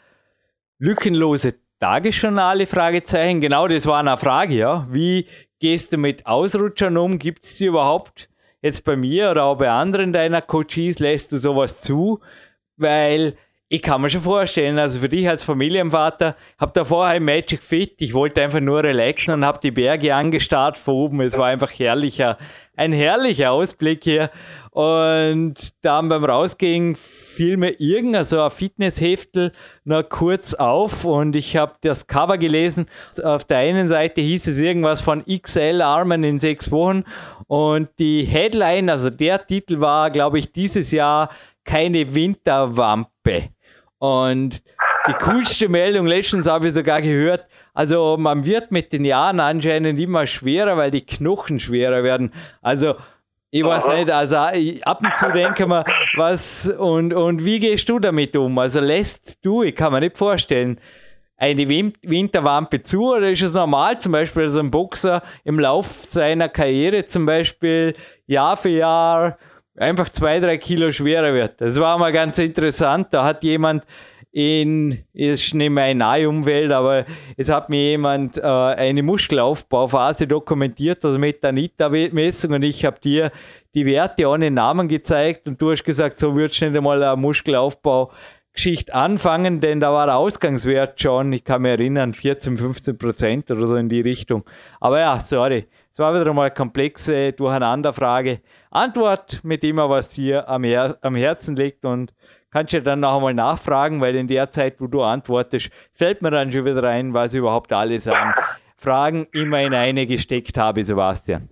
lückenlose 0.80 1.56
Tagesjournale, 1.80 2.66
Fragezeichen. 2.66 3.42
Genau, 3.42 3.68
das 3.68 3.86
war 3.86 4.00
eine 4.00 4.18
Frage, 4.18 4.56
ja. 4.56 4.88
Wie 4.90 5.28
gehst 5.60 5.94
du 5.94 5.98
mit 5.98 6.26
Ausrutschern 6.26 6.98
um? 6.98 7.20
Gibt 7.20 7.44
es 7.44 7.58
sie 7.58 7.68
überhaupt 7.68 8.30
jetzt 8.62 8.84
bei 8.84 8.96
mir 8.96 9.32
oder 9.32 9.46
auch 9.46 9.58
bei 9.58 9.70
anderen 9.70 10.12
deiner 10.12 10.42
Coaches? 10.42 11.00
Lässt 11.00 11.32
du 11.32 11.38
sowas 11.38 11.82
zu? 11.82 12.20
Weil 12.78 13.38
ich 13.74 13.82
kann 13.82 14.04
mir 14.04 14.10
schon 14.12 14.22
vorstellen, 14.22 14.78
also 14.78 15.00
für 15.00 15.10
dich 15.10 15.28
als 15.28 15.42
Familienvater, 15.42 16.36
habe 16.60 16.72
da 16.76 16.86
vorher 16.86 17.16
im 17.18 17.26
Magic 17.26 17.64
Fit, 17.64 17.96
ich 17.98 18.14
wollte 18.14 18.44
einfach 18.44 18.60
nur 18.60 18.84
relaxen 18.84 19.34
und 19.34 19.44
habe 19.44 19.58
die 19.64 19.72
Berge 19.72 20.14
angestarrt 20.14 20.78
von 20.78 20.94
oben. 20.94 21.22
Es 21.22 21.40
war 21.40 21.48
einfach 21.48 21.72
herrlicher, 21.72 22.38
ein 22.76 22.94
herrlicher 22.94 23.52
Ausblick 23.52 24.04
hier. 24.04 24.30
Und 24.70 25.56
dann 25.82 26.08
beim 26.08 26.24
Rausgehen 26.24 26.94
fiel 26.94 27.58
mir 27.58 27.80
irgendein 27.80 28.26
so 28.26 28.44
ein 28.44 28.52
Fitnessheftel 28.52 29.52
noch 29.86 30.08
kurz 30.08 30.54
auf 30.54 31.04
und 31.04 31.36
ich 31.36 31.58
habe 31.58 31.74
das 31.82 32.06
Cover 32.06 32.38
gelesen. 32.38 32.86
Auf 33.24 33.44
der 33.44 33.58
einen 33.58 33.88
Seite 33.88 34.22
hieß 34.22 34.46
es 34.50 34.60
irgendwas 34.60 35.02
von 35.02 35.26
XL-Armen 35.26 36.24
in 36.24 36.40
sechs 36.40 36.70
Wochen 36.70 37.06
und 37.48 37.90
die 37.98 38.24
Headline, 38.24 38.92
also 38.92 39.10
der 39.10 39.48
Titel 39.48 39.80
war, 39.80 40.12
glaube 40.12 40.38
ich, 40.38 40.52
dieses 40.52 40.92
Jahr 40.92 41.32
keine 41.64 42.14
Winterwampe. 42.14 43.53
Und 44.04 44.62
die 45.08 45.14
coolste 45.14 45.70
Meldung 45.70 46.08
letztens 46.08 46.46
habe 46.46 46.68
ich 46.68 46.74
sogar 46.74 47.02
gehört, 47.02 47.48
also 47.74 48.18
man 48.20 48.44
wird 48.44 48.70
mit 48.70 48.92
den 48.92 49.06
Jahren 49.06 49.40
anscheinend 49.40 49.98
immer 49.98 50.28
schwerer, 50.28 50.76
weil 50.76 50.92
die 50.92 51.06
Knochen 51.06 51.58
schwerer 51.58 52.04
werden. 52.04 52.34
Also 52.62 52.96
ich 53.50 53.64
weiß 53.64 53.86
Aha. 53.86 53.96
nicht, 53.96 54.12
also 54.12 54.36
ab 54.82 55.00
und 55.02 55.16
zu 55.16 55.32
denke 55.32 55.66
mir, 55.68 55.86
was 56.18 56.68
und, 56.68 57.14
und 57.14 57.46
wie 57.46 57.62
gehst 57.62 57.88
du 57.88 57.98
damit 57.98 58.36
um? 58.36 58.58
Also 58.58 58.82
lässt 58.82 59.46
du, 59.46 59.64
ich 59.64 59.74
kann 59.74 59.94
mir 59.94 60.02
nicht 60.02 60.18
vorstellen, 60.18 60.82
eine 61.38 61.70
Winterwampe 61.70 62.82
zu 62.82 63.10
oder 63.10 63.30
ist 63.30 63.42
es 63.42 63.54
normal 63.54 64.02
zum 64.02 64.12
Beispiel, 64.12 64.44
dass 64.44 64.58
ein 64.58 64.70
Boxer 64.70 65.24
im 65.46 65.62
Lauf 65.62 66.04
seiner 66.04 66.50
Karriere 66.50 67.06
zum 67.06 67.26
Beispiel 67.26 67.94
Jahr 68.28 68.58
für 68.58 68.68
Jahr 68.68 69.38
einfach 69.76 70.10
zwei, 70.10 70.40
drei 70.40 70.58
Kilo 70.58 70.92
schwerer 70.92 71.34
wird? 71.34 71.62
Das 71.62 71.80
war 71.80 71.98
mal 71.98 72.12
ganz 72.12 72.38
interessant. 72.40 73.08
Da 73.12 73.24
hat 73.24 73.44
jemand 73.44 73.84
in, 74.34 75.04
ist 75.14 75.54
nicht 75.54 75.70
mehr 75.70 75.84
eine 75.86 76.00
nahe 76.00 76.28
Umwelt, 76.28 76.72
aber 76.72 77.06
es 77.38 77.50
hat 77.50 77.70
mir 77.70 77.92
jemand 77.92 78.40
äh, 78.40 78.42
eine 78.42 79.04
Muskelaufbauphase 79.04 80.26
dokumentiert, 80.28 81.06
also 81.06 81.20
mit 81.20 81.44
der 81.44 81.52
NITA-Messung 81.52 82.54
und 82.54 82.64
ich 82.64 82.84
habe 82.84 83.00
dir 83.00 83.32
die 83.76 83.86
Werte 83.86 84.28
ohne 84.28 84.50
Namen 84.50 84.88
gezeigt 84.88 85.48
und 85.48 85.62
du 85.62 85.70
hast 85.70 85.84
gesagt, 85.84 86.20
so 86.20 86.36
würdest 86.36 86.60
du 86.62 86.66
nicht 86.66 86.78
einmal 86.78 87.04
eine 87.04 87.16
Muskelaufbau-Geschichte 87.16 88.92
anfangen, 88.96 89.62
denn 89.62 89.80
da 89.80 89.94
war 89.94 90.08
der 90.08 90.18
Ausgangswert 90.18 91.00
schon, 91.00 91.32
ich 91.32 91.44
kann 91.44 91.62
mich 91.62 91.72
erinnern, 91.72 92.16
14, 92.16 92.58
15 92.58 92.98
Prozent 92.98 93.52
oder 93.52 93.68
so 93.68 93.76
in 93.76 93.88
die 93.88 94.02
Richtung. 94.02 94.44
Aber 94.80 95.00
ja, 95.00 95.20
sorry, 95.20 95.68
es 95.94 96.00
war 96.00 96.20
wieder 96.20 96.34
mal 96.34 96.46
eine 96.46 96.52
komplexe 96.52 97.34
Durcheinanderfrage. 97.34 98.42
Antwort 98.72 99.44
mit 99.44 99.62
dem, 99.62 99.78
was 99.78 100.10
dir 100.10 100.50
am, 100.50 100.64
Her 100.64 100.98
am 101.04 101.14
Herzen 101.14 101.56
liegt 101.56 101.86
und 101.86 102.12
kannst 102.52 102.74
du 102.74 102.82
dann 102.82 103.02
noch 103.02 103.18
einmal 103.18 103.36
nachfragen, 103.36 104.02
weil 104.02 104.16
in 104.16 104.28
der 104.28 104.50
Zeit, 104.50 104.82
wo 104.82 104.88
du 104.88 105.04
antwortest, 105.04 105.70
fällt 105.94 106.24
mir 106.24 106.32
dann 106.32 106.52
schon 106.52 106.66
wieder 106.66 106.82
rein, 106.82 107.14
was 107.14 107.36
ich 107.36 107.40
überhaupt 107.42 107.72
alles 107.72 108.08
an 108.08 108.34
Fragen 108.76 109.28
immer 109.34 109.62
in 109.62 109.76
eine 109.76 110.08
gesteckt 110.08 110.58
habe, 110.58 110.84
Sebastian. 110.84 111.48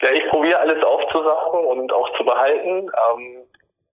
Ja, 0.00 0.10
ich 0.12 0.28
probiere 0.28 0.60
alles 0.60 0.80
aufzusaugen 0.84 1.66
und 1.66 1.92
auch 1.92 2.16
zu 2.16 2.24
behalten. 2.24 2.88
Ähm, 3.12 3.42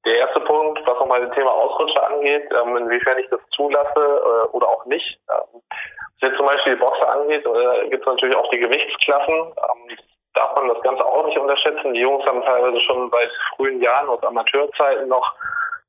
der 0.05 0.17
erste 0.17 0.39
Punkt, 0.41 0.79
was 0.85 0.99
nochmal 0.99 1.25
das 1.25 1.35
Thema 1.35 1.51
Ausrutscher 1.51 2.07
angeht, 2.07 2.49
ähm, 2.51 2.77
inwiefern 2.77 3.19
ich 3.19 3.29
das 3.29 3.39
zulasse 3.51 3.99
äh, 3.99 4.47
oder 4.55 4.67
auch 4.67 4.85
nicht. 4.85 5.19
Ähm, 5.29 5.61
was 5.61 6.29
jetzt 6.29 6.37
zum 6.37 6.45
Beispiel 6.45 6.73
die 6.73 6.79
Boxer 6.79 7.09
angeht, 7.09 7.45
äh, 7.45 7.89
gibt 7.89 8.01
es 8.01 8.07
natürlich 8.07 8.35
auch 8.35 8.49
die 8.49 8.59
Gewichtsklassen. 8.59 9.33
Ähm, 9.35 9.97
darf 10.33 10.55
man 10.55 10.69
das 10.69 10.81
Ganze 10.81 11.05
auch 11.05 11.25
nicht 11.25 11.37
unterschätzen. 11.37 11.93
Die 11.93 11.99
Jungs 11.99 12.25
haben 12.25 12.41
teilweise 12.43 12.79
schon 12.81 13.11
seit 13.11 13.29
frühen 13.55 13.81
Jahren 13.81 14.09
aus 14.09 14.23
Amateurzeiten 14.23 15.07
noch 15.07 15.35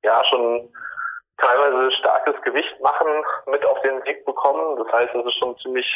ja 0.02 0.22
schon 0.24 0.68
teilweise 1.38 1.92
starkes 1.92 2.40
Gewicht 2.42 2.80
machen 2.80 3.08
mit 3.46 3.64
auf 3.64 3.80
den 3.82 4.04
Weg 4.04 4.24
bekommen. 4.24 4.76
Das 4.76 4.92
heißt, 4.92 5.14
es 5.14 5.26
ist 5.26 5.38
schon 5.38 5.56
ziemlich 5.58 5.86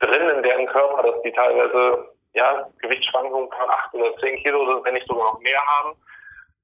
drin 0.00 0.28
in 0.28 0.42
deren 0.42 0.66
Körper, 0.66 1.02
dass 1.02 1.22
die 1.22 1.32
teilweise 1.32 2.08
ja 2.34 2.68
Gewichtsschwankungen 2.80 3.50
von 3.50 3.70
acht 3.70 3.92
oder 3.94 4.16
zehn 4.18 4.36
Kilo 4.42 4.62
oder 4.62 4.84
wenn 4.84 4.94
nicht 4.94 5.08
sogar 5.08 5.32
noch 5.32 5.40
mehr 5.40 5.60
haben. 5.66 5.96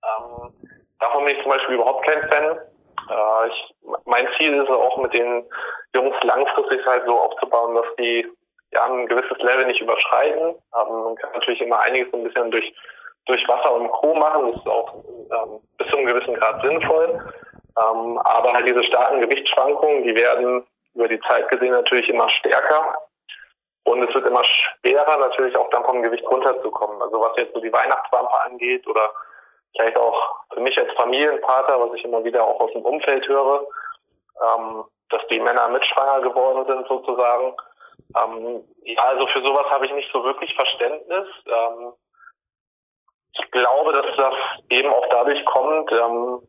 Ähm, 0.05 0.74
davon 1.01 1.24
bin 1.24 1.36
ich 1.36 1.42
zum 1.42 1.53
Beispiel 1.53 1.74
überhaupt 1.74 2.07
kein 2.07 2.28
Fan. 2.28 2.59
Äh, 3.11 3.49
ich, 3.49 3.74
mein 4.05 4.28
Ziel 4.36 4.55
ist 4.55 4.70
auch 4.70 4.97
mit 4.99 5.12
den 5.14 5.45
Jungs 5.95 6.16
langfristig 6.22 6.84
halt 6.86 7.05
so 7.07 7.18
aufzubauen, 7.18 7.74
dass 7.74 7.86
die 7.99 8.26
ja, 8.72 8.84
ein 8.84 9.07
gewisses 9.07 9.38
Level 9.38 9.66
nicht 9.66 9.80
überschreiten. 9.80 10.55
Ähm, 10.80 11.05
man 11.05 11.16
kann 11.16 11.32
natürlich 11.32 11.61
immer 11.61 11.80
einiges 11.80 12.12
ein 12.12 12.24
bisschen 12.24 12.51
durch, 12.51 12.74
durch 13.26 13.47
Wasser 13.49 13.72
und 13.72 13.90
Co. 13.90 14.14
machen. 14.14 14.53
Das 14.53 14.61
ist 14.61 14.68
auch 14.68 14.95
ähm, 14.95 15.61
bis 15.78 15.88
zu 15.88 15.97
einem 15.97 16.07
gewissen 16.07 16.34
Grad 16.34 16.62
sinnvoll. 16.62 17.20
Ähm, 17.76 18.18
aber 18.18 18.53
halt 18.53 18.68
diese 18.68 18.84
starken 18.84 19.20
Gewichtsschwankungen, 19.20 20.05
die 20.05 20.14
werden 20.14 20.66
über 20.95 21.09
die 21.09 21.20
Zeit 21.20 21.49
gesehen 21.49 21.72
natürlich 21.72 22.09
immer 22.09 22.28
stärker. 22.28 22.97
Und 23.84 24.03
es 24.03 24.14
wird 24.14 24.26
immer 24.26 24.42
schwerer, 24.45 25.18
natürlich 25.18 25.55
auch 25.57 25.68
dann 25.70 25.84
vom 25.84 26.03
Gewicht 26.03 26.24
runterzukommen. 26.26 27.03
Also 27.03 27.20
was 27.20 27.36
jetzt 27.36 27.53
so 27.53 27.61
die 27.61 27.72
Weihnachtswampe 27.72 28.40
angeht 28.45 28.86
oder 28.86 29.11
vielleicht 29.74 29.96
auch 29.96 30.36
für 30.52 30.60
mich 30.60 30.78
als 30.78 30.92
Familienvater, 30.94 31.80
was 31.80 31.94
ich 31.94 32.04
immer 32.04 32.24
wieder 32.24 32.44
auch 32.44 32.60
aus 32.60 32.72
dem 32.72 32.82
Umfeld 32.82 33.26
höre, 33.28 33.66
ähm, 34.56 34.84
dass 35.10 35.26
die 35.28 35.40
Männer 35.40 35.68
mitschwanger 35.68 36.20
geworden 36.22 36.64
sind 36.66 36.86
sozusagen. 36.88 37.54
Ähm, 38.16 38.64
ja, 38.84 39.02
also 39.02 39.26
für 39.28 39.42
sowas 39.42 39.66
habe 39.70 39.86
ich 39.86 39.92
nicht 39.92 40.10
so 40.12 40.22
wirklich 40.24 40.54
Verständnis. 40.54 41.26
Ähm, 41.46 41.92
ich 43.32 43.50
glaube, 43.50 43.92
dass 43.92 44.16
das 44.16 44.34
eben 44.70 44.92
auch 44.92 45.06
dadurch 45.10 45.44
kommt, 45.46 45.90
ähm, 45.92 46.40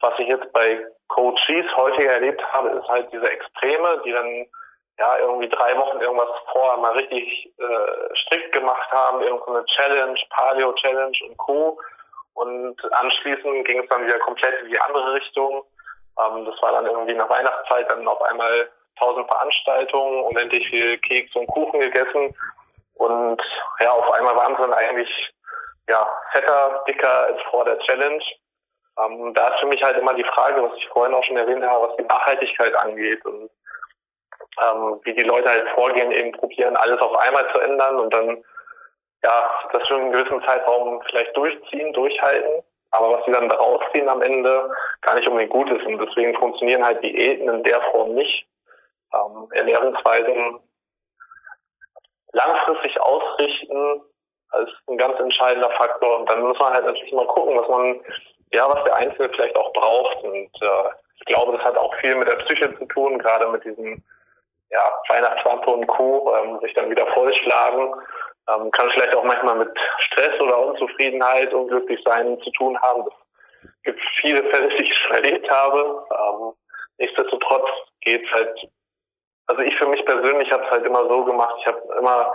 was 0.00 0.18
ich 0.18 0.28
jetzt 0.28 0.52
bei 0.52 0.86
Coaches 1.08 1.66
häufiger 1.76 2.12
erlebt 2.12 2.42
habe, 2.52 2.70
ist 2.70 2.88
halt 2.88 3.12
diese 3.12 3.30
Extreme, 3.30 4.02
die 4.04 4.12
dann 4.12 4.46
ja 4.98 5.18
irgendwie 5.18 5.48
drei 5.48 5.76
Wochen 5.76 6.00
irgendwas 6.00 6.28
vorher 6.52 6.76
mal 6.78 6.92
richtig 6.92 7.52
äh, 7.58 8.16
strikt 8.16 8.52
gemacht 8.52 8.90
haben, 8.90 9.20
irgendeine 9.22 9.64
Challenge, 9.66 10.18
Paleo 10.30 10.72
Challenge 10.74 11.16
und 11.28 11.36
Co. 11.36 11.78
Und 12.36 12.76
anschließend 12.92 13.66
ging 13.66 13.80
es 13.80 13.88
dann 13.88 14.06
wieder 14.06 14.18
komplett 14.18 14.60
in 14.60 14.68
die 14.68 14.78
andere 14.78 15.14
Richtung. 15.14 15.64
Ähm, 16.20 16.44
das 16.44 16.60
war 16.60 16.72
dann 16.72 16.86
irgendwie 16.86 17.14
nach 17.14 17.30
Weihnachtszeit 17.30 17.88
dann 17.88 18.06
auf 18.06 18.20
einmal 18.22 18.68
tausend 18.98 19.26
Veranstaltungen, 19.26 20.22
unendlich 20.22 20.68
viel 20.68 20.98
Keks 20.98 21.34
und 21.34 21.46
Kuchen 21.46 21.80
gegessen. 21.80 22.36
Und 22.94 23.42
ja, 23.80 23.90
auf 23.90 24.10
einmal 24.12 24.36
waren 24.36 24.54
sie 24.54 24.62
dann 24.62 24.74
eigentlich 24.74 25.08
ja, 25.88 26.06
fetter, 26.32 26.84
dicker 26.86 27.26
als 27.26 27.40
vor 27.50 27.64
der 27.64 27.78
Challenge. 27.80 28.22
Ähm, 28.98 29.32
da 29.32 29.48
ist 29.48 29.60
für 29.60 29.66
mich 29.66 29.82
halt 29.82 29.96
immer 29.96 30.12
die 30.12 30.24
Frage, 30.24 30.62
was 30.62 30.76
ich 30.76 30.88
vorhin 30.88 31.14
auch 31.14 31.24
schon 31.24 31.38
erwähnt 31.38 31.64
habe, 31.64 31.88
was 31.88 31.96
die 31.96 32.04
Nachhaltigkeit 32.04 32.74
angeht 32.74 33.24
und 33.24 33.50
ähm, 34.62 35.00
wie 35.04 35.14
die 35.14 35.24
Leute 35.24 35.48
halt 35.48 35.68
vorgehen, 35.70 36.12
eben 36.12 36.32
probieren, 36.32 36.76
alles 36.76 37.00
auf 37.00 37.16
einmal 37.16 37.50
zu 37.52 37.60
ändern 37.60 37.98
und 37.98 38.12
dann 38.12 38.44
ja, 39.26 39.50
das 39.72 39.86
für 39.88 39.96
einen 39.96 40.12
gewissen 40.12 40.40
Zeitraum 40.44 41.02
vielleicht 41.08 41.36
durchziehen, 41.36 41.92
durchhalten. 41.92 42.62
Aber 42.92 43.18
was 43.18 43.24
sie 43.26 43.32
dann 43.32 43.48
daraus 43.48 43.82
ziehen 43.92 44.08
am 44.08 44.22
Ende, 44.22 44.70
gar 45.02 45.16
nicht 45.16 45.26
unbedingt 45.26 45.52
gut 45.52 45.68
ist. 45.70 45.84
Und 45.84 45.98
deswegen 45.98 46.34
funktionieren 46.38 46.84
halt 46.84 47.02
Diäten 47.02 47.48
in 47.48 47.64
der 47.64 47.80
Form 47.90 48.14
nicht 48.14 48.46
ähm, 49.12 49.48
Ernährungsweisen 49.50 50.60
langfristig 52.32 53.00
ausrichten 53.00 54.02
als 54.50 54.70
ein 54.88 54.96
ganz 54.96 55.18
entscheidender 55.18 55.70
Faktor. 55.70 56.20
Und 56.20 56.30
dann 56.30 56.42
muss 56.42 56.58
man 56.60 56.72
halt 56.72 56.86
natürlich 56.86 57.12
mal 57.12 57.26
gucken, 57.26 57.58
was 57.58 57.68
man, 57.68 58.00
ja, 58.52 58.68
was 58.68 58.84
der 58.84 58.94
Einzelne 58.94 59.28
vielleicht 59.30 59.56
auch 59.56 59.72
braucht. 59.72 60.22
Und 60.22 60.50
äh, 60.62 60.88
ich 61.16 61.24
glaube, 61.26 61.56
das 61.56 61.64
hat 61.64 61.76
auch 61.76 61.94
viel 61.96 62.14
mit 62.14 62.28
der 62.28 62.36
Psyche 62.36 62.72
zu 62.78 62.84
tun, 62.86 63.18
gerade 63.18 63.48
mit 63.48 63.64
diesem 63.64 64.04
ja, 64.70 64.92
Weihnachtswampe 65.08 65.70
und 65.70 65.86
Co. 65.88 66.32
Ähm, 66.36 66.60
sich 66.60 66.72
dann 66.74 66.90
wieder 66.90 67.06
vollschlagen. 67.08 67.92
Ähm, 68.48 68.70
kann 68.70 68.90
vielleicht 68.90 69.14
auch 69.14 69.24
manchmal 69.24 69.56
mit 69.56 69.70
Stress 69.98 70.40
oder 70.40 70.58
Unzufriedenheit, 70.66 71.52
unglücklich 71.52 72.00
sein 72.04 72.38
zu 72.40 72.50
tun 72.52 72.80
haben. 72.80 73.04
Es 73.62 73.82
gibt 73.82 74.00
viele 74.20 74.42
Fälle, 74.50 74.68
die 74.68 74.84
ich 74.84 74.96
schon 74.96 75.16
erlebt 75.16 75.50
habe. 75.50 76.06
Ähm, 76.10 76.52
nichtsdestotrotz 76.98 77.68
geht 78.00 78.24
es 78.24 78.32
halt 78.32 78.68
also 79.46 79.62
ich 79.62 79.76
für 79.76 79.86
mich 79.86 80.04
persönlich 80.04 80.50
habe 80.50 80.64
es 80.64 80.70
halt 80.70 80.84
immer 80.84 81.06
so 81.08 81.24
gemacht, 81.24 81.54
ich 81.60 81.66
habe 81.66 81.80
immer 81.98 82.32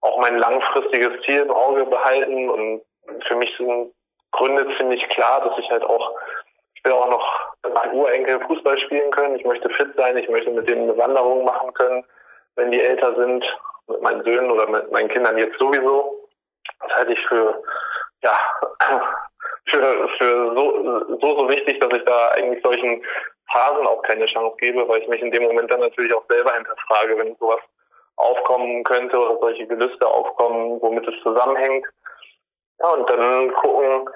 auch 0.00 0.18
mein 0.18 0.38
langfristiges 0.38 1.22
Ziel 1.24 1.42
im 1.42 1.50
Auge 1.50 1.84
behalten 1.84 2.48
und 2.48 2.82
für 3.26 3.36
mich 3.36 3.54
sind 3.56 3.92
Gründe 4.32 4.66
ziemlich 4.76 5.06
klar, 5.10 5.44
dass 5.44 5.58
ich 5.58 5.70
halt 5.70 5.84
auch, 5.84 6.14
ich 6.74 6.84
will 6.84 6.92
auch 6.92 7.10
noch 7.10 7.54
mit 7.64 7.74
meinen 7.74 7.94
Urenkel 7.94 8.40
Fußball 8.46 8.78
spielen 8.80 9.10
können, 9.10 9.36
ich 9.36 9.44
möchte 9.44 9.68
fit 9.70 9.94
sein, 9.96 10.16
ich 10.16 10.28
möchte 10.28 10.50
mit 10.50 10.68
denen 10.68 10.84
eine 10.84 10.96
Wanderung 10.96 11.44
machen 11.44 11.72
können, 11.74 12.04
wenn 12.56 12.70
die 12.70 12.80
älter 12.80 13.14
sind, 13.14 13.44
mit 13.88 14.02
meinen 14.02 14.22
Söhnen 14.24 14.50
oder 14.50 14.68
mit 14.68 14.90
meinen 14.92 15.08
Kindern 15.08 15.38
jetzt 15.38 15.58
sowieso. 15.58 16.28
Das 16.80 16.92
halte 16.96 17.12
ich 17.12 17.26
für, 17.26 17.62
ja, 18.22 18.36
für, 19.70 20.08
für 20.18 20.54
so, 20.54 21.18
so, 21.20 21.36
so 21.36 21.48
wichtig, 21.48 21.80
dass 21.80 21.92
ich 21.92 22.04
da 22.04 22.28
eigentlich 22.28 22.62
solchen 22.62 23.04
Phasen 23.52 23.86
auch 23.86 24.02
keine 24.02 24.26
Chance 24.26 24.56
gebe, 24.58 24.88
weil 24.88 25.02
ich 25.02 25.08
mich 25.08 25.20
in 25.20 25.32
dem 25.32 25.42
Moment 25.42 25.70
dann 25.70 25.80
natürlich 25.80 26.14
auch 26.14 26.24
selber 26.28 26.54
hinterfrage, 26.54 27.18
wenn 27.18 27.36
sowas 27.36 27.60
aufkommen 28.16 28.84
könnte 28.84 29.18
oder 29.18 29.38
solche 29.40 29.66
Gelüste 29.66 30.06
aufkommen, 30.06 30.80
womit 30.80 31.06
es 31.08 31.22
zusammenhängt. 31.22 31.86
Ja, 32.78 32.88
und 32.90 33.08
dann 33.10 33.52
gucken, 33.54 34.08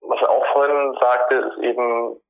was 0.00 0.20
er 0.20 0.30
auch 0.30 0.46
vorhin 0.52 0.96
sagte, 1.00 1.34
ist 1.36 1.58
eben 1.62 2.20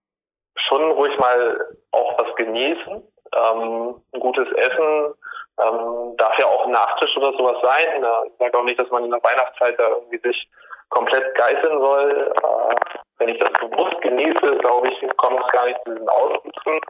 schon 0.56 0.90
ruhig 0.92 1.18
mal 1.18 1.76
auch 1.90 2.18
was 2.18 2.34
genießen. 2.36 3.02
Ähm, 3.34 3.94
ein 4.12 4.20
gutes 4.20 4.50
Essen 4.52 5.14
ähm, 5.60 6.16
darf 6.16 6.38
ja 6.38 6.46
auch 6.46 6.64
ein 6.66 6.72
Nachtisch 6.72 7.16
oder 7.16 7.32
sowas 7.32 7.56
sein. 7.62 8.04
Ich 8.26 8.32
sage 8.38 8.58
auch 8.58 8.64
nicht, 8.64 8.78
dass 8.78 8.90
man 8.90 9.04
in 9.04 9.10
der 9.10 9.22
Weihnachtszeit 9.22 9.78
da 9.78 9.88
irgendwie 9.88 10.18
sich 10.18 10.48
komplett 10.90 11.34
geißeln 11.34 11.80
soll. 11.80 12.32
Äh, 12.34 12.74
wenn 13.18 13.28
ich 13.28 13.38
das 13.38 13.52
bewusst 13.52 14.00
genieße, 14.02 14.58
glaube 14.58 14.88
ich, 14.88 14.94
kommt 15.16 15.40
es 15.40 15.46
gar 15.52 15.66
nicht 15.66 15.78
zu 15.84 15.92
diesen 15.92 16.08
Auswüchsen. 16.08 16.80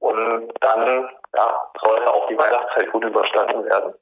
Und 0.00 0.52
dann 0.60 1.10
ja, 1.34 1.56
sollte 1.82 2.12
auch 2.12 2.28
die 2.28 2.38
Weihnachtszeit 2.38 2.92
gut 2.92 3.04
überstanden 3.04 3.64
werden. 3.64 3.94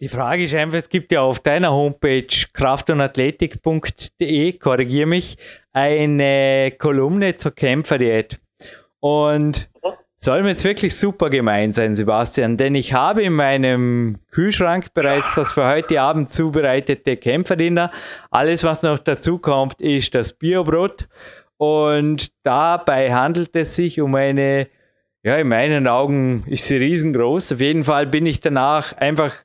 Die 0.00 0.08
Frage 0.08 0.44
ist 0.44 0.54
einfach, 0.54 0.78
es 0.78 0.88
gibt 0.88 1.12
ja 1.12 1.20
auf 1.22 1.40
deiner 1.40 1.72
Homepage 1.72 2.28
kraftundathletik.de, 2.54 4.58
korrigiere 4.58 5.06
mich, 5.06 5.36
eine 5.72 6.70
Kolumne 6.78 7.36
zur 7.36 7.52
Kämpferdiät. 7.52 8.40
Und 9.00 9.68
mhm. 9.82 9.92
Soll 10.20 10.42
mir 10.42 10.50
jetzt 10.50 10.64
wirklich 10.64 10.96
super 10.96 11.30
gemein 11.30 11.72
sein, 11.72 11.94
Sebastian, 11.94 12.56
denn 12.56 12.74
ich 12.74 12.92
habe 12.92 13.22
in 13.22 13.34
meinem 13.34 14.18
Kühlschrank 14.32 14.92
bereits 14.92 15.36
das 15.36 15.52
für 15.52 15.64
heute 15.68 16.00
Abend 16.00 16.32
zubereitete 16.32 17.16
Kämpferdiener. 17.16 17.92
Alles, 18.32 18.64
was 18.64 18.82
noch 18.82 18.98
dazu 18.98 19.38
kommt, 19.38 19.80
ist 19.80 20.16
das 20.16 20.32
Biobrot. 20.32 21.06
Und 21.56 22.32
dabei 22.42 23.14
handelt 23.14 23.54
es 23.54 23.76
sich 23.76 24.00
um 24.00 24.16
eine, 24.16 24.66
ja, 25.22 25.36
in 25.36 25.46
meinen 25.46 25.86
Augen 25.86 26.42
ist 26.48 26.66
sie 26.66 26.78
riesengroß. 26.78 27.52
Auf 27.52 27.60
jeden 27.60 27.84
Fall 27.84 28.08
bin 28.08 28.26
ich 28.26 28.40
danach 28.40 28.96
einfach 28.96 29.36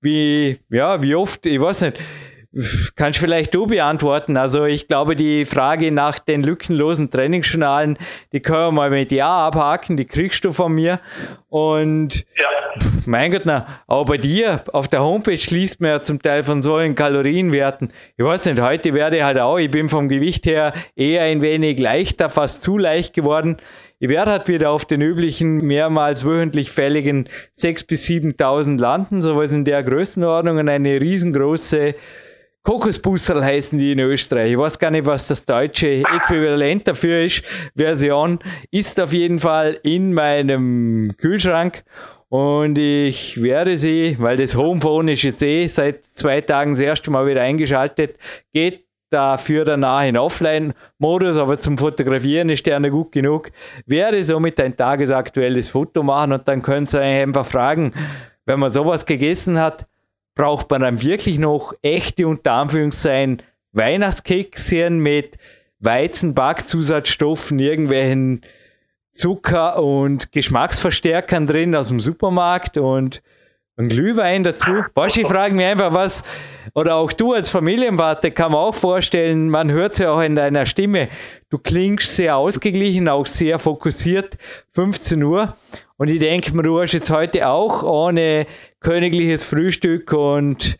wie, 0.00 0.60
ja, 0.70 1.02
wie 1.02 1.14
oft, 1.14 1.44
ich 1.44 1.60
weiß 1.60 1.82
nicht, 1.82 2.00
Kannst 2.96 3.18
vielleicht 3.18 3.54
du 3.54 3.66
beantworten? 3.66 4.36
Also 4.36 4.66
ich 4.66 4.86
glaube, 4.86 5.16
die 5.16 5.46
Frage 5.46 5.90
nach 5.90 6.18
den 6.18 6.42
lückenlosen 6.42 7.10
Trainingsjournalen, 7.10 7.96
die 8.32 8.40
können 8.40 8.60
wir 8.60 8.72
mal 8.72 8.90
mit 8.90 9.10
Ja 9.10 9.46
abhaken, 9.46 9.96
die 9.96 10.04
kriegst 10.04 10.44
du 10.44 10.52
von 10.52 10.72
mir. 10.72 11.00
Und 11.48 12.26
ja. 12.36 12.84
mein 13.06 13.30
Gott, 13.30 13.42
na, 13.46 13.80
aber 13.86 14.04
bei 14.04 14.16
dir 14.18 14.62
auf 14.72 14.88
der 14.88 15.02
Homepage 15.02 15.40
liest 15.48 15.80
man 15.80 15.90
ja 15.92 16.02
zum 16.02 16.20
Teil 16.20 16.42
von 16.42 16.60
solchen 16.60 16.94
Kalorienwerten. 16.94 17.90
Ich 18.18 18.24
weiß 18.24 18.44
nicht, 18.44 18.60
heute 18.60 18.92
werde 18.92 19.16
ich 19.16 19.22
halt 19.22 19.38
auch, 19.38 19.56
ich 19.56 19.70
bin 19.70 19.88
vom 19.88 20.08
Gewicht 20.08 20.44
her 20.44 20.74
eher 20.94 21.22
ein 21.22 21.40
wenig 21.40 21.78
leichter, 21.78 22.28
fast 22.28 22.62
zu 22.62 22.76
leicht 22.76 23.14
geworden. 23.14 23.56
Ich 23.98 24.10
werde 24.10 24.32
halt 24.32 24.48
wieder 24.48 24.70
auf 24.70 24.84
den 24.84 25.00
üblichen, 25.00 25.58
mehrmals 25.58 26.24
wöchentlich 26.24 26.70
fälligen 26.70 27.28
6.000 27.56 27.86
bis 27.86 28.06
7.000 28.06 28.80
landen, 28.80 29.22
sowas 29.22 29.52
in 29.52 29.64
der 29.64 29.82
Größenordnung 29.82 30.58
und 30.58 30.68
eine 30.68 31.00
riesengroße 31.00 31.94
Kokosbusserl 32.64 33.44
heißen 33.44 33.76
die 33.78 33.92
in 33.92 33.98
Österreich. 33.98 34.52
Ich 34.52 34.58
weiß 34.58 34.78
gar 34.78 34.92
nicht, 34.92 35.04
was 35.04 35.26
das 35.26 35.44
deutsche 35.44 35.88
Äquivalent 35.88 36.86
dafür 36.86 37.24
ist. 37.24 37.42
Version 37.74 38.38
ist 38.70 39.00
auf 39.00 39.12
jeden 39.12 39.40
Fall 39.40 39.80
in 39.82 40.14
meinem 40.14 41.12
Kühlschrank. 41.16 41.82
Und 42.28 42.78
ich 42.78 43.42
werde 43.42 43.76
sie, 43.76 44.16
weil 44.20 44.36
das 44.36 44.56
Homephone 44.56 45.08
ist 45.08 45.22
jetzt 45.22 45.42
eh 45.42 45.66
seit 45.66 46.04
zwei 46.14 46.40
Tagen 46.40 46.70
das 46.70 46.80
erste 46.80 47.10
Mal 47.10 47.26
wieder 47.26 47.42
eingeschaltet, 47.42 48.16
geht 48.52 48.86
dafür 49.10 49.64
danach 49.64 50.04
in 50.04 50.16
Offline-Modus, 50.16 51.36
aber 51.36 51.58
zum 51.58 51.76
Fotografieren 51.76 52.48
ist 52.48 52.64
der 52.64 52.80
nicht 52.80 52.92
gut 52.92 53.12
genug. 53.12 53.50
Werde 53.86 54.24
somit 54.24 54.58
ein 54.60 54.76
tagesaktuelles 54.76 55.68
Foto 55.68 56.02
machen 56.02 56.32
und 56.32 56.48
dann 56.48 56.62
könnt 56.62 56.94
ihr 56.94 57.00
einfach 57.00 57.44
fragen, 57.44 57.92
wenn 58.46 58.60
man 58.60 58.72
sowas 58.72 59.04
gegessen 59.04 59.58
hat, 59.58 59.86
braucht 60.34 60.70
man 60.70 60.82
dann 60.82 61.02
wirklich 61.02 61.38
noch 61.38 61.74
echte, 61.82 62.26
unter 62.26 62.52
Anführungszeichen, 62.52 63.42
Weihnachtskekschen 63.72 64.98
mit 64.98 65.36
Weizenbackzusatzstoffen, 65.80 67.58
irgendwelchen 67.58 68.42
Zucker 69.12 69.82
und 69.82 70.32
Geschmacksverstärkern 70.32 71.46
drin 71.46 71.74
aus 71.74 71.88
dem 71.88 72.00
Supermarkt 72.00 72.78
und 72.78 73.22
ein 73.76 73.88
Glühwein 73.88 74.44
dazu. 74.44 74.70
Weißt 74.94 75.16
ich 75.16 75.26
frage 75.26 75.54
mich 75.54 75.66
einfach, 75.66 75.92
was, 75.92 76.24
oder 76.74 76.96
auch 76.96 77.12
du 77.12 77.32
als 77.32 77.50
Familienvater 77.50 78.30
kann 78.30 78.52
man 78.52 78.60
auch 78.60 78.74
vorstellen, 78.74 79.48
man 79.48 79.70
hört 79.70 79.94
es 79.94 79.98
ja 80.00 80.12
auch 80.12 80.20
in 80.20 80.36
deiner 80.36 80.66
Stimme, 80.66 81.08
du 81.50 81.58
klingst 81.58 82.16
sehr 82.16 82.36
ausgeglichen, 82.36 83.08
auch 83.08 83.26
sehr 83.26 83.58
fokussiert, 83.58 84.36
15 84.72 85.22
Uhr. 85.22 85.56
Und 86.02 86.10
ich 86.10 86.18
denke 86.18 86.52
mir, 86.56 86.64
du 86.64 86.80
hast 86.80 86.94
jetzt 86.94 87.12
heute 87.12 87.46
auch 87.46 87.84
ohne 87.84 88.46
königliches 88.80 89.44
Frühstück 89.44 90.12
und 90.12 90.76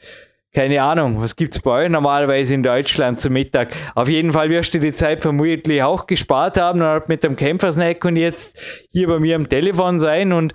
keine 0.53 0.83
Ahnung, 0.83 1.23
was 1.23 1.37
gibt 1.37 1.55
es 1.55 1.63
bei 1.63 1.85
euch 1.85 1.91
normalerweise 1.91 2.55
in 2.55 2.65
Deutschland 2.65 3.21
zum 3.21 3.35
Mittag? 3.35 3.73
Auf 3.95 4.09
jeden 4.09 4.33
Fall 4.33 4.51
wirst 4.51 4.75
du 4.75 4.81
die 4.81 4.93
Zeit 4.93 5.21
vermutlich 5.21 5.81
auch 5.81 6.09
gespart 6.09 6.57
haben 6.57 6.83
und 6.83 7.09
mit 7.09 7.23
dem 7.23 7.37
Kämpfersnack 7.37 8.05
und 8.05 8.17
jetzt 8.17 8.61
hier 8.91 9.07
bei 9.07 9.21
mir 9.21 9.37
am 9.37 9.49
Telefon 9.49 10.01
sein. 10.01 10.33
Und 10.33 10.55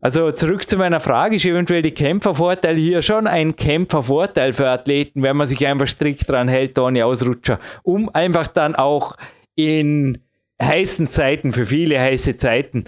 also 0.00 0.32
zurück 0.32 0.68
zu 0.68 0.76
meiner 0.76 0.98
Frage, 0.98 1.36
ist 1.36 1.46
eventuell 1.46 1.82
die 1.82 1.94
Kämpfervorteil 1.94 2.74
hier 2.74 3.00
schon 3.00 3.28
ein 3.28 3.54
Kämpfervorteil 3.54 4.52
für 4.54 4.70
Athleten, 4.70 5.22
wenn 5.22 5.36
man 5.36 5.46
sich 5.46 5.64
einfach 5.68 5.86
strikt 5.86 6.28
dran 6.28 6.48
hält, 6.48 6.76
ohne 6.80 7.06
Ausrutscher, 7.06 7.60
um 7.84 8.08
einfach 8.12 8.48
dann 8.48 8.74
auch 8.74 9.16
in 9.54 10.18
heißen 10.60 11.06
Zeiten, 11.06 11.52
für 11.52 11.66
viele 11.66 12.00
heiße 12.00 12.36
Zeiten, 12.38 12.86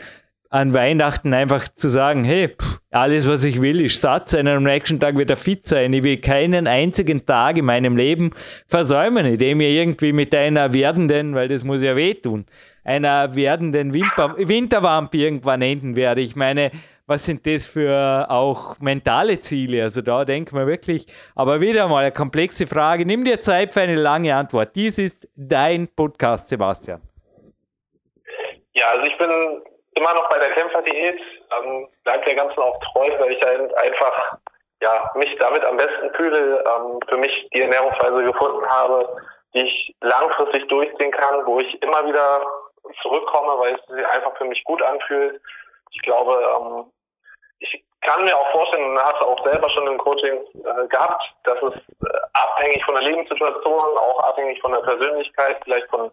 an 0.57 0.73
Weihnachten 0.73 1.35
einfach 1.35 1.69
zu 1.69 1.91
sagen, 1.91 2.25
hey, 2.25 2.57
alles, 2.91 3.29
was 3.29 3.45
ich 3.45 3.61
will, 3.61 3.85
ist 3.85 4.01
satt 4.01 4.31
sein 4.31 4.49
am 4.49 4.63
nächsten 4.63 4.99
Tag 4.99 5.19
wieder 5.19 5.37
fit 5.37 5.67
sein. 5.67 5.93
Ich 5.93 6.03
will 6.03 6.17
keinen 6.17 6.67
einzigen 6.67 7.27
Tag 7.27 7.59
in 7.59 7.67
meinem 7.67 7.95
Leben 7.95 8.31
versäumen, 8.67 9.27
indem 9.27 9.61
ich 9.61 9.75
irgendwie 9.75 10.15
mit 10.15 10.35
einer 10.35 10.73
werdenden, 10.73 11.35
weil 11.35 11.49
das 11.49 11.63
muss 11.63 11.83
ja 11.83 11.95
wehtun, 11.95 12.47
einer 12.85 13.37
werdenden 13.37 13.93
Wimper, 13.93 14.35
Winterwamp 14.39 15.15
irgendwann 15.15 15.61
enden 15.61 15.95
werde. 15.95 16.23
Ich 16.23 16.37
meine, 16.37 16.71
was 17.07 17.27
sind 17.27 17.47
das 17.47 17.67
für 17.67 18.27
auch 18.31 18.81
mentale 18.81 19.39
Ziele? 19.41 19.83
Also 19.83 20.01
da 20.01 20.25
denkt 20.25 20.55
man 20.55 20.67
wirklich, 20.67 21.07
aber 21.35 21.61
wieder 21.61 21.87
mal 21.87 22.01
eine 22.01 22.13
komplexe 22.13 22.67
Frage. 22.67 23.05
Nimm 23.05 23.27
dir 23.27 23.43
Zeit 23.43 23.75
für 23.75 23.83
eine 23.83 23.97
lange 23.97 24.35
Antwort. 24.35 24.75
Dies 24.75 24.97
ist 24.97 25.29
dein 25.37 25.87
Podcast, 25.87 26.49
Sebastian. 26.49 27.03
Ja, 28.73 28.87
also 28.93 29.07
ich 29.07 29.19
bin 29.19 29.29
immer 29.97 30.15
noch 30.15 30.29
bei 30.29 30.39
der 30.39 30.53
Kämpferdiät, 30.53 31.21
ähm, 31.59 31.89
bleibt 32.05 32.27
der 32.27 32.37
Ganzen 32.37 32.61
auch 32.61 32.79
treu, 32.93 33.11
weil 33.19 33.33
ich 33.33 33.47
einfach 33.47 34.39
ja, 34.83 35.11
mich 35.15 35.35
damit 35.39 35.65
am 35.65 35.77
besten 35.77 36.13
fühle, 36.15 36.63
ähm, 36.65 37.01
für 37.09 37.17
mich 37.17 37.49
die 37.55 37.63
Ernährungsweise 37.63 38.25
gefunden 38.25 38.67
habe, 38.67 39.17
die 39.55 39.63
ich 39.63 39.97
langfristig 40.03 40.69
durchziehen 40.69 41.13
kann, 41.13 41.47
wo 41.47 41.61
ich 41.61 41.83
immer 41.83 42.07
wieder 42.07 42.47
zurückkomme, 43.03 43.59
weil 43.59 43.75
es 43.75 43.87
sich 43.87 44.07
einfach 44.07 44.37
für 44.37 44.45
mich 44.45 44.63
gut 44.65 44.83
anfühlt. 44.83 45.41
Ich 45.93 46.03
glaube, 46.03 46.35
ähm, 46.35 46.93
ich 47.59 47.85
kann 48.03 48.25
mir 48.25 48.37
auch 48.37 48.51
vorstellen, 48.53 48.91
und 48.91 48.99
hast 49.03 49.21
du 49.21 49.25
auch 49.25 49.45
selber 49.45 49.69
schon 49.71 49.87
im 49.87 49.99
Coaching 49.99 50.35
äh, 50.35 50.87
gehabt, 50.89 51.23
dass 51.45 51.59
es 51.63 51.75
äh, 51.75 52.19
abhängig 52.35 52.85
von 52.85 52.95
der 52.95 53.05
Lebenssituation, 53.05 53.99
auch 53.99 54.21
abhängig 54.25 54.61
von 54.61 54.73
der 54.73 54.81
Persönlichkeit, 54.81 55.57
vielleicht 55.65 55.89
von 55.89 56.11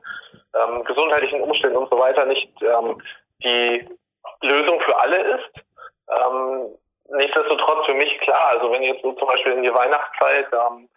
ähm, 0.56 0.84
gesundheitlichen 0.86 1.42
Umständen 1.42 1.78
und 1.78 1.90
so 1.90 2.00
weiter 2.00 2.26
nicht 2.26 2.50
ähm, 2.62 3.02
die 3.44 3.88
Lösung 4.42 4.80
für 4.82 4.98
alle 4.98 5.18
ist. 5.18 5.52
Ähm, 6.10 6.76
nichtsdestotrotz 7.10 7.86
für 7.86 7.94
mich 7.94 8.18
klar, 8.20 8.50
also 8.52 8.72
wenn 8.72 8.84
jetzt 8.84 9.02
so 9.02 9.14
zum 9.14 9.28
Beispiel 9.28 9.54
in 9.54 9.64
die 9.64 9.74
Weihnachtszeit, 9.74 10.48
ähm, 10.54 10.90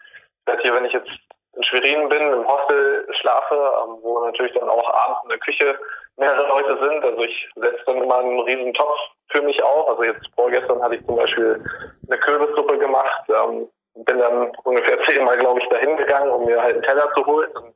hier, 0.62 0.74
wenn 0.74 0.84
ich 0.84 0.92
jetzt 0.92 1.10
in 1.56 1.64
Schwerin 1.64 2.08
bin, 2.08 2.32
im 2.32 2.46
Hostel 2.46 3.06
schlafe, 3.20 3.54
ähm, 3.54 3.98
wo 4.02 4.20
natürlich 4.20 4.52
dann 4.52 4.68
auch 4.68 4.88
abends 4.92 5.20
in 5.24 5.30
der 5.30 5.38
Küche 5.38 5.78
mehrere 6.16 6.46
Leute 6.48 6.78
sind. 6.78 7.04
Also 7.04 7.22
ich 7.22 7.48
setze 7.56 7.82
dann 7.86 8.02
immer 8.02 8.18
einen 8.18 8.40
riesen 8.40 8.74
Topf 8.74 8.96
für 9.28 9.42
mich 9.42 9.62
auf. 9.62 9.88
Also 9.88 10.04
jetzt 10.04 10.26
vorgestern 10.34 10.82
hatte 10.82 10.96
ich 10.96 11.06
zum 11.06 11.16
Beispiel 11.16 11.64
eine 12.08 12.18
Kürbissuppe 12.18 12.78
gemacht, 12.78 13.22
ähm, 13.28 13.68
bin 14.04 14.18
dann 14.18 14.52
ungefähr 14.64 15.00
zehnmal, 15.08 15.38
glaube 15.38 15.60
ich, 15.60 15.68
dahin 15.68 15.96
gegangen, 15.96 16.30
um 16.30 16.44
mir 16.44 16.60
halt 16.60 16.74
einen 16.74 16.82
Teller 16.82 17.08
zu 17.14 17.24
holen. 17.24 17.50
Dann 17.54 17.74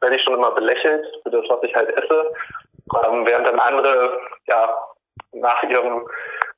werde 0.00 0.16
ich 0.16 0.22
schon 0.22 0.34
immer 0.34 0.50
belächelt 0.52 1.06
für 1.22 1.30
das, 1.30 1.44
was 1.48 1.62
ich 1.62 1.74
halt 1.74 1.88
esse. 1.96 2.34
Ähm, 3.04 3.26
während 3.26 3.46
dann 3.46 3.60
andere, 3.60 4.18
ja, 4.46 4.74
nach 5.32 5.62
ihrem 5.64 6.06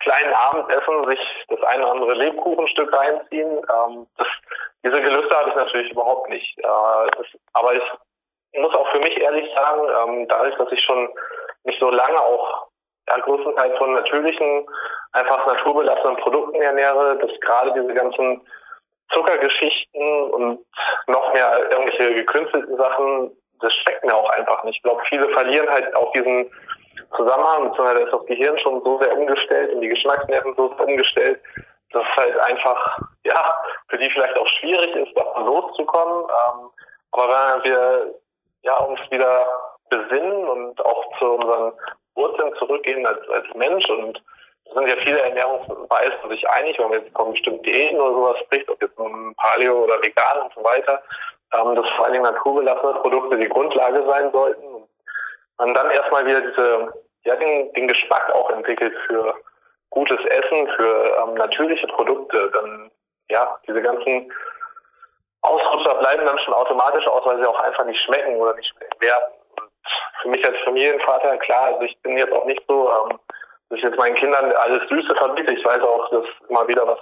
kleinen 0.00 0.34
Abendessen 0.34 1.06
sich 1.08 1.20
das 1.48 1.62
eine 1.62 1.82
oder 1.82 1.92
andere 1.92 2.14
Lebkuchenstück 2.14 2.92
reinziehen. 2.92 3.58
Ähm, 3.58 4.06
das, 4.16 4.26
diese 4.84 5.00
Gelüste 5.00 5.36
habe 5.36 5.50
ich 5.50 5.56
natürlich 5.56 5.90
überhaupt 5.92 6.28
nicht. 6.28 6.58
Äh, 6.58 7.10
das, 7.16 7.26
aber 7.52 7.74
ich 7.74 7.82
muss 8.60 8.74
auch 8.74 8.88
für 8.90 8.98
mich 8.98 9.16
ehrlich 9.20 9.52
sagen, 9.54 9.82
ähm, 9.88 10.28
dadurch, 10.28 10.56
dass 10.56 10.70
ich 10.72 10.82
schon 10.82 11.08
mich 11.64 11.78
so 11.80 11.90
lange 11.90 12.20
auch 12.20 12.68
ja, 13.08 13.18
größtenteils 13.18 13.78
von 13.78 13.94
natürlichen, 13.94 14.66
einfach 15.12 15.46
naturbelassenen 15.46 16.16
Produkten 16.16 16.60
ernähre, 16.60 17.18
dass 17.18 17.30
gerade 17.40 17.72
diese 17.72 17.94
ganzen 17.94 18.46
Zuckergeschichten 19.12 20.30
und 20.30 20.64
noch 21.06 21.32
mehr 21.32 21.70
irgendwelche 21.70 22.14
gekünstelten 22.14 22.76
Sachen 22.76 23.36
das 23.60 23.74
schmeckt 23.74 24.04
mir 24.04 24.14
auch 24.14 24.28
einfach 24.30 24.64
nicht. 24.64 24.76
Ich 24.76 24.82
glaube, 24.82 25.02
viele 25.08 25.28
verlieren 25.30 25.68
halt 25.68 25.94
auch 25.94 26.12
diesen 26.12 26.50
Zusammenhang, 27.16 27.70
beziehungsweise 27.70 28.02
ist 28.02 28.12
das 28.12 28.26
Gehirn 28.26 28.58
schon 28.58 28.82
so 28.82 28.98
sehr 28.98 29.16
umgestellt 29.16 29.72
und 29.72 29.80
die 29.80 29.88
Geschmacksnerven 29.88 30.54
so 30.56 30.68
sehr 30.76 30.86
umgestellt, 30.86 31.40
dass 31.92 32.02
es 32.02 32.16
halt 32.16 32.38
einfach, 32.40 32.98
ja, 33.24 33.54
für 33.88 33.98
die 33.98 34.10
vielleicht 34.10 34.36
auch 34.36 34.48
schwierig 34.48 34.94
ist, 34.96 35.16
davon 35.16 35.46
loszukommen. 35.46 36.24
Ähm, 36.24 36.70
aber 37.12 37.62
wenn 37.62 37.70
wir 37.70 38.14
ja, 38.62 38.76
uns 38.78 39.00
wieder 39.10 39.46
besinnen 39.90 40.48
und 40.48 40.84
auch 40.84 41.18
zu 41.18 41.26
unseren 41.26 41.72
Wurzeln 42.14 42.54
zurückgehen 42.58 43.06
als, 43.06 43.28
als 43.28 43.46
Mensch 43.54 43.88
und 43.88 44.22
da 44.66 44.74
sind 44.74 44.88
ja 44.88 44.96
viele 45.04 45.20
Ernährungsweisen 45.20 46.30
sich 46.30 46.48
einig, 46.48 46.78
wenn 46.78 46.88
man 46.88 47.00
jetzt 47.00 47.14
von 47.14 47.32
bestimmten 47.32 47.62
Diäten 47.64 48.00
oder 48.00 48.14
sowas 48.14 48.38
spricht, 48.40 48.68
ob 48.68 48.80
jetzt 48.80 48.98
nun 48.98 49.34
Paleo 49.36 49.84
oder 49.84 50.02
Vegan 50.02 50.42
und 50.42 50.54
so 50.54 50.64
weiter, 50.64 51.02
ähm, 51.58 51.74
dass 51.74 51.88
vor 51.96 52.04
allen 52.04 52.14
Dingen 52.14 52.24
naturbelassene 52.24 52.94
Produkte 52.94 53.36
die 53.36 53.48
Grundlage 53.48 54.04
sein 54.06 54.30
sollten. 54.32 54.64
Und 54.64 54.88
man 55.58 55.74
dann 55.74 55.90
erstmal 55.90 56.26
wieder 56.26 56.40
diese, 56.40 56.92
ja, 57.24 57.36
den, 57.36 57.72
den 57.72 57.88
Geschmack 57.88 58.30
auch 58.32 58.50
entwickelt 58.50 58.94
für 59.06 59.34
gutes 59.90 60.18
Essen, 60.26 60.68
für 60.76 61.16
ähm, 61.22 61.34
natürliche 61.34 61.86
Produkte, 61.88 62.50
dann, 62.52 62.90
ja, 63.30 63.56
diese 63.66 63.80
ganzen 63.80 64.30
Ausrutscher 65.42 65.94
bleiben 65.96 66.24
dann 66.24 66.38
schon 66.38 66.54
automatisch 66.54 67.06
aus, 67.06 67.24
weil 67.26 67.38
sie 67.38 67.46
auch 67.46 67.60
einfach 67.60 67.84
nicht 67.84 68.00
schmecken 68.02 68.36
oder 68.36 68.54
nicht 68.54 68.68
schmecken 68.68 69.00
werden. 69.00 69.34
Und 69.60 69.70
für 70.22 70.28
mich 70.28 70.44
als 70.44 70.56
Familienvater, 70.64 71.36
klar, 71.38 71.66
also 71.66 71.82
ich 71.82 71.96
bin 72.02 72.16
jetzt 72.16 72.32
auch 72.32 72.46
nicht 72.46 72.62
so, 72.66 72.90
ähm, 72.90 73.18
dass 73.68 73.78
ich 73.78 73.84
jetzt 73.84 73.98
meinen 73.98 74.16
Kindern 74.16 74.52
alles 74.52 74.88
Süße 74.88 75.14
verbiete. 75.14 75.52
Ich 75.52 75.64
weiß 75.64 75.82
auch, 75.82 76.10
dass 76.10 76.24
immer 76.48 76.66
wieder 76.66 76.86
was 76.86 76.98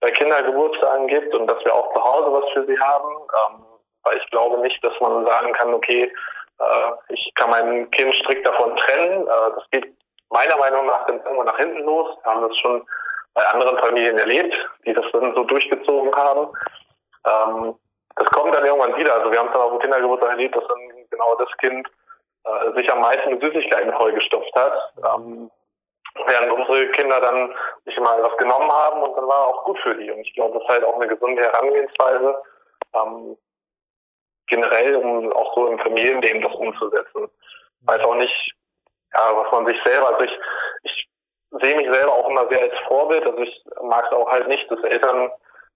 bei 0.00 0.10
Kindergeburtstagen 0.10 1.08
gibt 1.08 1.34
und 1.34 1.46
dass 1.46 1.64
wir 1.64 1.74
auch 1.74 1.92
zu 1.92 2.04
Hause 2.04 2.32
was 2.32 2.52
für 2.52 2.66
sie 2.66 2.78
haben. 2.78 3.08
Ähm, 3.08 3.64
weil 4.04 4.18
ich 4.18 4.30
glaube 4.30 4.58
nicht, 4.58 4.82
dass 4.84 4.98
man 5.00 5.24
sagen 5.24 5.52
kann, 5.54 5.74
okay, 5.74 6.12
äh, 6.58 6.92
ich 7.08 7.32
kann 7.34 7.50
mein 7.50 7.90
Kind 7.90 8.14
strikt 8.14 8.46
davon 8.46 8.76
trennen. 8.76 9.26
Äh, 9.26 9.50
das 9.56 9.70
geht 9.70 9.92
meiner 10.30 10.56
Meinung 10.56 10.86
nach 10.86 11.06
dann 11.06 11.20
irgendwann 11.22 11.46
nach 11.46 11.58
hinten 11.58 11.80
los. 11.80 12.16
Wir 12.22 12.32
haben 12.32 12.48
das 12.48 12.56
schon 12.58 12.86
bei 13.34 13.46
anderen 13.46 13.78
Familien 13.78 14.18
erlebt, 14.18 14.54
die 14.86 14.92
das 14.92 15.04
dann 15.12 15.34
so 15.34 15.44
durchgezogen 15.44 16.14
haben. 16.14 16.48
Ähm, 17.26 17.74
das 18.16 18.28
kommt 18.30 18.54
dann 18.54 18.64
irgendwann 18.64 18.96
wieder. 18.96 19.14
Also 19.14 19.30
wir 19.30 19.38
haben 19.38 19.48
es 19.48 19.52
dann 19.52 19.62
auf 19.62 19.70
dem 19.72 19.80
Kindergeburtstag 19.80 20.30
erlebt, 20.30 20.56
dass 20.56 20.66
dann 20.68 21.06
genau 21.10 21.34
das 21.36 21.48
Kind 21.58 21.88
äh, 22.44 22.72
sich 22.74 22.90
am 22.92 23.00
meisten 23.00 23.30
mit 23.30 23.42
Süßigkeiten 23.42 23.92
vollgestopft 23.94 24.54
hat. 24.54 24.92
Ähm, 24.98 25.50
während 26.26 26.52
unsere 26.52 26.88
Kinder 26.90 27.20
dann 27.20 27.52
sich 27.84 27.98
mal 27.98 28.22
was 28.22 28.36
genommen 28.36 28.70
haben 28.70 29.02
und 29.02 29.16
dann 29.16 29.26
war 29.26 29.48
auch 29.48 29.64
gut 29.64 29.78
für 29.80 29.96
die. 29.96 30.10
Und 30.10 30.20
ich 30.20 30.32
glaube, 30.34 30.54
das 30.54 30.62
ist 30.62 30.68
halt 30.68 30.84
auch 30.84 30.94
eine 30.94 31.08
gesunde 31.08 31.42
Herangehensweise. 31.42 32.42
Ähm, 32.94 33.36
generell, 34.46 34.96
um 34.96 35.32
auch 35.32 35.54
so 35.54 35.66
im 35.68 35.78
Familienleben 35.78 36.42
das 36.42 36.54
umzusetzen. 36.54 37.30
Ich 37.80 37.86
weiß 37.86 38.02
auch 38.02 38.14
nicht, 38.16 38.54
ja, 39.12 39.36
was 39.36 39.50
man 39.52 39.66
sich 39.66 39.80
selber, 39.84 40.08
also 40.08 40.24
ich, 40.24 40.38
ich 40.82 41.08
sehe 41.62 41.76
mich 41.76 41.90
selber 41.92 42.12
auch 42.12 42.28
immer 42.28 42.48
sehr 42.48 42.62
als 42.62 42.78
Vorbild. 42.86 43.24
Also 43.24 43.38
ich 43.38 43.64
mag 43.82 44.04
es 44.06 44.12
auch 44.12 44.30
halt 44.30 44.48
nicht, 44.48 44.70
dass 44.70 44.82
Eltern 44.82 45.30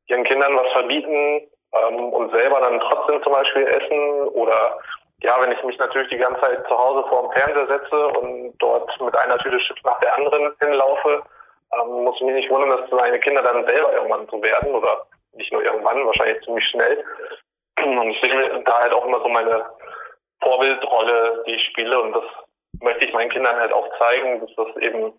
ihren 0.07 0.25
Kindern 0.25 0.57
was 0.57 0.73
verbieten 0.73 1.49
ähm, 1.73 2.13
und 2.13 2.37
selber 2.37 2.61
dann 2.61 2.81
trotzdem 2.81 3.23
zum 3.23 3.33
Beispiel 3.33 3.67
essen 3.67 4.29
oder 4.29 4.79
ja, 5.21 5.41
wenn 5.41 5.53
ich 5.53 5.63
mich 5.65 5.79
natürlich 5.79 6.09
die 6.11 6.19
ganze 6.19 6.41
Zeit 6.41 6.67
zu 6.69 6.79
Hause 6.79 7.09
vor 7.09 7.23
dem 7.23 7.33
Fernseher 7.33 7.67
setze 7.67 8.07
und 8.07 8.55
dort 8.59 8.89
mit 9.01 9.17
einer 9.17 9.39
Tüte 9.39 9.59
Chips 9.59 9.83
nach 9.85 9.99
der 10.01 10.17
anderen 10.17 10.55
hinlaufe, 10.61 11.23
ähm, 11.75 12.05
muss 12.05 12.21
mich 12.21 12.35
nicht 12.35 12.51
wundern, 12.51 12.71
dass 12.71 12.91
seine 12.91 13.19
Kinder 13.19 13.43
dann 13.43 13.67
selber 13.67 13.93
irgendwann 13.93 14.29
so 14.31 14.41
werden 14.43 14.75
oder 14.75 15.07
nicht 15.33 15.53
nur 15.53 15.63
irgendwann, 15.63 16.07
wahrscheinlich 16.07 16.43
ziemlich 16.45 16.67
schnell. 16.69 17.05
Und 17.85 18.11
ich 18.11 18.21
sehe 18.21 18.63
da 18.65 18.79
halt 18.79 18.93
auch 18.93 19.07
immer 19.07 19.21
so 19.21 19.29
meine 19.29 19.65
Vorbildrolle, 20.41 21.45
die 21.47 21.55
ich 21.55 21.65
spiele 21.67 22.01
und 22.01 22.13
das 22.13 22.25
möchte 22.81 23.07
ich 23.07 23.13
meinen 23.13 23.31
Kindern 23.31 23.57
halt 23.57 23.73
auch 23.73 23.89
zeigen, 23.99 24.41
dass 24.41 24.55
das 24.57 24.77
eben 24.83 25.13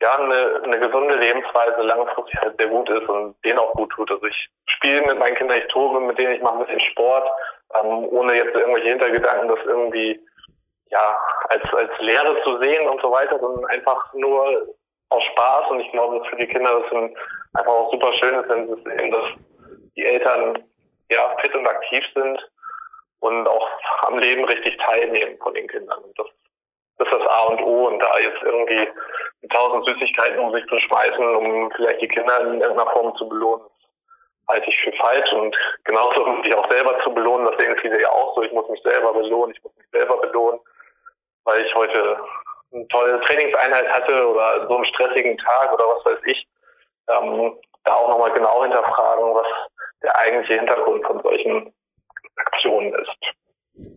ja 0.00 0.16
eine, 0.18 0.60
eine 0.64 0.78
gesunde 0.78 1.16
Lebensweise 1.16 1.82
langfristig 1.82 2.40
halt 2.40 2.56
sehr 2.58 2.68
gut 2.68 2.88
ist 2.88 3.08
und 3.08 3.36
denen 3.44 3.58
auch 3.58 3.72
gut 3.72 3.90
tut. 3.90 4.10
Also 4.10 4.26
ich 4.26 4.48
spiele 4.66 5.02
mit 5.02 5.18
meinen 5.18 5.36
Kindern, 5.36 5.58
ich 5.58 5.66
tobe 5.68 6.00
mit 6.00 6.18
denen, 6.18 6.34
ich 6.34 6.42
mache 6.42 6.58
ein 6.58 6.66
bisschen 6.66 6.80
Sport, 6.80 7.28
ähm, 7.74 8.06
ohne 8.10 8.34
jetzt 8.34 8.54
irgendwelche 8.54 8.88
Hintergedanken, 8.88 9.48
das 9.48 9.58
irgendwie 9.64 10.20
ja 10.90 11.16
als 11.48 11.62
als 11.74 11.90
Lehre 12.00 12.42
zu 12.44 12.58
sehen 12.58 12.88
und 12.88 13.00
so 13.00 13.10
weiter, 13.10 13.38
sondern 13.38 13.64
einfach 13.66 14.12
nur 14.14 14.68
aus 15.10 15.22
Spaß 15.32 15.70
und 15.70 15.80
ich 15.80 15.90
glaube, 15.92 16.18
dass 16.18 16.28
für 16.28 16.36
die 16.36 16.46
Kinder 16.46 16.80
das 16.80 16.92
einfach 17.54 17.72
auch 17.72 17.90
super 17.90 18.12
schön 18.14 18.34
ist, 18.34 18.48
wenn 18.48 18.68
sie 18.68 18.82
sehen, 18.82 19.10
dass 19.10 19.24
die 19.96 20.04
Eltern 20.04 20.64
ja 21.10 21.36
fit 21.40 21.54
und 21.54 21.66
aktiv 21.66 22.04
sind 22.14 22.50
und 23.20 23.46
auch 23.46 23.68
am 24.02 24.18
Leben 24.18 24.44
richtig 24.44 24.76
teilnehmen 24.78 25.38
von 25.38 25.54
den 25.54 25.66
Kindern. 25.68 25.98
Und 26.02 26.18
das, 26.18 26.26
das 26.98 27.08
ist 27.08 27.14
das 27.14 27.28
A 27.28 27.42
und 27.44 27.62
O. 27.62 27.88
Und 27.88 27.98
da 27.98 28.18
jetzt 28.18 28.42
irgendwie 28.42 28.88
tausend 29.50 29.86
Süßigkeiten 29.86 30.38
um 30.38 30.52
sich 30.52 30.66
zu 30.66 30.78
schmeißen, 30.78 31.36
um 31.36 31.70
vielleicht 31.72 32.00
die 32.00 32.08
Kinder 32.08 32.40
in 32.40 32.60
irgendeiner 32.60 32.90
Form 32.90 33.16
zu 33.16 33.28
belohnen, 33.28 33.64
halte 34.48 34.68
ich 34.68 34.80
für 34.80 34.92
falsch. 34.92 35.32
Und 35.32 35.56
genauso 35.84 36.24
um 36.24 36.42
sich 36.42 36.54
auch 36.54 36.70
selber 36.70 36.98
zu 37.02 37.12
belohnen, 37.12 37.46
das 37.46 37.58
sehen 37.58 37.76
viele 37.80 38.00
ja 38.00 38.10
auch 38.10 38.34
so, 38.34 38.42
ich 38.42 38.52
muss 38.52 38.68
mich 38.68 38.82
selber 38.82 39.12
belohnen, 39.12 39.54
ich 39.54 39.62
muss 39.62 39.76
mich 39.76 39.86
selber 39.92 40.18
belohnen, 40.18 40.60
weil 41.44 41.64
ich 41.64 41.74
heute 41.74 42.18
eine 42.72 42.86
tolle 42.88 43.20
Trainingseinheit 43.22 43.88
hatte 43.88 44.28
oder 44.28 44.66
so 44.68 44.76
einen 44.76 44.84
stressigen 44.86 45.38
Tag 45.38 45.72
oder 45.72 45.84
was 45.84 46.04
weiß 46.04 46.18
ich, 46.26 46.46
ähm, 47.08 47.58
da 47.84 47.94
auch 47.94 48.08
nochmal 48.08 48.32
genau 48.32 48.62
hinterfragen, 48.62 49.34
was 49.34 49.46
der 50.02 50.16
eigentliche 50.16 50.58
Hintergrund 50.58 51.04
von 51.06 51.20
solchen 51.22 51.72
Aktionen 52.36 52.92
ist. 52.94 53.92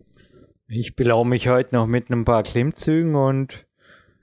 Ich 0.68 0.96
belau 0.96 1.24
mich 1.24 1.48
heute 1.48 1.74
noch 1.74 1.86
mit 1.86 2.10
ein 2.10 2.24
paar 2.24 2.42
Klimmzügen 2.42 3.14
und 3.14 3.66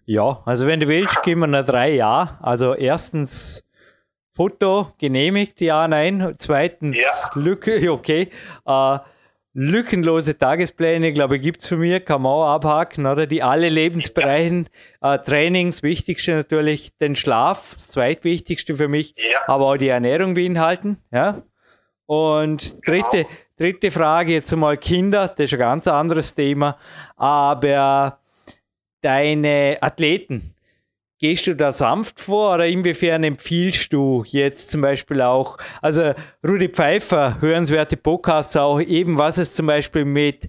ja, 0.06 0.42
also 0.46 0.66
wenn 0.66 0.80
du 0.80 0.88
willst, 0.88 1.22
gehen 1.22 1.40
wir 1.40 1.48
nach 1.48 1.66
drei 1.66 1.92
Ja. 1.92 2.40
Also 2.42 2.74
erstens 2.74 3.64
Foto 4.34 4.94
genehmigt, 4.98 5.62
ja, 5.62 5.88
nein. 5.88 6.34
Zweitens 6.40 7.00
ja. 7.00 7.10
Lücke, 7.36 7.92
okay. 7.92 8.30
Äh, 8.66 8.98
lückenlose 9.54 10.38
Tagespläne, 10.38 11.12
glaube 11.14 11.36
ich, 11.36 11.42
gibt 11.42 11.62
es 11.62 11.68
für 11.68 11.78
mich, 11.78 12.06
kann 12.06 12.22
man 12.22 12.32
auch 12.32 12.48
abhaken, 12.48 13.06
oder? 13.06 13.28
Die 13.28 13.44
alle 13.44 13.70
Lebensbereichen, 13.70 14.70
äh, 15.02 15.20
Trainings, 15.20 15.84
wichtigste 15.84 16.36
natürlich 16.36 16.98
den 16.98 17.16
Schlaf, 17.16 17.74
das 17.74 17.90
zweitwichtigste 17.90 18.76
für 18.76 18.88
mich, 18.88 19.14
ja. 19.18 19.42
aber 19.48 19.66
auch 19.66 19.78
die 19.78 19.90
Ernährung 19.90 20.36
beinhalten, 20.36 20.98
ja. 21.12 21.42
Und 22.10 22.88
dritte, 22.88 23.18
genau. 23.18 23.30
dritte 23.56 23.92
Frage, 23.92 24.34
jetzt 24.34 24.56
mal 24.56 24.78
Kinder, 24.78 25.28
das 25.28 25.46
ist 25.46 25.54
ein 25.54 25.60
ganz 25.60 25.88
anderes 25.88 26.34
Thema, 26.34 26.76
aber 27.16 28.18
deine 29.02 29.78
Athleten, 29.80 30.56
Gehst 31.22 31.48
du 31.48 31.54
da 31.54 31.74
sanft 31.74 32.22
vor 32.22 32.56
oder 32.56 32.66
inwiefern 32.66 33.26
empfiehlst 33.26 33.92
du 33.92 34.24
jetzt 34.26 34.72
zum 34.72 34.80
Beispiel 34.80 35.22
auch, 35.22 35.58
also 35.82 36.14
Rudi 36.48 36.70
Pfeiffer, 36.70 37.42
hörenswerte 37.42 37.98
Podcasts 37.98 38.56
auch 38.56 38.80
eben, 38.80 39.18
was 39.18 39.38
es 39.38 39.54
zum 39.54 39.66
Beispiel 39.66 40.06
mit 40.06 40.48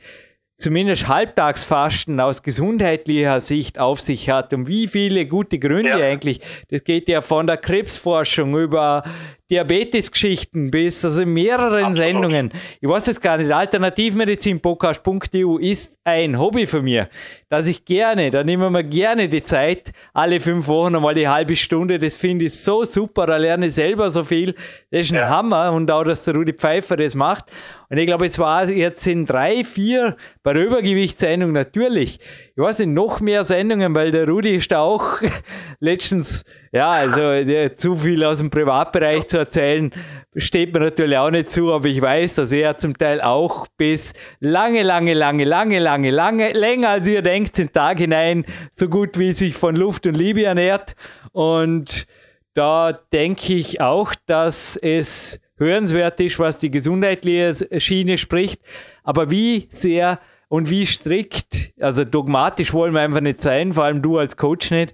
zumindest 0.59 1.09
Halbtagsfasten 1.09 2.21
aus 2.21 2.45
gesundheitlicher 2.45 3.41
Sicht 3.41 3.81
auf 3.81 4.01
sich 4.01 4.31
hat 4.31 4.55
und 4.55 4.69
wie 4.69 4.87
viele 4.87 5.27
gute 5.27 5.59
Gründe 5.59 5.91
ja. 5.91 6.07
eigentlich. 6.07 6.41
Das 6.69 6.85
geht 6.85 7.09
ja 7.09 7.21
von 7.21 7.49
der 7.49 7.57
Krebsforschung 7.57 8.57
über 8.57 9.03
Diabetesgeschichten 9.51 10.71
bis 10.71 11.05
also 11.05 11.23
in 11.23 11.33
mehreren 11.33 11.87
Absolut. 11.87 11.97
Sendungen. 11.97 12.53
Ich 12.81 12.89
weiß 12.89 13.09
es 13.09 13.21
gar 13.21 13.37
nicht. 13.37 13.51
Alternativmedizinpodcast.eu 13.51 15.59
ist 15.59 15.97
ein 16.05 16.39
Hobby 16.39 16.67
für 16.67 16.83
mich, 16.83 17.03
dass 17.49 17.67
ich 17.67 17.85
gerne, 17.85 18.31
da 18.31 18.45
nehmen 18.45 18.73
wir 18.73 18.83
gerne 18.83 19.29
die 19.29 19.43
Zeit, 19.43 19.93
alle 20.15 20.41
fünf 20.41 20.69
Wochen 20.69 20.97
einmal 20.97 21.15
die 21.15 21.29
halbe 21.29 21.57
Stunde. 21.57 21.99
Das 21.99 22.15
finde 22.15 22.47
ich 22.47 22.55
so 22.55 22.85
super. 22.85 23.27
Da 23.27 23.37
lerne 23.37 23.67
ich 23.67 23.75
selber 23.75 24.11
so 24.11 24.25
viel. 24.25 24.55
Das 24.91 25.03
ist 25.03 25.13
ein 25.13 25.17
ja. 25.17 25.29
Hammer 25.29 25.73
und 25.73 25.91
auch, 25.91 26.05
dass 26.05 26.25
der 26.25 26.35
Rudi 26.35 26.53
Pfeiffer 26.53 26.97
das 26.97 27.15
macht. 27.15 27.47
Und 27.91 27.99
ich 27.99 28.07
glaube, 28.07 28.27
es 28.27 28.39
war 28.39 28.69
jetzt 28.69 29.07
in 29.09 29.27
drei, 29.27 29.65
vier 29.65 30.17
bei 30.45 30.53
der 30.53 30.65
Übergewichtssendung 30.65 31.53
natürlich. 31.53 32.21
Ich 32.61 32.67
weiß 32.67 32.81
nicht, 32.81 32.89
noch 32.89 33.21
mehr 33.21 33.47
Sendungen, 33.47 33.95
weil 33.95 34.11
der 34.11 34.29
Rudi 34.29 34.57
ist 34.57 34.71
da 34.71 34.81
auch 34.81 35.23
letztens 35.81 36.45
ja, 36.73 36.91
also 36.91 37.17
der, 37.17 37.79
zu 37.79 37.97
viel 37.97 38.23
aus 38.23 38.37
dem 38.37 38.51
Privatbereich 38.51 39.29
zu 39.29 39.39
erzählen, 39.39 39.91
steht 40.37 40.75
mir 40.75 40.81
natürlich 40.81 41.17
auch 41.17 41.31
nicht 41.31 41.51
zu, 41.51 41.73
aber 41.73 41.87
ich 41.87 42.03
weiß, 42.03 42.35
dass 42.35 42.53
er 42.53 42.77
zum 42.77 42.99
Teil 42.99 43.23
auch 43.23 43.67
bis 43.79 44.13
lange, 44.41 44.83
lange, 44.83 45.15
lange, 45.15 45.45
lange, 45.45 45.79
lange, 45.79 46.11
lange, 46.11 46.53
länger 46.53 46.91
als 46.91 47.09
ihr 47.09 47.23
denkt, 47.23 47.57
den 47.57 47.73
Tag 47.73 47.97
hinein 47.97 48.45
so 48.75 48.91
gut 48.91 49.19
wie 49.19 49.33
sich 49.33 49.55
von 49.55 49.75
Luft 49.75 50.07
und 50.07 50.19
Liebe 50.19 50.45
ernährt. 50.45 50.97
Und 51.33 52.07
da 52.53 52.93
denke 52.93 53.55
ich 53.55 53.81
auch, 53.81 54.13
dass 54.27 54.77
es 54.77 55.41
hörenswert 55.57 56.21
ist, 56.21 56.39
was 56.39 56.59
die 56.59 56.71
gesundheitliche 56.71 57.81
Schiene 57.81 58.19
spricht. 58.19 58.61
Aber 59.03 59.31
wie 59.31 59.69
sehr 59.71 60.21
und 60.51 60.69
wie 60.69 60.85
strikt, 60.85 61.73
also 61.81 62.05
dogmatisch 62.05 62.75
wollen 62.75 62.93
wir 62.93 63.01
einfach 63.01 63.21
nicht 63.21 63.41
sein, 63.41 63.73
vor 63.73 63.85
allem 63.85 64.03
du 64.03 64.19
als 64.19 64.37
Coach 64.37 64.73
nicht, 64.73 64.93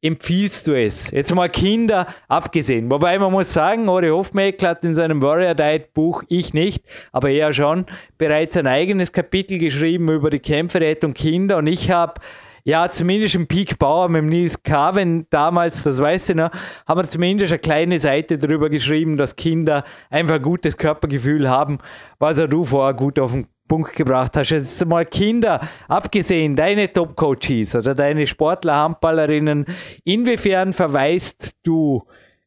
empfiehlst 0.00 0.68
du 0.68 0.80
es? 0.80 1.10
Jetzt 1.10 1.34
mal 1.34 1.48
Kinder 1.48 2.06
abgesehen. 2.28 2.88
Wobei 2.88 3.18
man 3.18 3.32
muss 3.32 3.52
sagen, 3.52 3.88
Ori 3.88 4.10
Hofmeckler 4.10 4.70
hat 4.70 4.84
in 4.84 4.94
seinem 4.94 5.20
Warrior 5.20 5.54
Diet 5.54 5.92
Buch, 5.92 6.22
ich 6.28 6.54
nicht, 6.54 6.84
aber 7.10 7.30
er 7.30 7.52
schon, 7.52 7.86
bereits 8.16 8.56
ein 8.56 8.68
eigenes 8.68 9.12
Kapitel 9.12 9.58
geschrieben 9.58 10.08
über 10.08 10.30
die 10.30 10.38
Kämpferrettung 10.38 11.14
Kinder 11.14 11.58
und 11.58 11.66
ich 11.66 11.90
habe 11.90 12.14
ja, 12.64 12.88
zumindest 12.88 13.34
im 13.34 13.48
Peak 13.48 13.76
Bauer 13.80 14.08
mit 14.08 14.24
Nils 14.24 14.62
Carven 14.62 15.26
damals, 15.30 15.82
das 15.82 16.00
weißt 16.00 16.28
du 16.28 16.34
noch, 16.36 16.50
haben 16.86 17.00
wir 17.00 17.08
zumindest 17.08 17.52
eine 17.52 17.58
kleine 17.58 17.98
Seite 17.98 18.38
darüber 18.38 18.70
geschrieben, 18.70 19.16
dass 19.16 19.34
Kinder 19.34 19.82
einfach 20.10 20.36
ein 20.36 20.42
gutes 20.42 20.76
Körpergefühl 20.76 21.50
haben, 21.50 21.78
was 22.20 22.38
er 22.38 22.46
du 22.46 22.62
vorher 22.62 22.94
gut 22.94 23.18
auf 23.18 23.32
den 23.32 23.48
Punkt 23.68 23.94
gebracht 23.94 24.36
hast. 24.36 24.50
Jetzt 24.50 24.84
mal 24.84 25.06
Kinder, 25.06 25.60
abgesehen 25.88 26.56
deine 26.56 26.92
Top-Coaches 26.92 27.74
oder 27.74 27.94
deine 27.94 28.26
Sportler, 28.26 28.76
Handballerinnen, 28.76 29.66
inwiefern 30.04 30.72
verweist 30.72 31.54
du, 31.62 32.02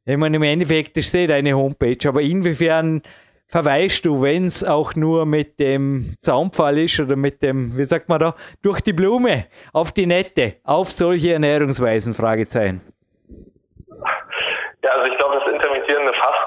ich 0.05 0.17
meine, 0.17 0.37
im 0.37 0.43
Endeffekt 0.43 0.97
ist 0.97 1.15
eh 1.15 1.27
deine 1.27 1.53
Homepage, 1.53 2.07
aber 2.07 2.21
inwiefern 2.21 3.01
verweist 3.47 4.05
du, 4.05 4.21
wenn 4.21 4.45
es 4.45 4.63
auch 4.63 4.95
nur 4.95 5.25
mit 5.25 5.59
dem 5.59 6.15
Zaunpfahl 6.21 6.77
ist 6.79 6.99
oder 6.99 7.15
mit 7.15 7.41
dem, 7.41 7.77
wie 7.77 7.85
sagt 7.85 8.09
man 8.09 8.19
da, 8.19 8.35
durch 8.61 8.81
die 8.81 8.93
Blume, 8.93 9.45
auf 9.73 9.91
die 9.91 10.05
Nette, 10.05 10.55
auf 10.63 10.91
solche 10.91 11.33
Ernährungsweisen? 11.33 12.13
Fragezeichen. 12.13 12.81
Ja, 14.83 14.91
also 14.91 15.11
ich 15.11 15.17
glaube, 15.17 15.35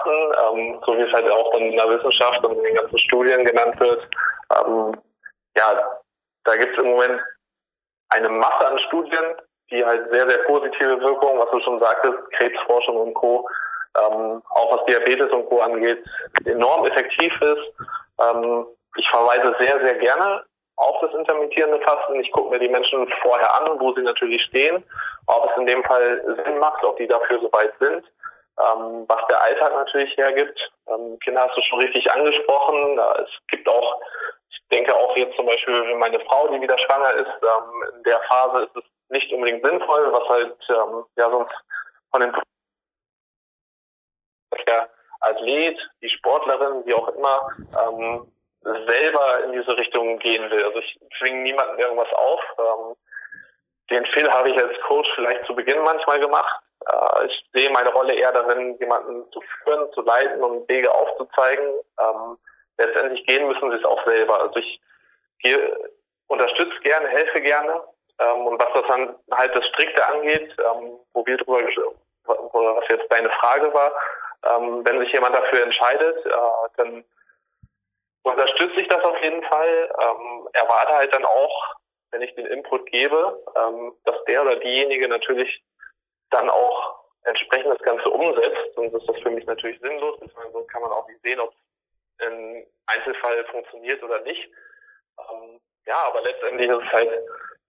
Fasten, 0.08 0.58
ähm, 0.58 0.80
so 0.84 0.96
wie 0.96 1.02
es 1.02 1.12
halt 1.12 1.30
auch 1.30 1.54
in 1.54 1.72
der 1.72 1.88
Wissenschaft 1.88 2.44
und 2.44 2.58
in 2.58 2.64
den 2.64 2.74
ganzen 2.74 2.98
Studien 2.98 3.44
genannt 3.44 3.78
wird, 3.80 4.02
ähm, 4.56 4.96
ja, 5.56 5.98
da 6.44 6.56
gibt 6.56 6.72
es 6.72 6.84
im 6.84 6.90
Moment 6.90 7.20
eine 8.10 8.28
Masse 8.28 8.66
an 8.66 8.78
Studien, 8.88 9.34
die 9.70 9.84
halt 9.84 10.10
sehr, 10.10 10.28
sehr 10.28 10.38
positive 10.44 11.00
Wirkungen, 11.00 11.38
was 11.38 11.50
du 11.50 11.60
schon 11.60 11.78
sagtest, 11.78 12.16
Krebsforschung 12.32 12.96
und 12.96 13.14
Co., 13.14 13.48
ähm, 13.96 14.42
auch 14.50 14.72
was 14.72 14.84
Diabetes 14.86 15.30
und 15.32 15.46
Co. 15.46 15.60
angeht, 15.60 16.02
enorm 16.44 16.86
effektiv 16.86 17.32
ist. 17.40 17.72
Ähm, 18.20 18.66
ich 18.96 19.08
verweise 19.10 19.54
sehr, 19.58 19.80
sehr 19.80 19.94
gerne 19.96 20.44
auf 20.76 20.96
das 21.00 21.12
intermittierende 21.12 21.80
Fasten. 21.80 22.20
Ich 22.20 22.30
gucke 22.30 22.50
mir 22.50 22.60
die 22.60 22.68
Menschen 22.68 23.08
vorher 23.22 23.52
an, 23.54 23.80
wo 23.80 23.92
sie 23.94 24.02
natürlich 24.02 24.42
stehen, 24.44 24.82
ob 25.26 25.50
es 25.50 25.56
in 25.58 25.66
dem 25.66 25.82
Fall 25.84 26.22
Sinn 26.44 26.58
macht, 26.58 26.84
ob 26.84 26.96
die 26.98 27.06
dafür 27.08 27.40
soweit 27.40 27.72
sind, 27.80 28.04
ähm, 28.58 29.04
was 29.08 29.26
der 29.28 29.42
Alltag 29.42 29.72
natürlich 29.72 30.16
hergibt. 30.16 30.58
Ähm, 30.88 31.18
Kinder 31.20 31.42
hast 31.42 31.56
du 31.56 31.62
schon 31.62 31.80
richtig 31.80 32.10
angesprochen. 32.10 32.98
Es 33.22 33.30
gibt 33.48 33.68
auch 33.68 34.00
denke 34.70 34.94
auch 34.94 35.16
jetzt 35.16 35.36
zum 35.36 35.46
Beispiel 35.46 35.84
für 35.84 35.96
meine 35.96 36.20
Frau, 36.20 36.48
die 36.48 36.60
wieder 36.60 36.78
schwanger 36.78 37.12
ist, 37.14 37.42
ähm, 37.42 37.84
in 37.96 38.02
der 38.04 38.20
Phase 38.22 38.64
ist 38.64 38.76
es 38.76 38.84
nicht 39.08 39.32
unbedingt 39.32 39.64
sinnvoll, 39.64 40.12
was 40.12 40.28
halt 40.28 40.56
ähm, 40.68 41.04
ja 41.16 41.30
sonst 41.30 41.54
von 42.10 42.20
den 42.20 42.32
der 44.66 44.90
Athlet, 45.20 45.78
die 46.02 46.10
Sportlerin, 46.10 46.84
wie 46.84 46.94
auch 46.94 47.08
immer, 47.08 47.50
ähm, 47.86 48.32
selber 48.62 49.44
in 49.44 49.52
diese 49.52 49.76
Richtung 49.76 50.18
gehen 50.18 50.50
will. 50.50 50.64
Also 50.64 50.78
ich 50.78 50.98
zwinge 51.18 51.42
niemanden 51.42 51.78
irgendwas 51.78 52.12
auf. 52.12 52.40
Ähm, 52.58 52.96
den 53.90 54.06
Fehler 54.06 54.32
habe 54.32 54.50
ich 54.50 54.62
als 54.62 54.78
Coach 54.82 55.08
vielleicht 55.14 55.46
zu 55.46 55.54
Beginn 55.54 55.82
manchmal 55.82 56.20
gemacht. 56.20 56.62
Äh, 56.88 57.26
ich 57.26 57.44
sehe 57.52 57.70
meine 57.70 57.90
Rolle 57.90 58.14
eher 58.14 58.32
darin, 58.32 58.76
jemanden 58.78 59.30
zu 59.32 59.40
führen, 59.40 59.92
zu 59.92 60.02
leiten 60.02 60.42
und 60.42 60.68
Wege 60.68 60.92
aufzuzeigen. 60.92 61.66
Ähm, 62.00 62.38
letztendlich 62.78 63.26
gehen 63.26 63.46
müssen 63.48 63.70
sie 63.70 63.76
es 63.76 63.84
auch 63.84 64.04
selber. 64.04 64.40
Also 64.40 64.58
ich 64.58 64.80
gehe, 65.40 65.90
unterstütze 66.28 66.78
gerne, 66.80 67.08
helfe 67.08 67.40
gerne. 67.40 67.82
Ähm, 68.18 68.46
und 68.46 68.60
was 68.60 68.72
das 68.74 68.84
dann 68.88 69.14
halt 69.32 69.54
das 69.54 69.66
Strikte 69.68 70.06
angeht, 70.06 70.54
ähm, 70.58 70.98
wo 71.12 71.24
wir 71.26 71.36
drüber 71.36 71.60
was 72.24 72.88
jetzt 72.88 73.10
deine 73.10 73.30
Frage 73.30 73.72
war, 73.72 73.92
ähm, 74.44 74.84
wenn 74.84 75.00
sich 75.00 75.12
jemand 75.12 75.34
dafür 75.34 75.62
entscheidet, 75.62 76.24
äh, 76.26 76.30
dann 76.76 77.04
unterstütze 78.22 78.80
ich 78.80 78.88
das 78.88 79.02
auf 79.02 79.20
jeden 79.22 79.42
Fall. 79.44 79.90
Ähm, 80.00 80.48
erwarte 80.52 80.92
halt 80.94 81.14
dann 81.14 81.24
auch, 81.24 81.74
wenn 82.10 82.22
ich 82.22 82.34
den 82.34 82.46
Input 82.46 82.86
gebe, 82.86 83.42
ähm, 83.56 83.94
dass 84.04 84.22
der 84.24 84.42
oder 84.42 84.56
diejenige 84.56 85.08
natürlich 85.08 85.62
dann 86.30 86.48
auch 86.50 86.98
entsprechend 87.24 87.72
das 87.72 87.82
Ganze 87.82 88.08
umsetzt. 88.08 88.74
Sonst 88.74 88.94
ist 88.94 89.08
das 89.08 89.18
für 89.22 89.30
mich 89.30 89.46
natürlich 89.46 89.80
sinnlos. 89.80 90.18
So 90.52 90.64
kann 90.64 90.82
man 90.82 90.92
auch 90.92 91.06
nicht 91.08 91.20
sehen, 91.22 91.40
ob 91.40 91.50
es 91.50 92.26
im 92.26 92.64
Einzelfall 92.86 93.44
funktioniert 93.46 94.02
oder 94.02 94.20
nicht. 94.22 94.48
Ähm, 95.18 95.60
ja, 95.86 95.96
aber 96.06 96.22
letztendlich 96.22 96.68
ist 96.68 96.82
es 96.84 96.92
halt 96.92 97.10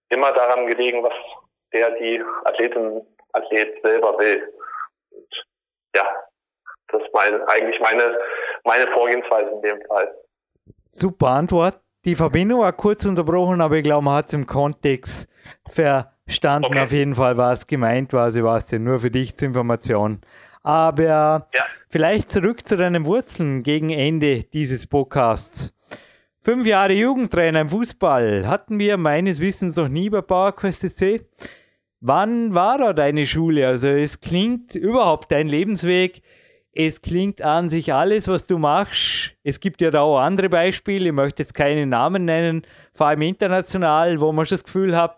immer 0.09 0.31
daran 0.33 0.67
gelegen, 0.67 1.03
was 1.03 1.13
der, 1.71 1.91
die 1.91 2.21
Athletin, 2.45 3.05
Athlet 3.33 3.81
selber 3.81 4.17
will. 4.17 4.53
Und 5.11 5.45
ja, 5.95 6.05
das 6.87 7.01
ist 7.01 7.13
mein, 7.13 7.41
eigentlich 7.43 7.79
meine, 7.79 8.19
meine 8.63 8.91
Vorgehensweise 8.91 9.51
in 9.51 9.61
dem 9.61 9.81
Fall. 9.85 10.13
Super 10.89 11.27
Antwort. 11.27 11.79
Die 12.05 12.15
Verbindung 12.15 12.61
war 12.61 12.73
kurz 12.73 13.05
unterbrochen, 13.05 13.61
aber 13.61 13.75
ich 13.75 13.83
glaube, 13.83 14.05
man 14.05 14.15
hat 14.15 14.27
es 14.27 14.33
im 14.33 14.47
Kontext 14.47 15.29
verstanden. 16.29 16.65
Okay. 16.67 16.81
Auf 16.81 16.91
jeden 16.91 17.15
Fall, 17.15 17.37
was 17.37 17.67
gemeint 17.67 18.13
war. 18.13 18.31
Sebastian, 18.31 18.83
nur 18.83 18.99
für 18.99 19.11
dich 19.11 19.35
zur 19.35 19.47
Information. 19.47 20.21
Aber 20.63 21.47
ja. 21.53 21.65
vielleicht 21.89 22.31
zurück 22.31 22.67
zu 22.67 22.77
deinen 22.77 23.05
Wurzeln 23.05 23.63
gegen 23.63 23.89
Ende 23.89 24.43
dieses 24.43 24.87
Podcasts. 24.87 25.73
Fünf 26.41 26.65
Jahre 26.65 26.93
Jugendtrainer 26.93 27.61
im 27.61 27.69
Fußball 27.69 28.47
hatten 28.47 28.79
wir 28.79 28.97
meines 28.97 29.39
Wissens 29.39 29.75
noch 29.75 29.89
nie 29.89 30.09
bei 30.09 30.21
PowerQuest 30.21 30.95
C. 30.95 31.21
Wann 32.01 32.55
war 32.55 32.77
da 32.77 32.93
deine 32.93 33.25
Schule? 33.25 33.67
Also 33.67 33.89
es 33.89 34.21
klingt 34.21 34.75
überhaupt 34.75 35.31
dein 35.31 35.47
Lebensweg. 35.47 36.21
Es 36.71 37.01
klingt 37.01 37.41
an 37.41 37.69
sich 37.69 37.93
alles, 37.93 38.27
was 38.27 38.45
du 38.45 38.57
machst. 38.57 39.33
Es 39.43 39.59
gibt 39.59 39.81
ja 39.81 39.91
da 39.91 40.01
auch 40.01 40.19
andere 40.19 40.47
Beispiele. 40.47 41.07
Ich 41.07 41.13
möchte 41.13 41.43
jetzt 41.43 41.53
keine 41.53 41.85
Namen 41.85 42.23
nennen, 42.23 42.61
vor 42.93 43.07
allem 43.07 43.21
international, 43.23 44.21
wo 44.21 44.31
man 44.31 44.45
schon 44.45 44.55
das 44.55 44.63
Gefühl 44.63 44.95
hat, 44.95 45.17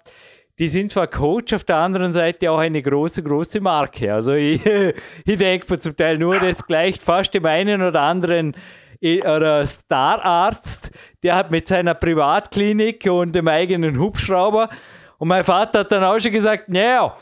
die 0.59 0.69
sind 0.69 0.91
zwar 0.91 1.07
Coach, 1.07 1.53
auf 1.53 1.63
der 1.63 1.77
anderen 1.77 2.13
Seite 2.13 2.51
auch 2.51 2.59
eine 2.59 2.81
große, 2.81 3.23
große 3.23 3.61
Marke. 3.61 4.13
Also 4.13 4.33
ich, 4.33 4.61
ich 5.25 5.37
denke 5.37 5.65
mir 5.69 5.79
zum 5.79 5.95
Teil 5.95 6.17
nur, 6.17 6.39
das 6.39 6.65
gleicht 6.65 7.01
fast 7.01 7.33
dem 7.33 7.45
einen 7.45 7.81
oder 7.81 8.01
anderen 8.01 8.55
oder 9.01 9.65
Stararzt, 9.65 10.91
der 11.23 11.35
hat 11.35 11.49
mit 11.49 11.67
seiner 11.67 11.95
Privatklinik 11.95 13.09
und 13.09 13.33
dem 13.33 13.47
eigenen 13.47 13.99
Hubschrauber. 13.99 14.69
Und 15.17 15.27
mein 15.27 15.43
Vater 15.43 15.79
hat 15.79 15.91
dann 15.91 16.03
auch 16.03 16.19
schon 16.19 16.31
gesagt, 16.31 16.69
naja, 16.69 17.15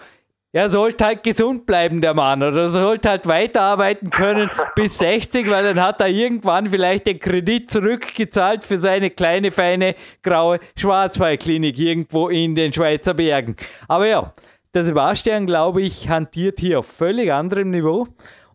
er 0.51 0.69
sollte 0.69 1.05
halt 1.05 1.23
gesund 1.23 1.65
bleiben, 1.65 2.01
der 2.01 2.13
Mann, 2.13 2.41
oder 2.41 2.63
er 2.63 2.69
sollte 2.71 3.09
halt 3.09 3.27
weiterarbeiten 3.27 4.09
können 4.09 4.49
bis 4.75 4.97
60, 4.97 5.49
weil 5.49 5.63
dann 5.63 5.83
hat 5.83 6.01
er 6.01 6.07
irgendwann 6.07 6.67
vielleicht 6.67 7.05
den 7.05 7.19
Kredit 7.19 7.69
zurückgezahlt 7.69 8.63
für 8.63 8.77
seine 8.77 9.11
kleine, 9.11 9.51
feine, 9.51 9.95
graue 10.23 10.59
Schwarzwaldklinik 10.75 11.77
irgendwo 11.77 12.29
in 12.29 12.55
den 12.55 12.73
Schweizer 12.73 13.13
Bergen. 13.13 13.55
Aber 13.87 14.07
ja, 14.07 14.33
der 14.73 14.83
Sebastian, 14.83 15.45
glaube 15.45 15.81
ich, 15.81 16.09
hantiert 16.09 16.59
hier 16.59 16.79
auf 16.79 16.87
völlig 16.87 17.31
anderem 17.31 17.69
Niveau. 17.69 18.07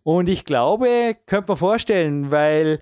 Und 0.03 0.29
ich 0.29 0.45
glaube, 0.45 1.15
könnte 1.25 1.47
man 1.49 1.57
vorstellen, 1.57 2.31
weil 2.31 2.81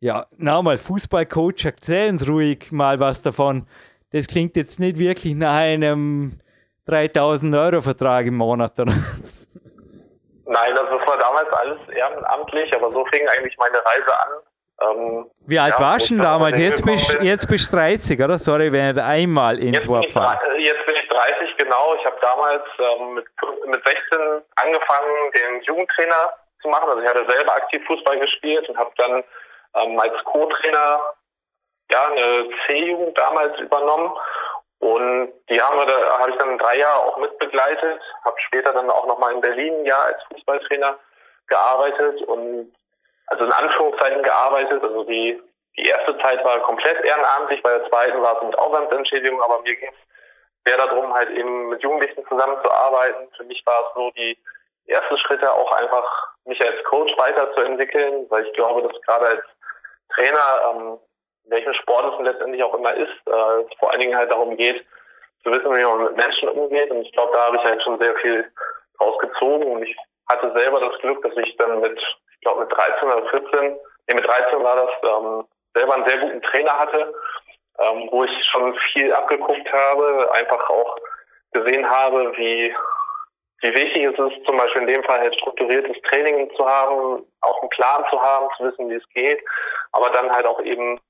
ja, 0.00 0.26
nochmal, 0.36 0.78
Fußballcoach, 0.78 1.64
erzählen 1.64 2.18
Sie 2.18 2.28
ruhig 2.28 2.72
mal 2.72 2.98
was 2.98 3.22
davon. 3.22 3.66
Das 4.10 4.26
klingt 4.26 4.56
jetzt 4.56 4.80
nicht 4.80 4.98
wirklich 4.98 5.36
nach 5.36 5.54
einem 5.54 6.40
3000 6.86 7.54
Euro 7.54 7.80
Vertrag 7.80 8.26
im 8.26 8.36
Monat, 8.36 8.78
oder? 8.78 8.92
Nein, 10.46 10.76
also 10.76 10.98
das 10.98 11.06
war 11.06 11.18
damals 11.18 11.48
alles 11.52 11.78
ehrenamtlich, 11.88 12.74
aber 12.74 12.92
so 12.92 13.04
fing 13.06 13.26
eigentlich 13.28 13.56
meine 13.58 13.78
Reise 13.84 14.20
an. 14.20 14.28
Ähm, 14.82 15.30
Wie 15.46 15.58
alt 15.58 15.74
ja, 15.78 15.80
warst 15.80 16.10
du 16.10 16.16
damals? 16.18 16.58
Jetzt 16.58 16.84
bist, 16.84 17.16
jetzt 17.20 17.48
bist 17.48 17.72
du 17.72 17.76
30, 17.76 18.20
oder? 18.20 18.38
Sorry, 18.38 18.72
wenn 18.72 18.96
ich 18.96 19.02
einmal 19.02 19.58
ins 19.58 19.86
Wort 19.86 20.10
fahre. 20.12 20.38
Jetzt 20.58 20.84
bin 20.86 20.94
ich 20.96 21.08
30, 21.08 21.56
genau. 21.56 21.94
Ich 21.94 22.04
habe 22.04 22.16
damals 22.20 22.64
ähm, 22.78 23.14
mit, 23.14 23.26
mit 23.66 23.84
16 23.84 24.42
angefangen, 24.56 25.32
den 25.34 25.62
Jugendtrainer 25.62 26.30
zu 26.60 26.68
machen. 26.68 26.88
Also 26.88 27.02
ich 27.02 27.08
hatte 27.08 27.24
selber 27.30 27.54
aktiv 27.54 27.82
Fußball 27.86 28.18
gespielt 28.18 28.68
und 28.68 28.76
habe 28.76 28.90
dann 28.96 29.24
ähm, 29.74 29.98
als 30.00 30.14
Co-Trainer 30.24 31.00
ja, 31.92 32.06
eine 32.06 32.48
C-Jugend 32.66 33.16
damals 33.16 33.58
übernommen. 33.58 34.12
Und 34.82 35.32
die 35.48 35.62
haben 35.62 35.78
wir, 35.78 35.86
da 35.86 36.18
habe 36.18 36.32
ich 36.32 36.36
dann 36.38 36.58
drei 36.58 36.78
Jahre 36.78 37.02
auch 37.02 37.16
mitbegleitet, 37.16 38.00
habe 38.24 38.36
später 38.40 38.72
dann 38.72 38.90
auch 38.90 39.06
nochmal 39.06 39.32
in 39.32 39.40
Berlin 39.40 39.74
ein 39.74 39.84
Jahr 39.84 40.06
als 40.06 40.20
Fußballtrainer 40.24 40.98
gearbeitet 41.46 42.20
und 42.22 42.74
also 43.28 43.44
in 43.44 43.52
Anführungszeichen 43.52 44.24
gearbeitet. 44.24 44.82
Also 44.82 45.04
die, 45.04 45.40
die 45.76 45.86
erste 45.86 46.18
Zeit 46.18 46.44
war 46.44 46.58
komplett 46.62 47.00
ehrenamtlich, 47.04 47.62
bei 47.62 47.78
der 47.78 47.88
zweiten 47.90 48.20
war 48.22 48.36
es 48.36 48.42
mit 48.42 48.58
Aufwandsentschädigung, 48.58 49.40
aber 49.40 49.60
mir 49.60 49.76
ging 49.76 49.88
es 49.88 50.68
mehr 50.68 50.84
darum, 50.84 51.14
halt 51.14 51.30
eben 51.30 51.68
mit 51.68 51.80
Jugendlichen 51.80 52.26
zusammenzuarbeiten. 52.26 53.28
Für 53.36 53.44
mich 53.44 53.64
war 53.64 53.86
es 53.86 53.94
so 53.94 54.10
die 54.16 54.36
ersten 54.86 55.16
Schritte 55.18 55.52
auch 55.52 55.70
einfach, 55.70 56.34
mich 56.44 56.60
als 56.60 56.82
Coach 56.86 57.16
weiterzuentwickeln, 57.18 58.26
weil 58.30 58.44
ich 58.46 58.52
glaube, 58.54 58.82
dass 58.82 59.00
gerade 59.02 59.26
als 59.26 59.44
Trainer, 60.12 60.74
ähm, 60.74 60.98
welchen 61.44 61.74
Sport 61.74 62.14
es 62.14 62.24
letztendlich 62.24 62.62
auch 62.62 62.74
immer 62.74 62.94
ist, 62.94 63.12
äh, 63.26 63.76
vor 63.78 63.90
allen 63.90 64.00
Dingen 64.00 64.16
halt 64.16 64.30
darum 64.30 64.56
geht, 64.56 64.84
zu 65.42 65.50
wissen, 65.50 65.74
wie 65.74 65.84
man 65.84 66.04
mit 66.04 66.16
Menschen 66.16 66.48
umgeht. 66.48 66.90
Und 66.90 67.02
ich 67.02 67.12
glaube, 67.12 67.32
da 67.32 67.46
habe 67.46 67.56
ich 67.56 67.64
halt 67.64 67.82
schon 67.82 67.98
sehr 67.98 68.14
viel 68.16 68.50
rausgezogen. 69.00 69.66
Und 69.66 69.82
ich 69.82 69.96
hatte 70.28 70.52
selber 70.52 70.80
das 70.80 70.98
Glück, 71.00 71.22
dass 71.22 71.36
ich 71.36 71.56
dann 71.56 71.80
mit, 71.80 71.98
ich 71.98 72.40
glaube 72.40 72.60
mit 72.60 72.72
13 72.72 73.08
oder 73.08 73.28
14, 73.28 73.76
nee, 74.08 74.14
mit 74.14 74.26
13 74.26 74.62
war 74.62 74.76
das, 74.76 74.90
ähm, 75.02 75.44
selber 75.74 75.94
einen 75.94 76.08
sehr 76.08 76.18
guten 76.18 76.42
Trainer 76.42 76.78
hatte, 76.78 77.14
ähm, 77.78 78.08
wo 78.10 78.24
ich 78.24 78.44
schon 78.44 78.74
viel 78.92 79.12
abgeguckt 79.12 79.72
habe, 79.72 80.30
einfach 80.32 80.68
auch 80.68 80.96
gesehen 81.52 81.88
habe, 81.88 82.36
wie 82.36 82.74
wie 83.62 83.74
wichtig 83.74 84.02
es 84.02 84.18
ist, 84.18 84.44
zum 84.44 84.56
Beispiel 84.56 84.82
in 84.82 84.88
dem 84.88 85.04
Fall 85.04 85.20
halt 85.20 85.36
strukturiertes 85.36 85.96
Training 86.02 86.50
zu 86.56 86.66
haben, 86.66 87.24
auch 87.42 87.60
einen 87.60 87.70
Plan 87.70 88.04
zu 88.10 88.20
haben, 88.20 88.48
zu 88.56 88.64
wissen, 88.64 88.90
wie 88.90 88.96
es 88.96 89.08
geht, 89.10 89.38
aber 89.92 90.10
dann 90.10 90.32
halt 90.32 90.46
auch 90.46 90.60
eben 90.62 91.00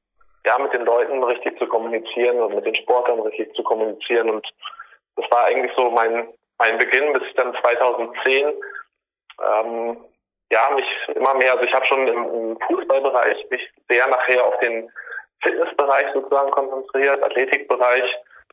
ja 0.44 0.58
mit 0.58 0.72
den 0.72 0.84
Leuten 0.84 1.22
richtig 1.24 1.58
zu 1.58 1.66
kommunizieren 1.66 2.40
und 2.40 2.54
mit 2.54 2.66
den 2.66 2.74
Sportlern 2.76 3.20
richtig 3.20 3.54
zu 3.54 3.62
kommunizieren. 3.62 4.30
Und 4.30 4.46
das 5.16 5.30
war 5.30 5.44
eigentlich 5.44 5.72
so 5.76 5.90
mein 5.90 6.28
mein 6.58 6.78
Beginn, 6.78 7.12
bis 7.12 7.22
ich 7.24 7.34
dann 7.34 7.54
2010 7.60 8.54
ähm, 9.42 9.96
ja 10.50 10.70
mich 10.70 10.86
immer 11.14 11.34
mehr, 11.34 11.52
also 11.52 11.64
ich 11.64 11.74
habe 11.74 11.86
schon 11.86 12.06
im, 12.06 12.24
im 12.34 12.60
Fußballbereich 12.68 13.50
mich 13.50 13.68
sehr 13.88 14.06
nachher 14.06 14.44
auf 14.44 14.58
den 14.60 14.90
Fitnessbereich 15.42 16.06
sozusagen 16.14 16.50
konzentriert, 16.52 17.22
Athletikbereich. 17.22 18.04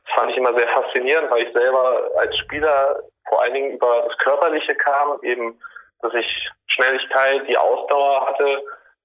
Das 0.04 0.14
fand 0.14 0.30
ich 0.32 0.38
immer 0.38 0.54
sehr 0.54 0.68
faszinierend, 0.68 1.30
weil 1.30 1.46
ich 1.46 1.52
selber 1.52 2.10
als 2.18 2.36
Spieler 2.38 3.00
vor 3.28 3.42
allen 3.42 3.54
Dingen 3.54 3.72
über 3.72 4.06
das 4.08 4.18
Körperliche 4.18 4.74
kam, 4.74 5.18
eben, 5.22 5.60
dass 6.00 6.12
ich 6.14 6.48
Schnelligkeit, 6.66 7.46
die 7.46 7.56
Ausdauer 7.56 8.26
hatte, 8.26 8.62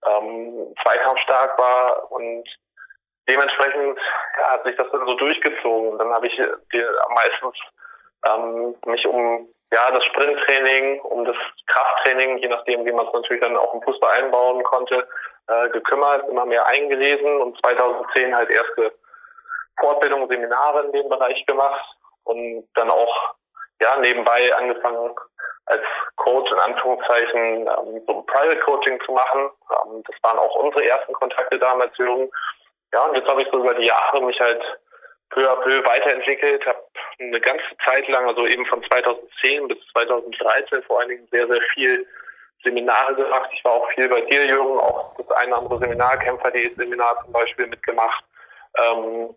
ähm, 0.07 0.73
zweikampfstark 0.81 1.59
war 1.59 2.11
und 2.11 2.43
dementsprechend 3.27 3.97
ja, 4.37 4.51
hat 4.51 4.63
sich 4.63 4.75
das 4.75 4.89
dann 4.91 5.05
so 5.05 5.15
durchgezogen. 5.15 5.97
Dann 5.97 6.11
habe 6.13 6.27
ich 6.27 6.35
die, 6.35 6.85
meistens 7.13 7.57
ähm, 8.25 8.75
mich 8.85 9.05
um 9.07 9.47
ja 9.71 9.91
das 9.91 10.03
Sprinttraining, 10.05 11.01
um 11.01 11.25
das 11.25 11.35
Krafttraining, 11.67 12.37
je 12.37 12.47
nachdem, 12.47 12.85
wie 12.85 12.91
man 12.91 13.07
es 13.07 13.13
natürlich 13.13 13.41
dann 13.41 13.57
auch 13.57 13.73
im 13.73 13.81
Fußball 13.81 14.23
einbauen 14.23 14.63
konnte, 14.63 15.07
äh, 15.47 15.69
gekümmert, 15.69 16.27
immer 16.29 16.45
mehr 16.45 16.65
eingelesen 16.65 17.41
und 17.41 17.59
2010 17.61 18.35
halt 18.35 18.49
erste 18.49 18.93
Fortbildungen, 19.79 20.29
Seminare 20.29 20.85
in 20.85 20.91
dem 20.93 21.09
Bereich 21.09 21.45
gemacht 21.45 21.85
und 22.23 22.67
dann 22.75 22.89
auch 22.89 23.35
ja, 23.81 23.97
nebenbei 23.97 24.55
angefangen 24.55 25.15
als 25.65 25.83
Coach 26.17 26.51
in 26.51 26.59
Anführungszeichen 26.59 27.67
ähm, 27.67 28.03
so 28.07 28.21
Private 28.21 28.59
Coaching 28.59 28.99
zu 29.05 29.11
machen. 29.11 29.49
Ähm, 29.71 30.03
das 30.05 30.15
waren 30.23 30.37
auch 30.39 30.55
unsere 30.55 30.85
ersten 30.85 31.13
Kontakte 31.13 31.59
damals 31.59 31.97
Jürgen. 31.97 32.29
Ja, 32.95 33.03
und 33.03 33.15
jetzt 33.15 33.27
habe 33.27 33.41
ich 33.41 33.47
so 33.51 33.59
über 33.59 33.73
die 33.73 33.87
Jahre 33.87 34.21
mich 34.23 34.39
halt 34.39 34.61
peu 35.29 35.45
à 35.51 35.55
peu 35.57 35.83
weiterentwickelt, 35.83 36.65
habe 36.65 36.79
eine 37.19 37.41
ganze 37.41 37.65
Zeit 37.83 38.07
lang, 38.07 38.25
also 38.25 38.47
eben 38.47 38.65
von 38.67 38.81
2010 38.83 39.67
bis 39.67 39.77
2013 39.91 40.81
vor 40.83 41.01
allen 41.01 41.09
Dingen 41.09 41.27
sehr, 41.29 41.45
sehr 41.45 41.59
viel 41.73 42.07
Seminare 42.63 43.13
gemacht. 43.15 43.49
Ich 43.51 43.65
war 43.65 43.73
auch 43.73 43.89
viel 43.91 44.07
bei 44.07 44.21
dir, 44.21 44.45
Jürgen, 44.45 44.79
auch 44.79 45.13
das 45.17 45.29
eine 45.31 45.49
oder 45.49 45.57
andere 45.63 45.79
Seminar, 45.79 46.17
Kämpfer.de 46.19 46.73
Seminar 46.75 47.19
zum 47.25 47.33
Beispiel 47.33 47.67
mitgemacht. 47.67 48.23
Ähm, 48.77 49.35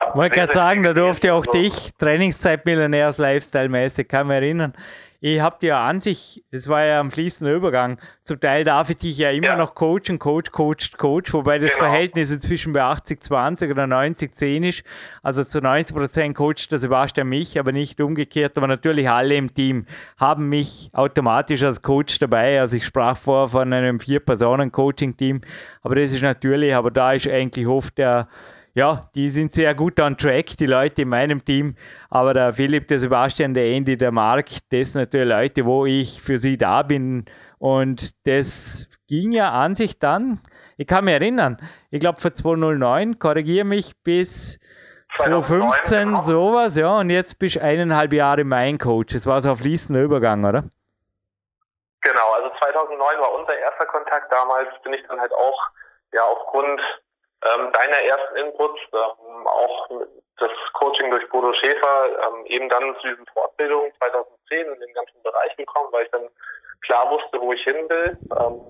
Ich 0.00 0.14
wollte 0.14 0.34
gerade 0.36 0.52
sagen, 0.54 0.82
da 0.82 0.94
durfte 0.94 1.34
auch 1.34 1.44
dich, 1.44 1.90
Trainingszeit-Millionärs 1.98 3.18
Lifestyle-mäßig, 3.18 4.08
kann 4.08 4.28
mich 4.28 4.36
erinnern. 4.36 4.72
Ich 5.20 5.40
habe 5.40 5.56
dir 5.60 5.76
an 5.76 6.00
sich, 6.00 6.44
es 6.50 6.68
war 6.68 6.84
ja 6.84 7.00
am 7.00 7.10
fließenden 7.10 7.54
Übergang, 7.54 7.98
zum 8.24 8.40
Teil 8.40 8.64
darf 8.64 8.90
ich 8.90 8.98
dich 8.98 9.18
ja 9.18 9.30
immer 9.30 9.46
ja. 9.46 9.56
noch 9.56 9.74
coachen, 9.74 10.18
Coach, 10.18 10.50
Coach, 10.50 10.92
Coach, 10.96 11.32
wobei 11.32 11.58
das 11.58 11.72
genau. 11.72 11.84
Verhältnis 11.84 12.30
inzwischen 12.30 12.72
bei 12.72 12.82
80, 12.82 13.22
20 13.22 13.70
oder 13.70 13.86
90, 13.86 14.36
10 14.36 14.64
ist. 14.64 14.82
Also 15.22 15.44
zu 15.44 15.60
90 15.60 15.96
Prozent 15.96 16.36
coacht 16.36 16.70
der 16.70 16.78
Sebastian 16.78 17.28
mich, 17.28 17.58
aber 17.58 17.72
nicht 17.72 18.00
umgekehrt. 18.00 18.56
Aber 18.56 18.66
natürlich 18.66 19.08
alle 19.08 19.36
im 19.36 19.54
Team 19.54 19.86
haben 20.16 20.48
mich 20.48 20.90
automatisch 20.92 21.62
als 21.62 21.82
Coach 21.82 22.18
dabei. 22.18 22.60
Also 22.60 22.76
ich 22.76 22.84
sprach 22.84 23.16
vor 23.16 23.48
von 23.48 23.72
einem 23.72 24.00
Vier-Personen-Coaching-Team. 24.00 25.42
Aber 25.82 25.94
das 25.94 26.12
ist 26.12 26.22
natürlich, 26.22 26.74
aber 26.74 26.90
da 26.90 27.12
ist 27.12 27.28
eigentlich 27.28 27.66
oft 27.66 27.96
der 27.96 28.28
ja, 28.76 29.08
die 29.14 29.30
sind 29.30 29.54
sehr 29.54 29.74
gut 29.74 29.98
on 30.00 30.18
track, 30.18 30.58
die 30.58 30.66
Leute 30.66 31.02
in 31.02 31.08
meinem 31.08 31.42
Team. 31.42 31.76
Aber 32.10 32.34
der 32.34 32.52
Philipp, 32.52 32.88
der 32.88 32.98
Sebastian, 32.98 33.54
der 33.54 33.64
Andy, 33.64 33.96
der 33.96 34.12
Marc, 34.12 34.50
das 34.70 34.92
sind 34.92 35.00
natürlich 35.00 35.28
Leute, 35.28 35.64
wo 35.64 35.86
ich 35.86 36.20
für 36.20 36.36
sie 36.36 36.58
da 36.58 36.82
bin. 36.82 37.24
Und 37.58 38.26
das 38.26 38.86
ging 39.08 39.32
ja 39.32 39.50
an 39.50 39.74
sich 39.74 39.98
dann, 39.98 40.42
ich 40.76 40.86
kann 40.86 41.06
mich 41.06 41.14
erinnern, 41.14 41.56
ich 41.90 42.00
glaube 42.00 42.20
von 42.20 42.34
2009, 42.34 43.18
korrigiere 43.18 43.64
mich, 43.64 43.94
bis 44.04 44.60
2015 45.16 46.08
genau. 46.08 46.20
sowas, 46.20 46.76
ja, 46.76 46.98
und 46.98 47.08
jetzt 47.08 47.38
bist 47.38 47.56
du 47.56 47.62
eineinhalb 47.62 48.12
Jahre 48.12 48.44
mein 48.44 48.76
Coach. 48.76 49.14
Das 49.14 49.26
war 49.26 49.40
so 49.40 49.48
ein 49.48 49.56
fließender 49.56 50.02
Übergang, 50.02 50.44
oder? 50.44 50.64
Genau, 52.02 52.32
also 52.34 52.50
2009 52.58 53.20
war 53.20 53.32
unser 53.40 53.56
erster 53.56 53.86
Kontakt. 53.86 54.30
Damals 54.30 54.68
bin 54.82 54.92
ich 54.92 55.02
dann 55.08 55.18
halt 55.18 55.32
auch, 55.32 55.58
ja, 56.12 56.22
aufgrund 56.24 56.78
ähm, 57.54 57.72
deiner 57.72 57.98
ersten 57.98 58.36
Inputs, 58.36 58.80
ähm, 58.92 59.46
auch 59.46 59.90
das 60.38 60.50
Coaching 60.74 61.10
durch 61.10 61.28
Bodo 61.30 61.52
Schäfer, 61.54 62.06
ähm, 62.06 62.46
eben 62.46 62.68
dann 62.68 62.96
zu 63.00 63.08
diesen 63.08 63.26
Fortbildungen 63.26 63.92
2010 63.98 64.66
in 64.66 64.80
den 64.80 64.94
ganzen 64.94 65.22
Bereich 65.22 65.56
gekommen, 65.56 65.88
weil 65.92 66.04
ich 66.04 66.10
dann 66.10 66.28
klar 66.82 67.10
wusste, 67.10 67.40
wo 67.40 67.52
ich 67.52 67.62
hin 67.62 67.88
will, 67.88 68.18
ähm, 68.38 68.60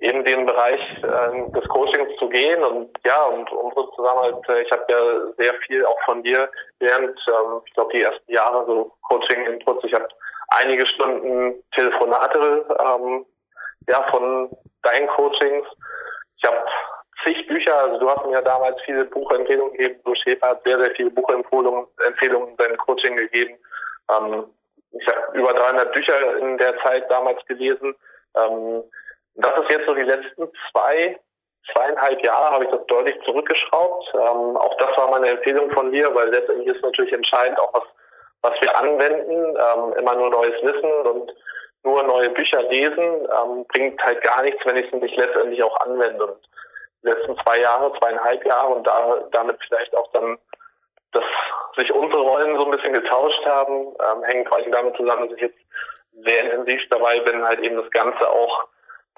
eben 0.00 0.24
den 0.24 0.46
Bereich 0.46 0.80
äh, 1.02 1.50
des 1.52 1.66
Coachings 1.68 2.14
zu 2.18 2.28
gehen 2.28 2.62
und 2.62 2.90
ja, 3.04 3.24
und 3.24 3.50
unsere 3.50 3.90
Zusammenarbeit, 3.92 4.48
äh, 4.48 4.62
ich 4.62 4.70
habe 4.70 4.84
ja 4.88 5.32
sehr 5.38 5.54
viel 5.66 5.84
auch 5.86 6.00
von 6.04 6.22
dir 6.22 6.50
während, 6.78 7.18
ähm, 7.28 7.62
ich 7.64 7.72
glaube, 7.74 7.92
die 7.92 8.02
ersten 8.02 8.32
Jahre 8.32 8.66
so 8.66 8.92
Coaching-Inputs, 9.02 9.84
ich 9.84 9.94
habe 9.94 10.08
einige 10.50 10.86
Stunden 10.86 11.62
Telefonate 11.72 12.66
ähm, 12.78 13.26
ja, 13.88 14.02
von 14.10 14.50
deinen 14.82 15.08
Coachings. 15.08 15.66
Ich 16.36 16.44
habe 16.44 16.64
zig 17.24 17.46
Bücher. 17.46 17.74
Also 17.74 17.98
du 17.98 18.10
hast 18.10 18.26
mir 18.26 18.42
damals 18.42 18.80
viele 18.84 19.04
Buchempfehlungen 19.06 19.72
gegeben. 19.74 20.00
Du 20.04 20.14
Schäfer 20.14 20.48
hat 20.48 20.62
sehr, 20.64 20.78
sehr 20.78 20.94
viele 20.94 21.10
Buchempfehlungen 21.10 21.86
Empfehlungen 22.06 22.50
in 22.50 22.56
deinem 22.56 22.76
Coaching 22.78 23.16
gegeben. 23.16 23.58
Ähm, 24.10 24.44
ich 24.92 25.06
habe 25.06 25.38
über 25.38 25.52
300 25.52 25.92
Bücher 25.92 26.38
in 26.38 26.58
der 26.58 26.76
Zeit 26.78 27.10
damals 27.10 27.44
gelesen. 27.46 27.94
Ähm, 28.36 28.82
das 29.36 29.52
ist 29.62 29.70
jetzt 29.70 29.86
so 29.86 29.94
die 29.94 30.02
letzten 30.02 30.50
zwei, 30.70 31.18
zweieinhalb 31.72 32.22
Jahre 32.24 32.54
habe 32.54 32.64
ich 32.64 32.70
das 32.70 32.86
deutlich 32.86 33.16
zurückgeschraubt. 33.24 34.10
Ähm, 34.14 34.56
auch 34.56 34.76
das 34.78 34.96
war 34.96 35.10
meine 35.10 35.28
Empfehlung 35.28 35.70
von 35.70 35.92
dir, 35.92 36.12
weil 36.14 36.28
letztendlich 36.30 36.74
ist 36.74 36.82
natürlich 36.82 37.12
entscheidend 37.12 37.58
auch 37.60 37.72
was, 37.74 37.84
was 38.42 38.60
wir 38.60 38.76
anwenden. 38.76 39.56
Ähm, 39.56 39.92
immer 39.98 40.14
nur 40.16 40.30
neues 40.30 40.60
Wissen 40.62 40.90
und 41.06 41.32
nur 41.82 42.02
neue 42.02 42.30
Bücher 42.30 42.62
lesen 42.64 42.98
ähm, 42.98 43.64
bringt 43.68 44.02
halt 44.02 44.20
gar 44.22 44.42
nichts, 44.42 44.60
wenn 44.66 44.76
ich 44.76 44.92
es 44.92 45.00
nicht 45.00 45.16
letztendlich 45.16 45.62
auch 45.62 45.80
anwende. 45.80 46.26
Und 46.26 46.48
letzten 47.02 47.36
zwei 47.38 47.60
Jahre, 47.60 47.92
zweieinhalb 47.98 48.44
Jahre 48.44 48.74
und 48.74 48.86
da, 48.86 49.22
damit 49.32 49.58
vielleicht 49.66 49.94
auch 49.96 50.10
dann, 50.12 50.38
dass 51.12 51.24
sich 51.76 51.92
unsere 51.92 52.20
Rollen 52.20 52.56
so 52.56 52.64
ein 52.64 52.70
bisschen 52.70 52.92
getauscht 52.92 53.44
haben, 53.44 53.94
ähm, 53.98 54.22
hängt 54.24 54.52
allem 54.52 54.72
damit 54.72 54.96
zusammen, 54.96 55.28
dass 55.28 55.36
ich 55.36 55.42
jetzt 55.42 55.58
sehr 56.24 56.44
intensiv 56.44 56.80
dabei 56.90 57.20
bin, 57.20 57.44
halt 57.44 57.60
eben 57.60 57.76
das 57.76 57.90
Ganze 57.90 58.28
auch 58.28 58.66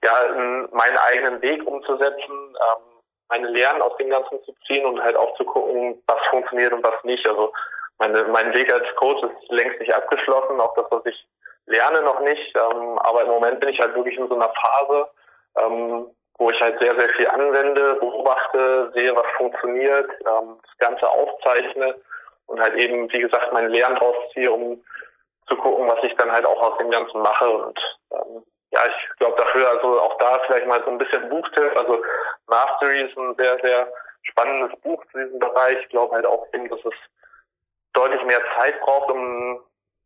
ja, 0.02 0.22
in 0.22 0.68
meinen 0.72 0.98
eigenen 0.98 1.42
Weg 1.42 1.66
umzusetzen, 1.66 2.30
ähm, 2.30 2.82
meine 3.28 3.48
Lehren 3.48 3.80
aus 3.80 3.96
dem 3.96 4.10
Ganzen 4.10 4.42
zu 4.44 4.54
ziehen 4.66 4.84
und 4.84 5.02
halt 5.02 5.16
auch 5.16 5.34
zu 5.36 5.44
gucken, 5.44 6.02
was 6.06 6.18
funktioniert 6.30 6.72
und 6.72 6.84
was 6.84 7.02
nicht. 7.04 7.26
Also 7.26 7.52
meine, 7.98 8.24
mein 8.24 8.52
Weg 8.52 8.70
als 8.72 8.84
Coach 8.96 9.22
ist 9.22 9.50
längst 9.50 9.80
nicht 9.80 9.94
abgeschlossen, 9.94 10.60
auch 10.60 10.74
das, 10.74 10.86
was 10.90 11.06
ich 11.06 11.26
lerne, 11.66 12.02
noch 12.02 12.20
nicht. 12.20 12.54
Ähm, 12.56 12.98
aber 12.98 13.22
im 13.22 13.28
Moment 13.28 13.60
bin 13.60 13.70
ich 13.70 13.80
halt 13.80 13.94
wirklich 13.94 14.18
in 14.18 14.28
so 14.28 14.34
einer 14.34 14.50
Phase, 14.50 15.08
ähm, 15.56 16.06
wo 16.42 16.50
ich 16.50 16.60
halt 16.60 16.76
sehr, 16.80 16.98
sehr 16.98 17.08
viel 17.10 17.28
anwende, 17.28 17.94
beobachte, 18.00 18.90
sehe, 18.94 19.14
was 19.14 19.26
funktioniert, 19.36 20.10
ähm, 20.26 20.58
das 20.60 20.78
Ganze 20.78 21.08
aufzeichne 21.08 21.94
und 22.46 22.60
halt 22.60 22.74
eben, 22.74 23.10
wie 23.12 23.20
gesagt, 23.20 23.52
meine 23.52 23.68
Lehren 23.68 23.94
draus 23.94 24.16
ziehe, 24.34 24.50
um 24.50 24.82
zu 25.46 25.56
gucken, 25.56 25.86
was 25.86 26.02
ich 26.02 26.14
dann 26.16 26.32
halt 26.32 26.44
auch 26.44 26.60
aus 26.60 26.78
dem 26.78 26.90
Ganzen 26.90 27.22
mache. 27.22 27.48
Und 27.48 27.78
ähm, 28.10 28.42
ja, 28.72 28.80
ich 28.88 29.18
glaube 29.18 29.36
dafür, 29.36 29.70
also 29.70 30.00
auch 30.00 30.18
da 30.18 30.40
vielleicht 30.46 30.66
mal 30.66 30.82
so 30.84 30.90
ein 30.90 30.98
bisschen 30.98 31.28
Buchtipp. 31.28 31.76
Also 31.76 32.02
Mastery 32.48 33.02
ist 33.02 33.16
ein 33.16 33.36
sehr, 33.36 33.58
sehr 33.60 33.92
spannendes 34.22 34.76
Buch 34.80 35.00
zu 35.12 35.18
diesem 35.18 35.38
Bereich. 35.38 35.78
Ich 35.82 35.88
glaube 35.90 36.16
halt 36.16 36.26
auch 36.26 36.48
eben, 36.54 36.68
dass 36.68 36.84
es 36.84 36.94
deutlich 37.92 38.22
mehr 38.24 38.40
Zeit 38.56 38.80
braucht, 38.80 39.12
um 39.12 39.60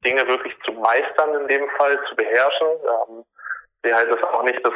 Dinge 0.05 0.26
wirklich 0.28 0.55
zu 0.66 0.72
meistern, 0.72 1.34
in 1.34 1.49
dem 1.49 1.66
Fall 1.78 1.99
zu 2.11 2.16
beherrschen. 2.16 2.68
Ähm, 2.68 3.24
sehe 3.82 3.95
halt 3.95 4.12
das 4.12 4.22
auch 4.22 4.43
nicht 4.43 4.62
das 4.66 4.74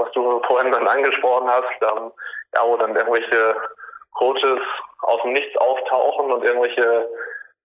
was 0.00 0.10
du 0.12 0.42
vorhin 0.46 0.72
dann 0.72 0.88
angesprochen 0.88 1.48
hast, 1.48 1.82
ähm, 1.82 2.12
ja, 2.54 2.64
wo 2.64 2.76
dann 2.76 2.96
irgendwelche 2.96 3.56
Coaches 4.12 4.60
aus 5.02 5.22
dem 5.22 5.32
Nichts 5.32 5.56
auftauchen 5.58 6.32
und 6.32 6.44
irgendwelche 6.44 7.08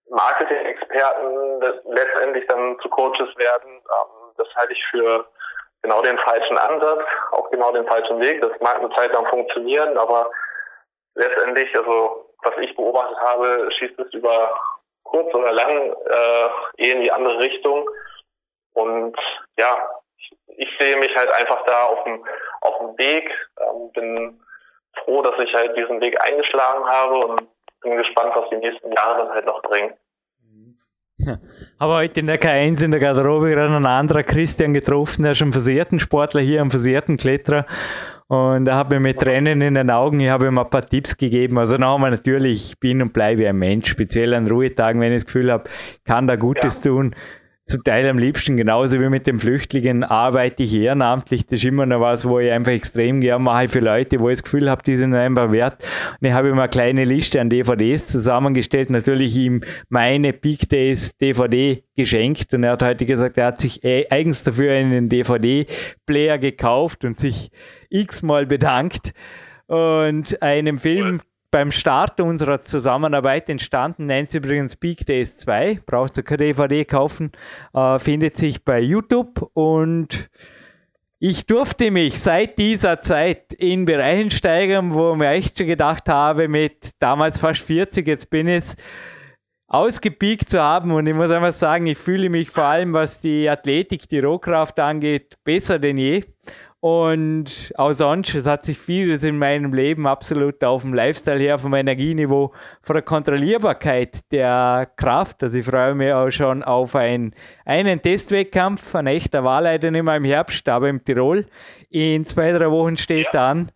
Marketing-Experten 0.10 1.62
letztendlich 1.86 2.46
dann 2.48 2.78
zu 2.80 2.90
Coaches 2.90 3.36
werden. 3.38 3.72
Ähm, 3.72 4.34
das 4.38 4.48
halte 4.56 4.74
ich 4.74 4.84
für 4.92 5.26
genau 5.82 6.02
den 6.02 6.18
falschen 6.20 6.58
Ansatz, 6.58 7.04
auch 7.32 7.50
genau 7.50 7.72
den 7.72 7.88
falschen 7.88 8.20
Weg. 8.20 8.42
Das 8.42 8.52
mag 8.60 8.78
eine 8.78 8.90
Zeit 8.92 9.12
lang 9.12 9.26
funktionieren, 9.28 9.98
aber 9.98 10.30
letztendlich, 11.16 11.76
also 11.76 12.30
was 12.44 12.54
ich 12.60 12.76
beobachtet 12.76 13.18
habe, 13.20 13.70
schießt 13.72 14.00
es 14.00 14.14
über 14.14 14.60
kurz 15.04 15.34
oder 15.34 15.52
lang 15.52 15.96
äh, 16.10 16.50
eh 16.78 16.92
in 16.92 17.02
die 17.02 17.12
andere 17.12 17.40
Richtung. 17.40 17.90
Und 18.74 19.16
ja, 19.58 19.90
ich 20.58 20.70
sehe 20.80 20.98
mich 20.98 21.16
halt 21.16 21.30
einfach 21.30 21.64
da 21.66 21.84
auf 21.86 22.04
dem, 22.04 22.24
auf 22.62 22.78
dem 22.80 22.98
Weg, 22.98 23.30
ähm, 23.62 23.92
bin 23.94 24.40
froh, 25.04 25.22
dass 25.22 25.36
ich 25.40 25.54
halt 25.54 25.76
diesen 25.78 26.00
Weg 26.02 26.20
eingeschlagen 26.22 26.86
habe 26.86 27.26
und 27.28 27.42
bin 27.82 27.98
gespannt, 27.98 28.32
was 28.36 28.50
die 28.50 28.58
nächsten 28.58 28.92
Jahre 28.92 29.26
dann 29.26 29.34
halt 29.34 29.46
noch 29.46 29.62
bringen. 29.62 29.94
Habe 31.80 31.94
heute 31.94 32.20
in 32.20 32.28
der 32.28 32.40
K1 32.40 32.84
in 32.84 32.92
der 32.92 33.00
Garderobe 33.00 33.50
gerade 33.50 33.74
einen 33.74 33.86
anderen 33.86 34.26
Christian 34.26 34.74
getroffen, 34.74 35.24
der 35.24 35.32
ist 35.32 35.42
ein 35.42 35.54
versierten 35.54 36.00
Sportler 36.00 36.42
hier, 36.42 36.62
ein 36.62 36.72
versierten 36.72 37.18
Kletterer. 37.18 37.66
Und 38.28 38.68
er 38.68 38.76
hat 38.76 38.90
mir 38.90 39.00
mit 39.00 39.20
Tränen 39.20 39.62
in 39.62 39.76
den 39.76 39.92
Augen, 39.92 40.20
ich 40.20 40.30
habe 40.30 40.48
ihm 40.48 40.58
ein 40.58 40.70
paar 40.70 40.84
Tipps 40.84 41.16
gegeben. 41.16 41.60
Also 41.60 41.78
nochmal 41.78 42.10
natürlich, 42.10 42.72
ich 42.72 42.80
bin 42.80 43.02
und 43.02 43.14
bleibe 43.14 43.48
ein 43.48 43.56
Mensch, 43.56 43.90
speziell 43.90 44.34
an 44.34 44.48
Ruhetagen, 44.48 45.00
wenn 45.00 45.12
ich 45.12 45.24
das 45.24 45.26
Gefühl 45.28 45.52
habe, 45.52 45.70
kann 46.06 46.28
da 46.28 46.36
Gutes 46.36 46.84
ja. 46.84 46.92
tun 46.92 47.16
zum 47.68 47.84
Teil 47.84 48.08
am 48.08 48.20
liebsten, 48.20 48.58
genauso 48.58 49.00
wie 49.00 49.10
mit 49.10 49.26
den 49.26 49.40
Flüchtlingen, 49.40 50.04
arbeite 50.04 50.62
ich 50.62 50.76
ehrenamtlich. 50.76 51.48
Das 51.48 51.60
ist 51.60 51.66
immer 51.66 51.88
noch 51.88 52.00
was, 52.00 52.28
wo 52.28 52.40
ich 52.40 52.52
einfach 52.52 52.72
extrem 52.72 53.22
gern 53.22 53.42
mache 53.42 53.70
für 53.70 53.80
Leute, 53.80 54.20
wo 54.20 54.30
ich 54.30 54.36
das 54.36 54.44
Gefühl 54.44 54.70
habe, 54.70 54.84
die 54.84 54.96
sind 54.96 55.16
einfach 55.16 55.52
wert. 55.52 55.84
Und 56.22 56.28
ich 56.28 56.34
habe 56.34 56.50
ihm 56.50 56.60
eine 56.60 56.70
kleine 56.70 57.04
Liste 57.06 57.42
an 57.42 57.50
DVDs 57.50 58.06
zusammengestellt, 58.06 58.92
natürlich 58.92 59.36
ihm 59.36 59.62
meine 59.90 60.32
Big 60.32 60.70
Days 60.70 61.18
DVD 61.18 61.84
geschenkt 61.96 62.54
und 62.54 62.64
er 62.64 62.74
hat 62.74 62.84
heute 62.84 63.06
gesagt, 63.06 63.38
er 63.40 63.48
hat 63.48 63.62
sich 63.62 63.84
e- 63.84 64.06
eigens 64.12 64.44
dafür 64.44 64.74
einen 64.74 65.10
DVD-Player 65.10 66.38
gekauft 66.38 67.04
und 67.04 67.20
sich 67.20 67.50
x-mal 67.90 68.46
bedankt 68.46 69.14
und 69.68 70.40
einem 70.44 70.78
Film 70.78 71.22
beim 71.52 71.72
Start 71.72 72.20
unserer 72.20 72.62
Zusammenarbeit 72.62 73.50
entstanden, 73.50 74.08
nennt 74.08 74.32
sie 74.32 74.40
übrigens 74.40 74.76
Peak 74.76 75.06
Days 75.06 75.38
2, 75.38 75.82
brauchst 75.86 76.18
du 76.18 76.24
keine 76.24 76.40
DVD 76.40 76.86
kaufen, 76.86 77.32
äh, 77.74 78.00
findet 78.00 78.38
sich 78.38 78.64
bei 78.64 78.80
YouTube 78.80 79.50
und 79.54 80.30
ich 81.20 81.48
durfte 81.48 81.92
mich 81.92 82.20
seit 82.20 82.58
dieser 82.58 83.02
Zeit 83.02 83.54
in 83.54 83.86
Bereichen 83.86 84.32
steigern, 84.32 84.94
wo 84.94 85.14
ich 85.14 85.18
mir 85.18 85.30
echt 85.30 85.58
schon 85.58 85.68
gedacht 85.68 86.10
habe, 86.10 86.48
mit 86.48 86.92
damals 87.00 87.40
fast 87.40 87.62
40, 87.62 88.06
jetzt 88.06 88.30
bin 88.30 88.48
ich 88.48 88.76
ausgepiekt 89.68 90.50
zu 90.50 90.62
haben 90.62 90.92
und 90.92 91.08
ich 91.08 91.16
muss 91.16 91.32
einfach 91.32 91.52
sagen, 91.52 91.86
ich 91.86 91.98
fühle 91.98 92.30
mich 92.30 92.50
vor 92.50 92.66
allem, 92.66 92.94
was 92.94 93.20
die 93.20 93.50
Athletik, 93.50 94.08
die 94.10 94.20
Rohkraft 94.20 94.80
angeht, 94.80 95.36
besser 95.44 95.80
denn 95.80 95.98
je. 95.98 96.24
Und 96.86 97.74
auch 97.78 97.94
sonst, 97.94 98.36
es 98.36 98.46
hat 98.46 98.64
sich 98.64 98.78
vieles 98.78 99.24
in 99.24 99.40
meinem 99.40 99.74
Leben 99.74 100.06
absolut 100.06 100.64
auf 100.64 100.84
dem 100.84 100.94
Lifestyle 100.94 101.40
her, 101.40 101.58
vom 101.58 101.74
Energieniveau, 101.74 102.54
von 102.84 102.94
der 102.94 103.02
Kontrollierbarkeit 103.02 104.32
der 104.32 104.88
Kraft. 104.96 105.42
Also 105.42 105.58
ich 105.58 105.66
freue 105.66 105.96
mich 105.96 106.14
auch 106.14 106.30
schon 106.30 106.62
auf 106.62 106.96
ein, 106.96 107.34
einen 107.66 108.04
Testwettkampf, 108.04 108.94
ein 108.94 109.08
echter 109.08 109.44
Wahlleiter 109.44 109.90
nicht 109.90 110.04
mehr 110.04 110.16
im 110.16 110.26
Herbst, 110.26 110.70
aber 110.70 110.88
im 110.88 111.04
Tirol. 111.04 111.48
In 111.90 112.24
zwei, 112.28 112.52
drei 112.52 112.70
Wochen 112.70 112.98
steht 112.98 113.34
ja. 113.34 113.50
an. 113.50 113.72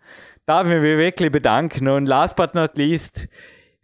Darf 0.46 0.68
ich 0.68 0.80
mich 0.80 0.98
wirklich 1.00 1.32
bedanken. 1.32 1.88
Und 1.88 2.08
last 2.08 2.36
but 2.36 2.54
not 2.54 2.78
least, 2.78 3.28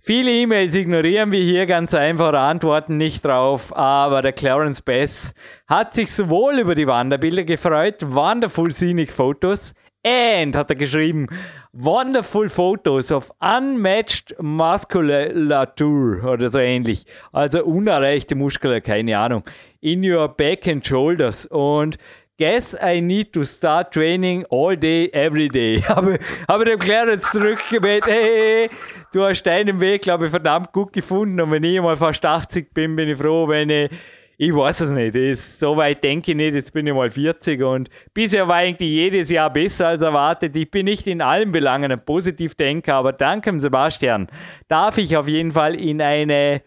Viele 0.07 0.29
E-Mails 0.29 0.75
ignorieren 0.75 1.31
wir 1.31 1.41
hier 1.41 1.65
ganz 1.65 1.95
einfach, 1.95 2.31
antworten 2.31 2.95
nicht 2.95 3.25
drauf, 3.25 3.75
aber 3.75 4.21
der 4.21 4.33
Clarence 4.33 4.83
Bass 4.83 5.33
hat 5.65 5.95
sich 5.95 6.11
sowohl 6.11 6.59
über 6.59 6.75
die 6.75 6.85
Wanderbilder 6.85 7.43
gefreut, 7.43 7.95
wonderful 8.05 8.71
scenic 8.71 9.11
Photos, 9.11 9.73
and 10.05 10.55
hat 10.55 10.69
er 10.69 10.75
geschrieben, 10.75 11.25
wonderful 11.73 12.49
photos 12.49 13.11
of 13.11 13.31
unmatched 13.39 14.35
musculature 14.39 16.21
oder 16.21 16.49
so 16.49 16.59
ähnlich. 16.59 17.07
Also 17.31 17.65
unerreichte 17.65 18.35
Muskeln, 18.35 18.83
keine 18.83 19.17
Ahnung. 19.17 19.43
In 19.81 20.07
your 20.07 20.27
back 20.27 20.67
and 20.67 20.85
shoulders. 20.85 21.47
Und 21.47 21.97
Guess 22.37 22.75
I 22.83 22.99
need 22.99 23.31
to 23.31 23.45
start 23.45 23.93
training 23.93 24.43
all 24.49 24.75
day, 24.75 25.07
every 25.13 25.47
day. 25.47 25.79
habe, 25.87 26.19
habe 26.49 26.65
dem 26.65 26.79
Clarence 26.79 27.31
zurückgemeldet, 27.31 28.11
hey, 28.11 28.69
du 29.13 29.23
hast 29.23 29.43
deinen 29.43 29.79
Weg, 29.79 30.01
glaube 30.01 30.25
ich, 30.25 30.31
verdammt 30.31 30.73
gut 30.73 30.91
gefunden. 30.91 31.39
Und 31.39 31.51
wenn 31.51 31.63
ich 31.63 31.79
mal 31.79 31.95
fast 31.95 32.25
80 32.25 32.73
bin, 32.73 32.97
bin 32.97 33.07
ich 33.07 33.17
froh, 33.17 33.47
wenn 33.47 33.69
ich, 33.69 33.89
ich 34.37 34.53
weiß 34.53 34.81
es 34.81 34.91
nicht, 34.91 35.15
ist, 35.15 35.61
so 35.61 35.77
weit 35.77 36.03
denke 36.03 36.31
ich 36.31 36.35
nicht, 36.37 36.55
jetzt 36.55 36.73
bin 36.73 36.85
ich 36.85 36.93
mal 36.93 37.09
40 37.09 37.63
und 37.63 37.89
bisher 38.13 38.45
war 38.49 38.55
eigentlich 38.55 38.91
jedes 38.91 39.29
Jahr 39.29 39.49
besser 39.49 39.87
als 39.87 40.03
erwartet. 40.03 40.57
Ich 40.57 40.69
bin 40.69 40.87
nicht 40.87 41.07
in 41.07 41.21
allen 41.21 41.53
Belangen 41.53 41.89
ein 41.89 42.03
Positivdenker, 42.03 42.95
aber 42.95 43.13
dank 43.13 43.49
Sebastian 43.55 44.27
darf 44.67 44.97
ich 44.97 45.15
auf 45.15 45.29
jeden 45.29 45.53
Fall 45.53 45.79
in 45.79 46.01
eine 46.01 46.63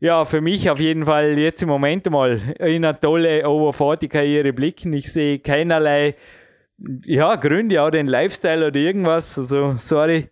ja, 0.00 0.24
für 0.24 0.40
mich 0.40 0.70
auf 0.70 0.80
jeden 0.80 1.04
Fall 1.04 1.38
jetzt 1.38 1.62
im 1.62 1.68
Moment 1.68 2.10
mal 2.10 2.40
in 2.58 2.84
eine 2.84 2.98
tolle 2.98 3.46
Over 3.48 3.72
40 3.72 4.10
Karriere 4.10 4.52
blicken. 4.52 4.92
Ich 4.94 5.12
sehe 5.12 5.38
keinerlei 5.38 6.16
ja, 7.04 7.36
Gründe, 7.36 7.82
auch 7.82 7.90
den 7.90 8.06
Lifestyle 8.06 8.66
oder 8.66 8.80
irgendwas. 8.80 9.38
Also, 9.38 9.74
sorry, 9.76 10.30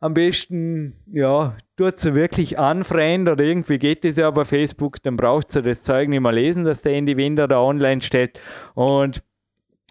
am 0.00 0.14
besten, 0.14 0.94
ja, 1.12 1.56
tut 1.76 2.00
sie 2.00 2.14
wirklich 2.14 2.58
anfreund 2.58 3.28
oder 3.28 3.44
irgendwie 3.44 3.78
geht 3.78 4.04
das 4.04 4.16
ja 4.16 4.30
bei 4.30 4.44
Facebook, 4.44 5.02
dann 5.02 5.16
braucht 5.16 5.52
sie 5.52 5.62
das 5.62 5.82
Zeug 5.82 6.08
nicht 6.08 6.20
mehr 6.20 6.32
lesen, 6.32 6.64
dass 6.64 6.82
der 6.82 6.92
Andy 6.92 7.16
Winder 7.16 7.48
da 7.48 7.60
online 7.60 8.00
steht. 8.00 8.40
Und 8.74 9.22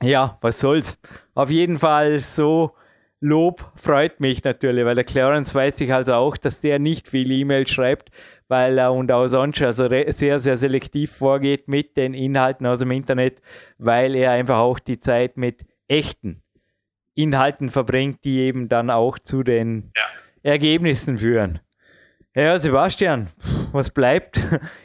ja, 0.01 0.37
was 0.41 0.59
soll's. 0.59 0.99
Auf 1.33 1.49
jeden 1.49 1.77
Fall 1.77 2.19
so 2.19 2.73
Lob 3.21 3.71
freut 3.75 4.19
mich 4.19 4.43
natürlich, 4.43 4.83
weil 4.83 4.95
der 4.95 5.05
Clarence 5.05 5.55
weiß 5.55 5.77
sich 5.77 5.93
also 5.93 6.13
auch, 6.15 6.35
dass 6.35 6.59
der 6.59 6.77
nicht 6.77 7.07
viel 7.07 7.31
E-Mail 7.31 7.65
schreibt, 7.67 8.11
weil 8.47 8.77
er 8.77 8.93
und 8.93 9.11
auch 9.11 9.27
sonst 9.27 9.61
also 9.61 9.87
sehr, 9.87 10.39
sehr 10.39 10.57
selektiv 10.57 11.11
vorgeht 11.11 11.67
mit 11.67 11.97
den 11.97 12.13
Inhalten 12.13 12.65
aus 12.65 12.79
dem 12.79 12.91
Internet, 12.91 13.41
weil 13.77 14.15
er 14.15 14.31
einfach 14.31 14.57
auch 14.59 14.79
die 14.79 14.99
Zeit 14.99 15.37
mit 15.37 15.65
echten 15.87 16.41
Inhalten 17.15 17.69
verbringt, 17.69 18.23
die 18.23 18.39
eben 18.39 18.69
dann 18.69 18.89
auch 18.89 19.19
zu 19.19 19.43
den 19.43 19.91
ja. 19.95 20.03
Ergebnissen 20.43 21.17
führen. 21.17 21.59
Ja, 22.35 22.57
Sebastian, 22.57 23.27
was 23.73 23.91
bleibt? 23.91 24.41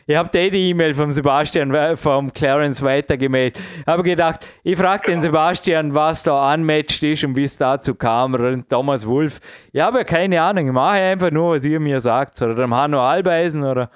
Ihr 0.07 0.18
habt 0.18 0.34
eh 0.34 0.51
die 0.51 0.68
E-Mail 0.68 0.92
vom 0.92 1.11
Sebastian, 1.11 1.74
äh, 1.74 1.96
vom 1.96 2.30
Clarence 2.30 2.82
weitergemeldet. 2.82 3.59
Ich 3.80 3.86
habe 3.86 4.03
gedacht, 4.03 4.46
ich 4.62 4.76
frage 4.76 5.07
den 5.07 5.22
Sebastian, 5.22 5.94
was 5.94 6.22
da 6.24 6.53
unmatched 6.53 7.03
ist 7.05 7.24
und 7.24 7.38
wie 7.38 7.44
es 7.44 7.57
dazu 7.57 7.94
kam. 7.94 8.34
Oder 8.34 8.62
Thomas 8.68 9.07
Wolf. 9.07 9.40
Ich 9.72 9.80
habe 9.80 9.96
ja 9.96 10.05
keine 10.05 10.42
Ahnung. 10.42 10.66
Ich 10.66 10.72
mache 10.74 10.99
einfach 10.99 11.30
nur, 11.30 11.57
was 11.57 11.64
ihr 11.64 11.80
mir 11.80 12.03
sagt. 12.03 12.42
Oder 12.42 12.55
dem 12.55 12.74
Hanno 12.74 13.01
Albeisen 13.01 13.64
oder 13.64 13.90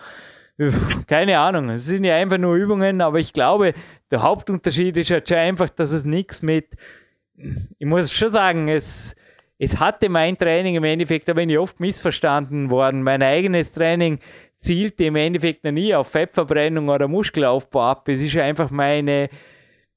keine 1.07 1.38
Ahnung. 1.38 1.68
Es 1.68 1.84
sind 1.84 2.05
ja 2.05 2.16
einfach 2.16 2.38
nur 2.38 2.55
Übungen, 2.55 3.03
aber 3.03 3.18
ich 3.18 3.34
glaube, 3.34 3.74
der 4.11 4.22
Hauptunterschied 4.22 4.96
ist 4.96 5.11
ja 5.11 5.36
einfach, 5.36 5.68
dass 5.68 5.92
es 5.92 6.07
nichts 6.07 6.40
mit. 6.40 6.68
Ich 7.78 7.86
muss 7.86 8.11
schon 8.14 8.32
sagen, 8.32 8.68
es 8.68 9.14
es 9.64 9.78
hatte 9.78 10.08
mein 10.08 10.36
Training 10.36 10.74
im 10.74 10.82
Endeffekt, 10.82 11.28
da 11.28 11.34
bin 11.34 11.48
ich 11.48 11.56
oft 11.56 11.78
missverstanden 11.78 12.68
worden. 12.68 13.04
Mein 13.04 13.22
eigenes 13.22 13.70
Training 13.70 14.18
zielte 14.58 15.04
im 15.04 15.14
Endeffekt 15.14 15.62
noch 15.62 15.70
nie 15.70 15.94
auf 15.94 16.08
Fettverbrennung 16.08 16.88
oder 16.88 17.06
Muskelaufbau 17.06 17.80
ab. 17.80 18.08
Es 18.08 18.20
ist 18.20 18.36
einfach 18.36 18.72
meine, 18.72 19.28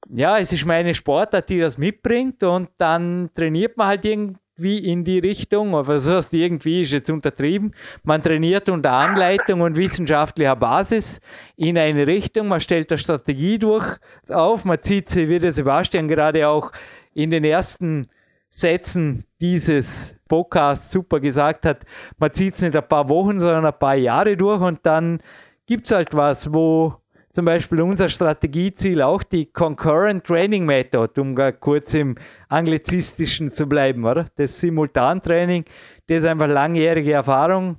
ja, 0.08 0.38
es 0.38 0.52
ist 0.52 0.66
meine 0.66 0.94
Sportart, 0.94 1.48
die 1.48 1.58
das 1.58 1.78
mitbringt 1.78 2.44
und 2.44 2.68
dann 2.78 3.30
trainiert 3.34 3.76
man 3.76 3.88
halt 3.88 4.04
irgendwie 4.04 4.78
in 4.78 5.02
die 5.02 5.18
Richtung, 5.18 5.74
aber 5.74 5.94
das 5.94 6.08
heißt, 6.08 6.32
irgendwie 6.34 6.82
ist 6.82 6.92
jetzt 6.92 7.10
untertrieben. 7.10 7.74
Man 8.04 8.22
trainiert 8.22 8.68
unter 8.68 8.92
Anleitung 8.92 9.62
und 9.62 9.74
wissenschaftlicher 9.74 10.54
Basis 10.54 11.20
in 11.56 11.76
eine 11.76 12.06
Richtung, 12.06 12.46
man 12.46 12.60
stellt 12.60 12.92
eine 12.92 12.98
Strategie 12.98 13.58
durch 13.58 13.96
auf, 14.28 14.64
man 14.64 14.80
zieht 14.80 15.08
sie, 15.08 15.28
wie 15.28 15.40
der 15.40 15.50
Sebastian 15.50 16.06
gerade 16.06 16.46
auch 16.46 16.70
in 17.14 17.32
den 17.32 17.42
ersten 17.42 18.06
Sätzen 18.48 19.25
dieses 19.40 20.14
Podcasts 20.28 20.90
super 20.90 21.20
gesagt 21.20 21.66
hat, 21.66 21.84
man 22.18 22.32
zieht 22.32 22.54
es 22.54 22.62
nicht 22.62 22.76
ein 22.76 22.88
paar 22.88 23.08
Wochen, 23.08 23.38
sondern 23.38 23.66
ein 23.66 23.78
paar 23.78 23.94
Jahre 23.94 24.36
durch 24.36 24.60
und 24.60 24.80
dann 24.84 25.20
gibt 25.66 25.86
es 25.86 25.92
halt 25.92 26.14
was, 26.14 26.52
wo 26.52 26.94
zum 27.32 27.44
Beispiel 27.44 27.82
unser 27.82 28.08
Strategieziel 28.08 29.02
auch 29.02 29.22
die 29.22 29.46
Concurrent 29.46 30.24
Training 30.24 30.64
Method, 30.64 31.20
um 31.20 31.36
kurz 31.60 31.92
im 31.92 32.16
Anglizistischen 32.48 33.52
zu 33.52 33.66
bleiben, 33.66 34.06
oder? 34.06 34.24
Das 34.36 34.58
Simultantraining, 34.58 35.66
das 36.06 36.24
einfach 36.24 36.48
langjährige 36.48 37.12
Erfahrung 37.12 37.76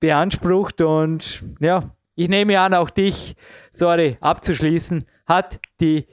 beansprucht 0.00 0.80
und 0.80 1.44
ja, 1.60 1.94
ich 2.16 2.28
nehme 2.28 2.58
an, 2.58 2.74
auch 2.74 2.90
dich, 2.90 3.36
sorry, 3.70 4.18
abzuschließen, 4.20 5.04
hat 5.24 5.60
die 5.80 6.06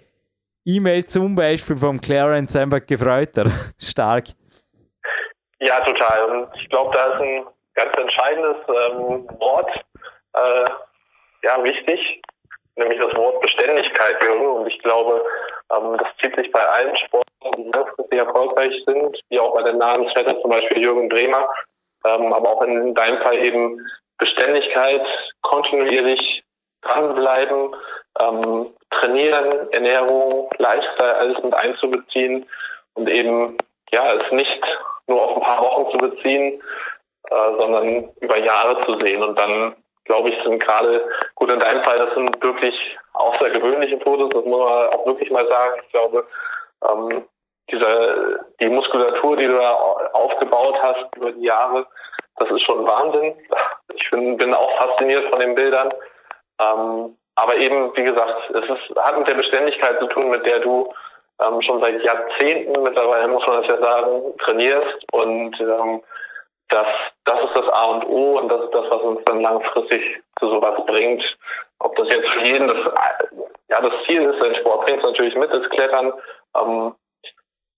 E-Mail 0.65 1.05
zum 1.05 1.35
Beispiel 1.35 1.77
vom 1.77 2.01
Clarence 2.01 2.55
einfach 2.55 2.85
gefreut, 2.85 3.37
oder? 3.37 3.51
Stark. 3.79 4.25
Ja, 5.59 5.79
total. 5.81 6.25
Und 6.25 6.49
ich 6.59 6.67
glaube, 6.69 6.91
da 6.95 7.13
ist 7.13 7.21
ein 7.21 7.45
ganz 7.75 7.93
entscheidendes 7.97 8.57
ähm, 8.67 9.27
Wort 9.39 9.71
äh, 10.33 10.65
ja, 11.43 11.63
wichtig, 11.63 12.21
nämlich 12.75 12.99
das 12.99 13.15
Wort 13.15 13.41
Beständigkeit. 13.41 14.27
Und 14.27 14.67
ich 14.67 14.79
glaube, 14.79 15.23
ähm, 15.71 15.97
das 15.97 16.07
zieht 16.21 16.35
sich 16.35 16.51
bei 16.51 16.65
allen 16.67 16.95
Sportlern, 16.97 17.53
die 17.57 17.69
langfristig 17.71 18.19
erfolgreich 18.19 18.73
sind, 18.85 19.19
wie 19.29 19.39
auch 19.39 19.53
bei 19.53 19.63
den 19.63 19.77
Namensvetter, 19.77 20.41
zum 20.41 20.49
Beispiel 20.49 20.81
Jürgen 20.81 21.09
Bremer, 21.09 21.47
ähm, 22.05 22.33
aber 22.33 22.49
auch 22.49 22.61
in 22.63 22.93
deinem 22.95 23.21
Fall 23.21 23.37
eben 23.37 23.79
Beständigkeit, 24.17 25.05
kontinuierlich 25.41 26.43
dranbleiben, 26.81 27.75
ähm, 28.19 28.73
trainieren, 28.91 29.71
Ernährung, 29.71 30.49
Lifestyle, 30.57 31.15
alles 31.15 31.43
mit 31.43 31.53
einzubeziehen 31.53 32.45
und 32.93 33.09
eben 33.09 33.57
ja 33.91 34.13
es 34.13 34.31
nicht 34.31 34.61
nur 35.07 35.21
auf 35.21 35.37
ein 35.37 35.43
paar 35.43 35.61
Wochen 35.61 35.91
zu 35.91 35.97
beziehen, 35.97 36.61
äh, 37.29 37.57
sondern 37.57 38.09
über 38.21 38.39
Jahre 38.39 38.83
zu 38.85 38.97
sehen. 38.99 39.23
Und 39.23 39.37
dann, 39.37 39.75
glaube 40.05 40.29
ich, 40.29 40.43
sind 40.43 40.59
gerade, 40.59 41.07
gut 41.35 41.51
in 41.51 41.59
deinem 41.59 41.83
Fall, 41.83 41.99
das 41.99 42.13
sind 42.13 42.41
wirklich 42.41 42.97
außergewöhnliche 43.13 43.99
Fotos, 43.99 44.29
das 44.33 44.45
muss 44.45 44.59
man 44.59 44.89
auch 44.89 45.05
wirklich 45.05 45.29
mal 45.31 45.47
sagen. 45.47 45.81
Ich 45.83 45.91
glaube, 45.91 46.27
ähm, 46.89 47.25
diese, 47.71 48.45
die 48.59 48.69
Muskulatur, 48.69 49.37
die 49.37 49.47
du 49.47 49.57
da 49.57 49.73
aufgebaut 50.13 50.75
hast 50.81 51.15
über 51.15 51.31
die 51.31 51.45
Jahre, 51.45 51.85
das 52.37 52.49
ist 52.51 52.61
schon 52.61 52.85
Wahnsinn. 52.85 53.33
Ich 53.93 54.09
bin, 54.11 54.37
bin 54.37 54.53
auch 54.53 54.77
fasziniert 54.77 55.29
von 55.29 55.39
den 55.39 55.55
Bildern. 55.55 55.93
Ähm, 56.59 57.17
aber 57.35 57.57
eben, 57.57 57.95
wie 57.95 58.03
gesagt, 58.03 58.49
es 58.49 58.63
ist, 58.63 58.97
hat 58.97 59.17
mit 59.17 59.27
der 59.27 59.35
Beständigkeit 59.35 59.99
zu 59.99 60.07
tun, 60.07 60.29
mit 60.29 60.45
der 60.45 60.59
du 60.59 60.93
ähm, 61.41 61.61
schon 61.61 61.81
seit 61.81 62.01
Jahrzehnten 62.01 62.81
mittlerweile, 62.81 63.27
muss 63.27 63.45
man 63.45 63.61
das 63.61 63.67
ja 63.67 63.77
sagen, 63.77 64.33
trainierst. 64.39 65.05
Und 65.11 65.59
ähm, 65.59 66.01
das, 66.69 66.87
das 67.25 67.43
ist 67.43 67.55
das 67.55 67.67
A 67.69 67.85
und 67.85 68.05
O 68.07 68.39
und 68.39 68.49
das 68.49 68.63
ist 68.63 68.73
das, 68.73 68.89
was 68.89 69.01
uns 69.01 69.21
dann 69.25 69.41
langfristig 69.41 70.23
zu 70.39 70.49
sowas 70.49 70.79
bringt. 70.85 71.37
Ob 71.79 71.95
das 71.97 72.07
jetzt 72.09 72.29
für 72.29 72.45
jeden 72.45 72.67
das, 72.67 72.77
ja, 73.69 73.81
das 73.81 73.93
Ziel 74.07 74.23
ist, 74.23 74.41
dein 74.41 74.55
Sport 74.55 74.85
bringt 74.85 74.99
es 74.99 75.03
natürlich 75.03 75.35
mit, 75.35 75.51
das 75.51 75.69
Klettern. 75.69 76.13
Ähm, 76.55 76.95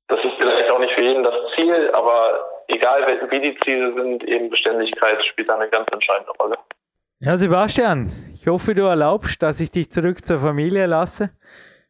das 0.08 0.24
ist 0.24 0.36
vielleicht 0.38 0.70
auch 0.70 0.80
nicht 0.80 0.94
für 0.94 1.02
jeden 1.02 1.24
das 1.24 1.36
Ziel, 1.56 1.92
aber 1.94 2.48
egal 2.68 3.06
wie 3.30 3.40
die 3.42 3.60
Ziele 3.62 3.94
sind, 3.94 4.24
eben 4.24 4.50
Beständigkeit 4.50 5.24
spielt 5.26 5.50
da 5.50 5.56
eine 5.56 5.68
ganz 5.68 5.88
entscheidende 5.92 6.32
Rolle. 6.40 6.58
Ja, 7.20 7.36
Sebastian, 7.36 8.14
ich 8.36 8.46
hoffe, 8.46 8.76
du 8.76 8.84
erlaubst, 8.84 9.42
dass 9.42 9.60
ich 9.60 9.72
dich 9.72 9.92
zurück 9.92 10.24
zur 10.24 10.38
Familie 10.38 10.86
lasse. 10.86 11.32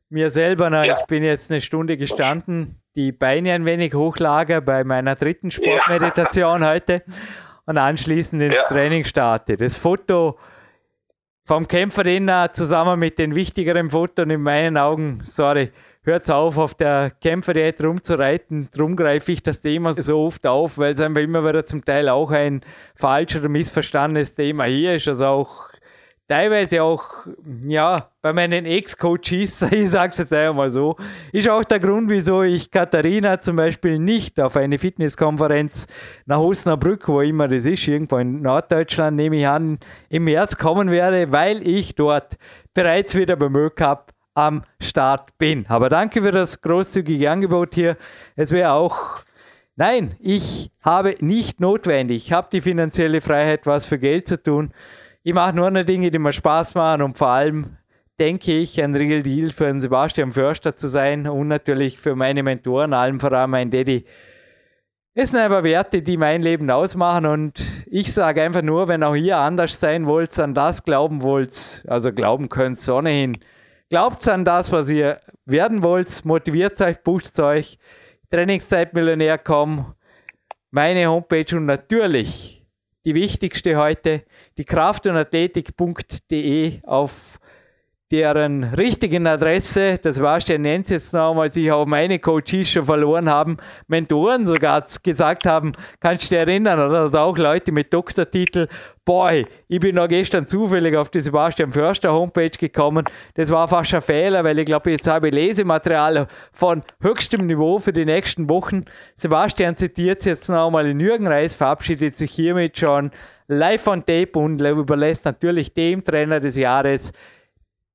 Mir 0.07 0.30
selber, 0.30 0.69
na, 0.69 0.86
ja. 0.86 0.97
ich 0.97 1.05
bin 1.05 1.21
jetzt 1.21 1.51
eine 1.51 1.59
Stunde 1.59 1.97
gestanden, 1.97 2.82
die 2.95 3.11
Beine 3.11 3.51
ein 3.51 3.65
wenig 3.65 3.93
hochlager 3.93 4.61
bei 4.61 4.86
meiner 4.86 5.15
dritten 5.15 5.51
Sportmeditation 5.51 6.61
ja. 6.61 6.69
heute 6.69 7.03
und 7.65 7.78
anschließend 7.78 8.41
ins 8.41 8.55
ja. 8.55 8.63
Training 8.69 9.03
starte. 9.03 9.57
Das 9.57 9.75
Foto 9.75 10.39
vom 11.43 11.67
Kämpfer 11.67 12.53
zusammen 12.53 12.97
mit 12.97 13.19
den 13.19 13.36
wichtigeren 13.36 13.89
Fotos 13.89 14.25
in 14.30 14.41
meinen 14.41 14.78
Augen, 14.78 15.19
sorry, 15.25 15.73
hört 16.07 16.31
auf, 16.31 16.57
auf 16.57 16.73
der 16.73 17.11
Kämpferdiät 17.21 17.83
rumzureiten. 17.83 18.69
Drum 18.73 18.95
greife 18.95 19.31
ich 19.31 19.43
das 19.43 19.61
Thema 19.61 19.93
so 19.93 20.19
oft 20.25 20.47
auf, 20.47 20.77
weil 20.77 20.93
es 20.93 21.01
einfach 21.01 21.21
immer 21.21 21.43
wieder 21.47 21.65
zum 21.65 21.83
Teil 21.83 22.09
auch 22.09 22.31
ein 22.31 22.61
falsch 22.95 23.35
oder 23.35 23.49
missverstandenes 23.49 24.33
Thema 24.33 24.63
hier 24.63 24.95
ist. 24.95 25.07
Also 25.07 25.25
auch 25.25 25.67
teilweise 26.27 26.81
auch, 26.81 27.03
ja, 27.67 28.09
bei 28.21 28.33
meinen 28.33 28.65
Ex-Coaches, 28.65 29.61
ich 29.71 29.89
sage 29.89 30.11
es 30.11 30.17
jetzt 30.17 30.33
einmal 30.33 30.69
so, 30.69 30.95
ist 31.31 31.49
auch 31.49 31.63
der 31.63 31.79
Grund, 31.79 32.09
wieso 32.09 32.43
ich 32.43 32.71
Katharina 32.71 33.41
zum 33.41 33.55
Beispiel 33.57 33.99
nicht 33.99 34.39
auf 34.39 34.55
eine 34.55 34.77
Fitnesskonferenz 34.77 35.87
nach 36.25 36.39
Osnabrück, 36.39 37.07
wo 37.07 37.21
immer 37.21 37.47
das 37.47 37.65
ist, 37.65 37.87
irgendwo 37.87 38.17
in 38.17 38.41
Norddeutschland, 38.41 39.17
nehme 39.17 39.37
ich 39.37 39.47
an, 39.47 39.79
im 40.09 40.25
März 40.25 40.57
kommen 40.57 40.89
werde, 40.89 41.31
weil 41.31 41.67
ich 41.67 41.95
dort 41.95 42.37
bereits 42.73 43.15
wieder 43.15 43.35
beim 43.35 43.71
Cup 43.75 44.13
am 44.38 44.63
Start 44.79 45.38
bin. 45.38 45.65
Aber 45.67 45.89
danke 45.89 46.21
für 46.21 46.31
das 46.31 46.61
großzügige 46.61 47.29
Angebot 47.31 47.73
hier. 47.75 47.97
Es 48.35 48.51
wäre 48.51 48.71
auch 48.71 49.23
Nein, 49.79 50.15
ich 50.19 50.71
habe 50.81 51.15
nicht 51.19 51.59
notwendig. 51.59 52.25
Ich 52.25 52.33
habe 52.33 52.47
die 52.51 52.61
finanzielle 52.61 53.21
Freiheit, 53.21 53.67
was 53.67 53.85
für 53.85 53.99
Geld 53.99 54.27
zu 54.27 54.41
tun. 54.41 54.71
Ich 55.21 55.35
mache 55.35 55.55
nur 55.55 55.69
noch 55.69 55.83
Dinge, 55.83 56.09
die 56.09 56.17
mir 56.17 56.33
Spaß 56.33 56.73
machen 56.73 57.03
und 57.03 57.15
vor 57.15 57.27
allem 57.27 57.77
denke 58.19 58.57
ich, 58.57 58.81
ein 58.81 58.95
Real 58.95 59.21
Deal 59.21 59.51
für 59.51 59.67
einen 59.67 59.79
Sebastian 59.79 60.31
Förster 60.31 60.75
zu 60.75 60.88
sein 60.88 61.27
und 61.27 61.47
natürlich 61.47 61.99
für 61.99 62.15
meine 62.15 62.41
Mentoren, 62.41 62.91
allem 62.91 63.19
voran 63.19 63.51
mein 63.51 63.69
Daddy. 63.69 64.05
Es 65.13 65.29
sind 65.29 65.39
einfach 65.39 65.63
Werte, 65.63 66.01
die 66.01 66.17
mein 66.17 66.41
Leben 66.41 66.71
ausmachen 66.71 67.27
und 67.27 67.63
ich 67.85 68.11
sage 68.11 68.41
einfach 68.41 68.63
nur, 68.63 68.88
wenn 68.88 69.03
auch 69.03 69.15
ihr 69.15 69.38
anders 69.38 69.79
sein 69.79 70.07
wollt, 70.07 70.39
an 70.39 70.55
das 70.55 70.83
glauben 70.83 71.21
wollt, 71.21 71.85
also 71.88 72.11
glauben 72.11 72.49
könnt 72.49 72.88
ohnehin, 72.89 73.38
glaubt 73.89 74.27
an 74.27 74.45
das, 74.45 74.71
was 74.71 74.89
ihr 74.89 75.19
werden 75.45 75.81
wollt, 75.83 76.25
motiviert 76.25 76.81
euch, 76.81 77.01
pusht 77.03 77.39
euch, 77.39 77.77
Trainingszeitmillionär.com, 78.31 79.93
meine 80.71 81.07
Homepage 81.07 81.55
und 81.55 81.65
natürlich 81.65 82.65
die 83.05 83.15
wichtigste 83.15 83.77
heute, 83.77 84.23
die 84.57 84.65
Kraft- 84.65 85.07
und 85.07 85.15
Athletik.de 85.15 86.81
auf 86.83 87.39
deren 88.11 88.63
richtigen 88.63 89.27
Adresse, 89.27 89.97
das 90.01 90.21
war 90.21 90.37
Sebastian 90.37 90.61
nennt 90.61 90.89
jetzt 90.89 91.13
nochmal, 91.13 91.51
sich 91.51 91.71
auch 91.71 91.85
meine 91.85 92.19
Coaches 92.19 92.69
schon 92.69 92.85
verloren 92.85 93.29
haben, 93.29 93.57
Mentoren 93.87 94.45
sogar 94.45 94.85
gesagt 95.01 95.45
haben, 95.45 95.71
kannst 95.99 96.25
du 96.25 96.35
dich 96.35 96.37
erinnern, 96.37 96.79
oder? 96.79 96.99
Also 97.01 97.17
auch 97.17 97.37
Leute 97.37 97.71
mit 97.71 97.93
Doktortitel, 97.93 98.67
boy, 99.03 99.47
ich 99.67 99.79
bin 99.79 99.95
noch 99.95 100.07
gestern 100.07 100.47
zufällig 100.47 100.95
auf 100.95 101.09
die 101.09 101.21
Sebastian 101.21 101.71
Förster 101.71 102.11
Homepage 102.13 102.49
gekommen, 102.49 103.05
das 103.35 103.49
war 103.51 103.67
fast 103.67 103.95
ein 103.95 104.01
Fehler, 104.01 104.43
weil 104.43 104.59
ich 104.59 104.65
glaube, 104.65 104.91
jetzt 104.91 105.07
habe 105.07 105.29
ich 105.29 105.33
Lesematerial 105.33 106.27
von 106.51 106.83
höchstem 107.01 107.47
Niveau 107.47 107.79
für 107.79 107.93
die 107.93 108.05
nächsten 108.05 108.49
Wochen. 108.49 108.83
Sebastian 109.15 109.77
zitiert 109.77 110.25
jetzt 110.25 110.49
nochmal 110.49 110.87
in 110.87 110.99
Jürgen 110.99 111.27
Reis, 111.27 111.53
verabschiedet 111.53 112.17
sich 112.17 112.31
hiermit 112.31 112.77
schon 112.77 113.11
live 113.47 113.87
on 113.87 114.05
tape 114.05 114.37
und 114.37 114.61
überlässt 114.61 115.23
natürlich 115.23 115.73
dem 115.73 116.03
Trainer 116.03 116.41
des 116.41 116.57
Jahres 116.57 117.13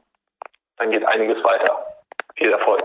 dann 0.77 0.91
geht 0.91 1.05
einiges 1.05 1.43
weiter. 1.45 1.85
Viel 2.37 2.51
Erfolg. 2.51 2.85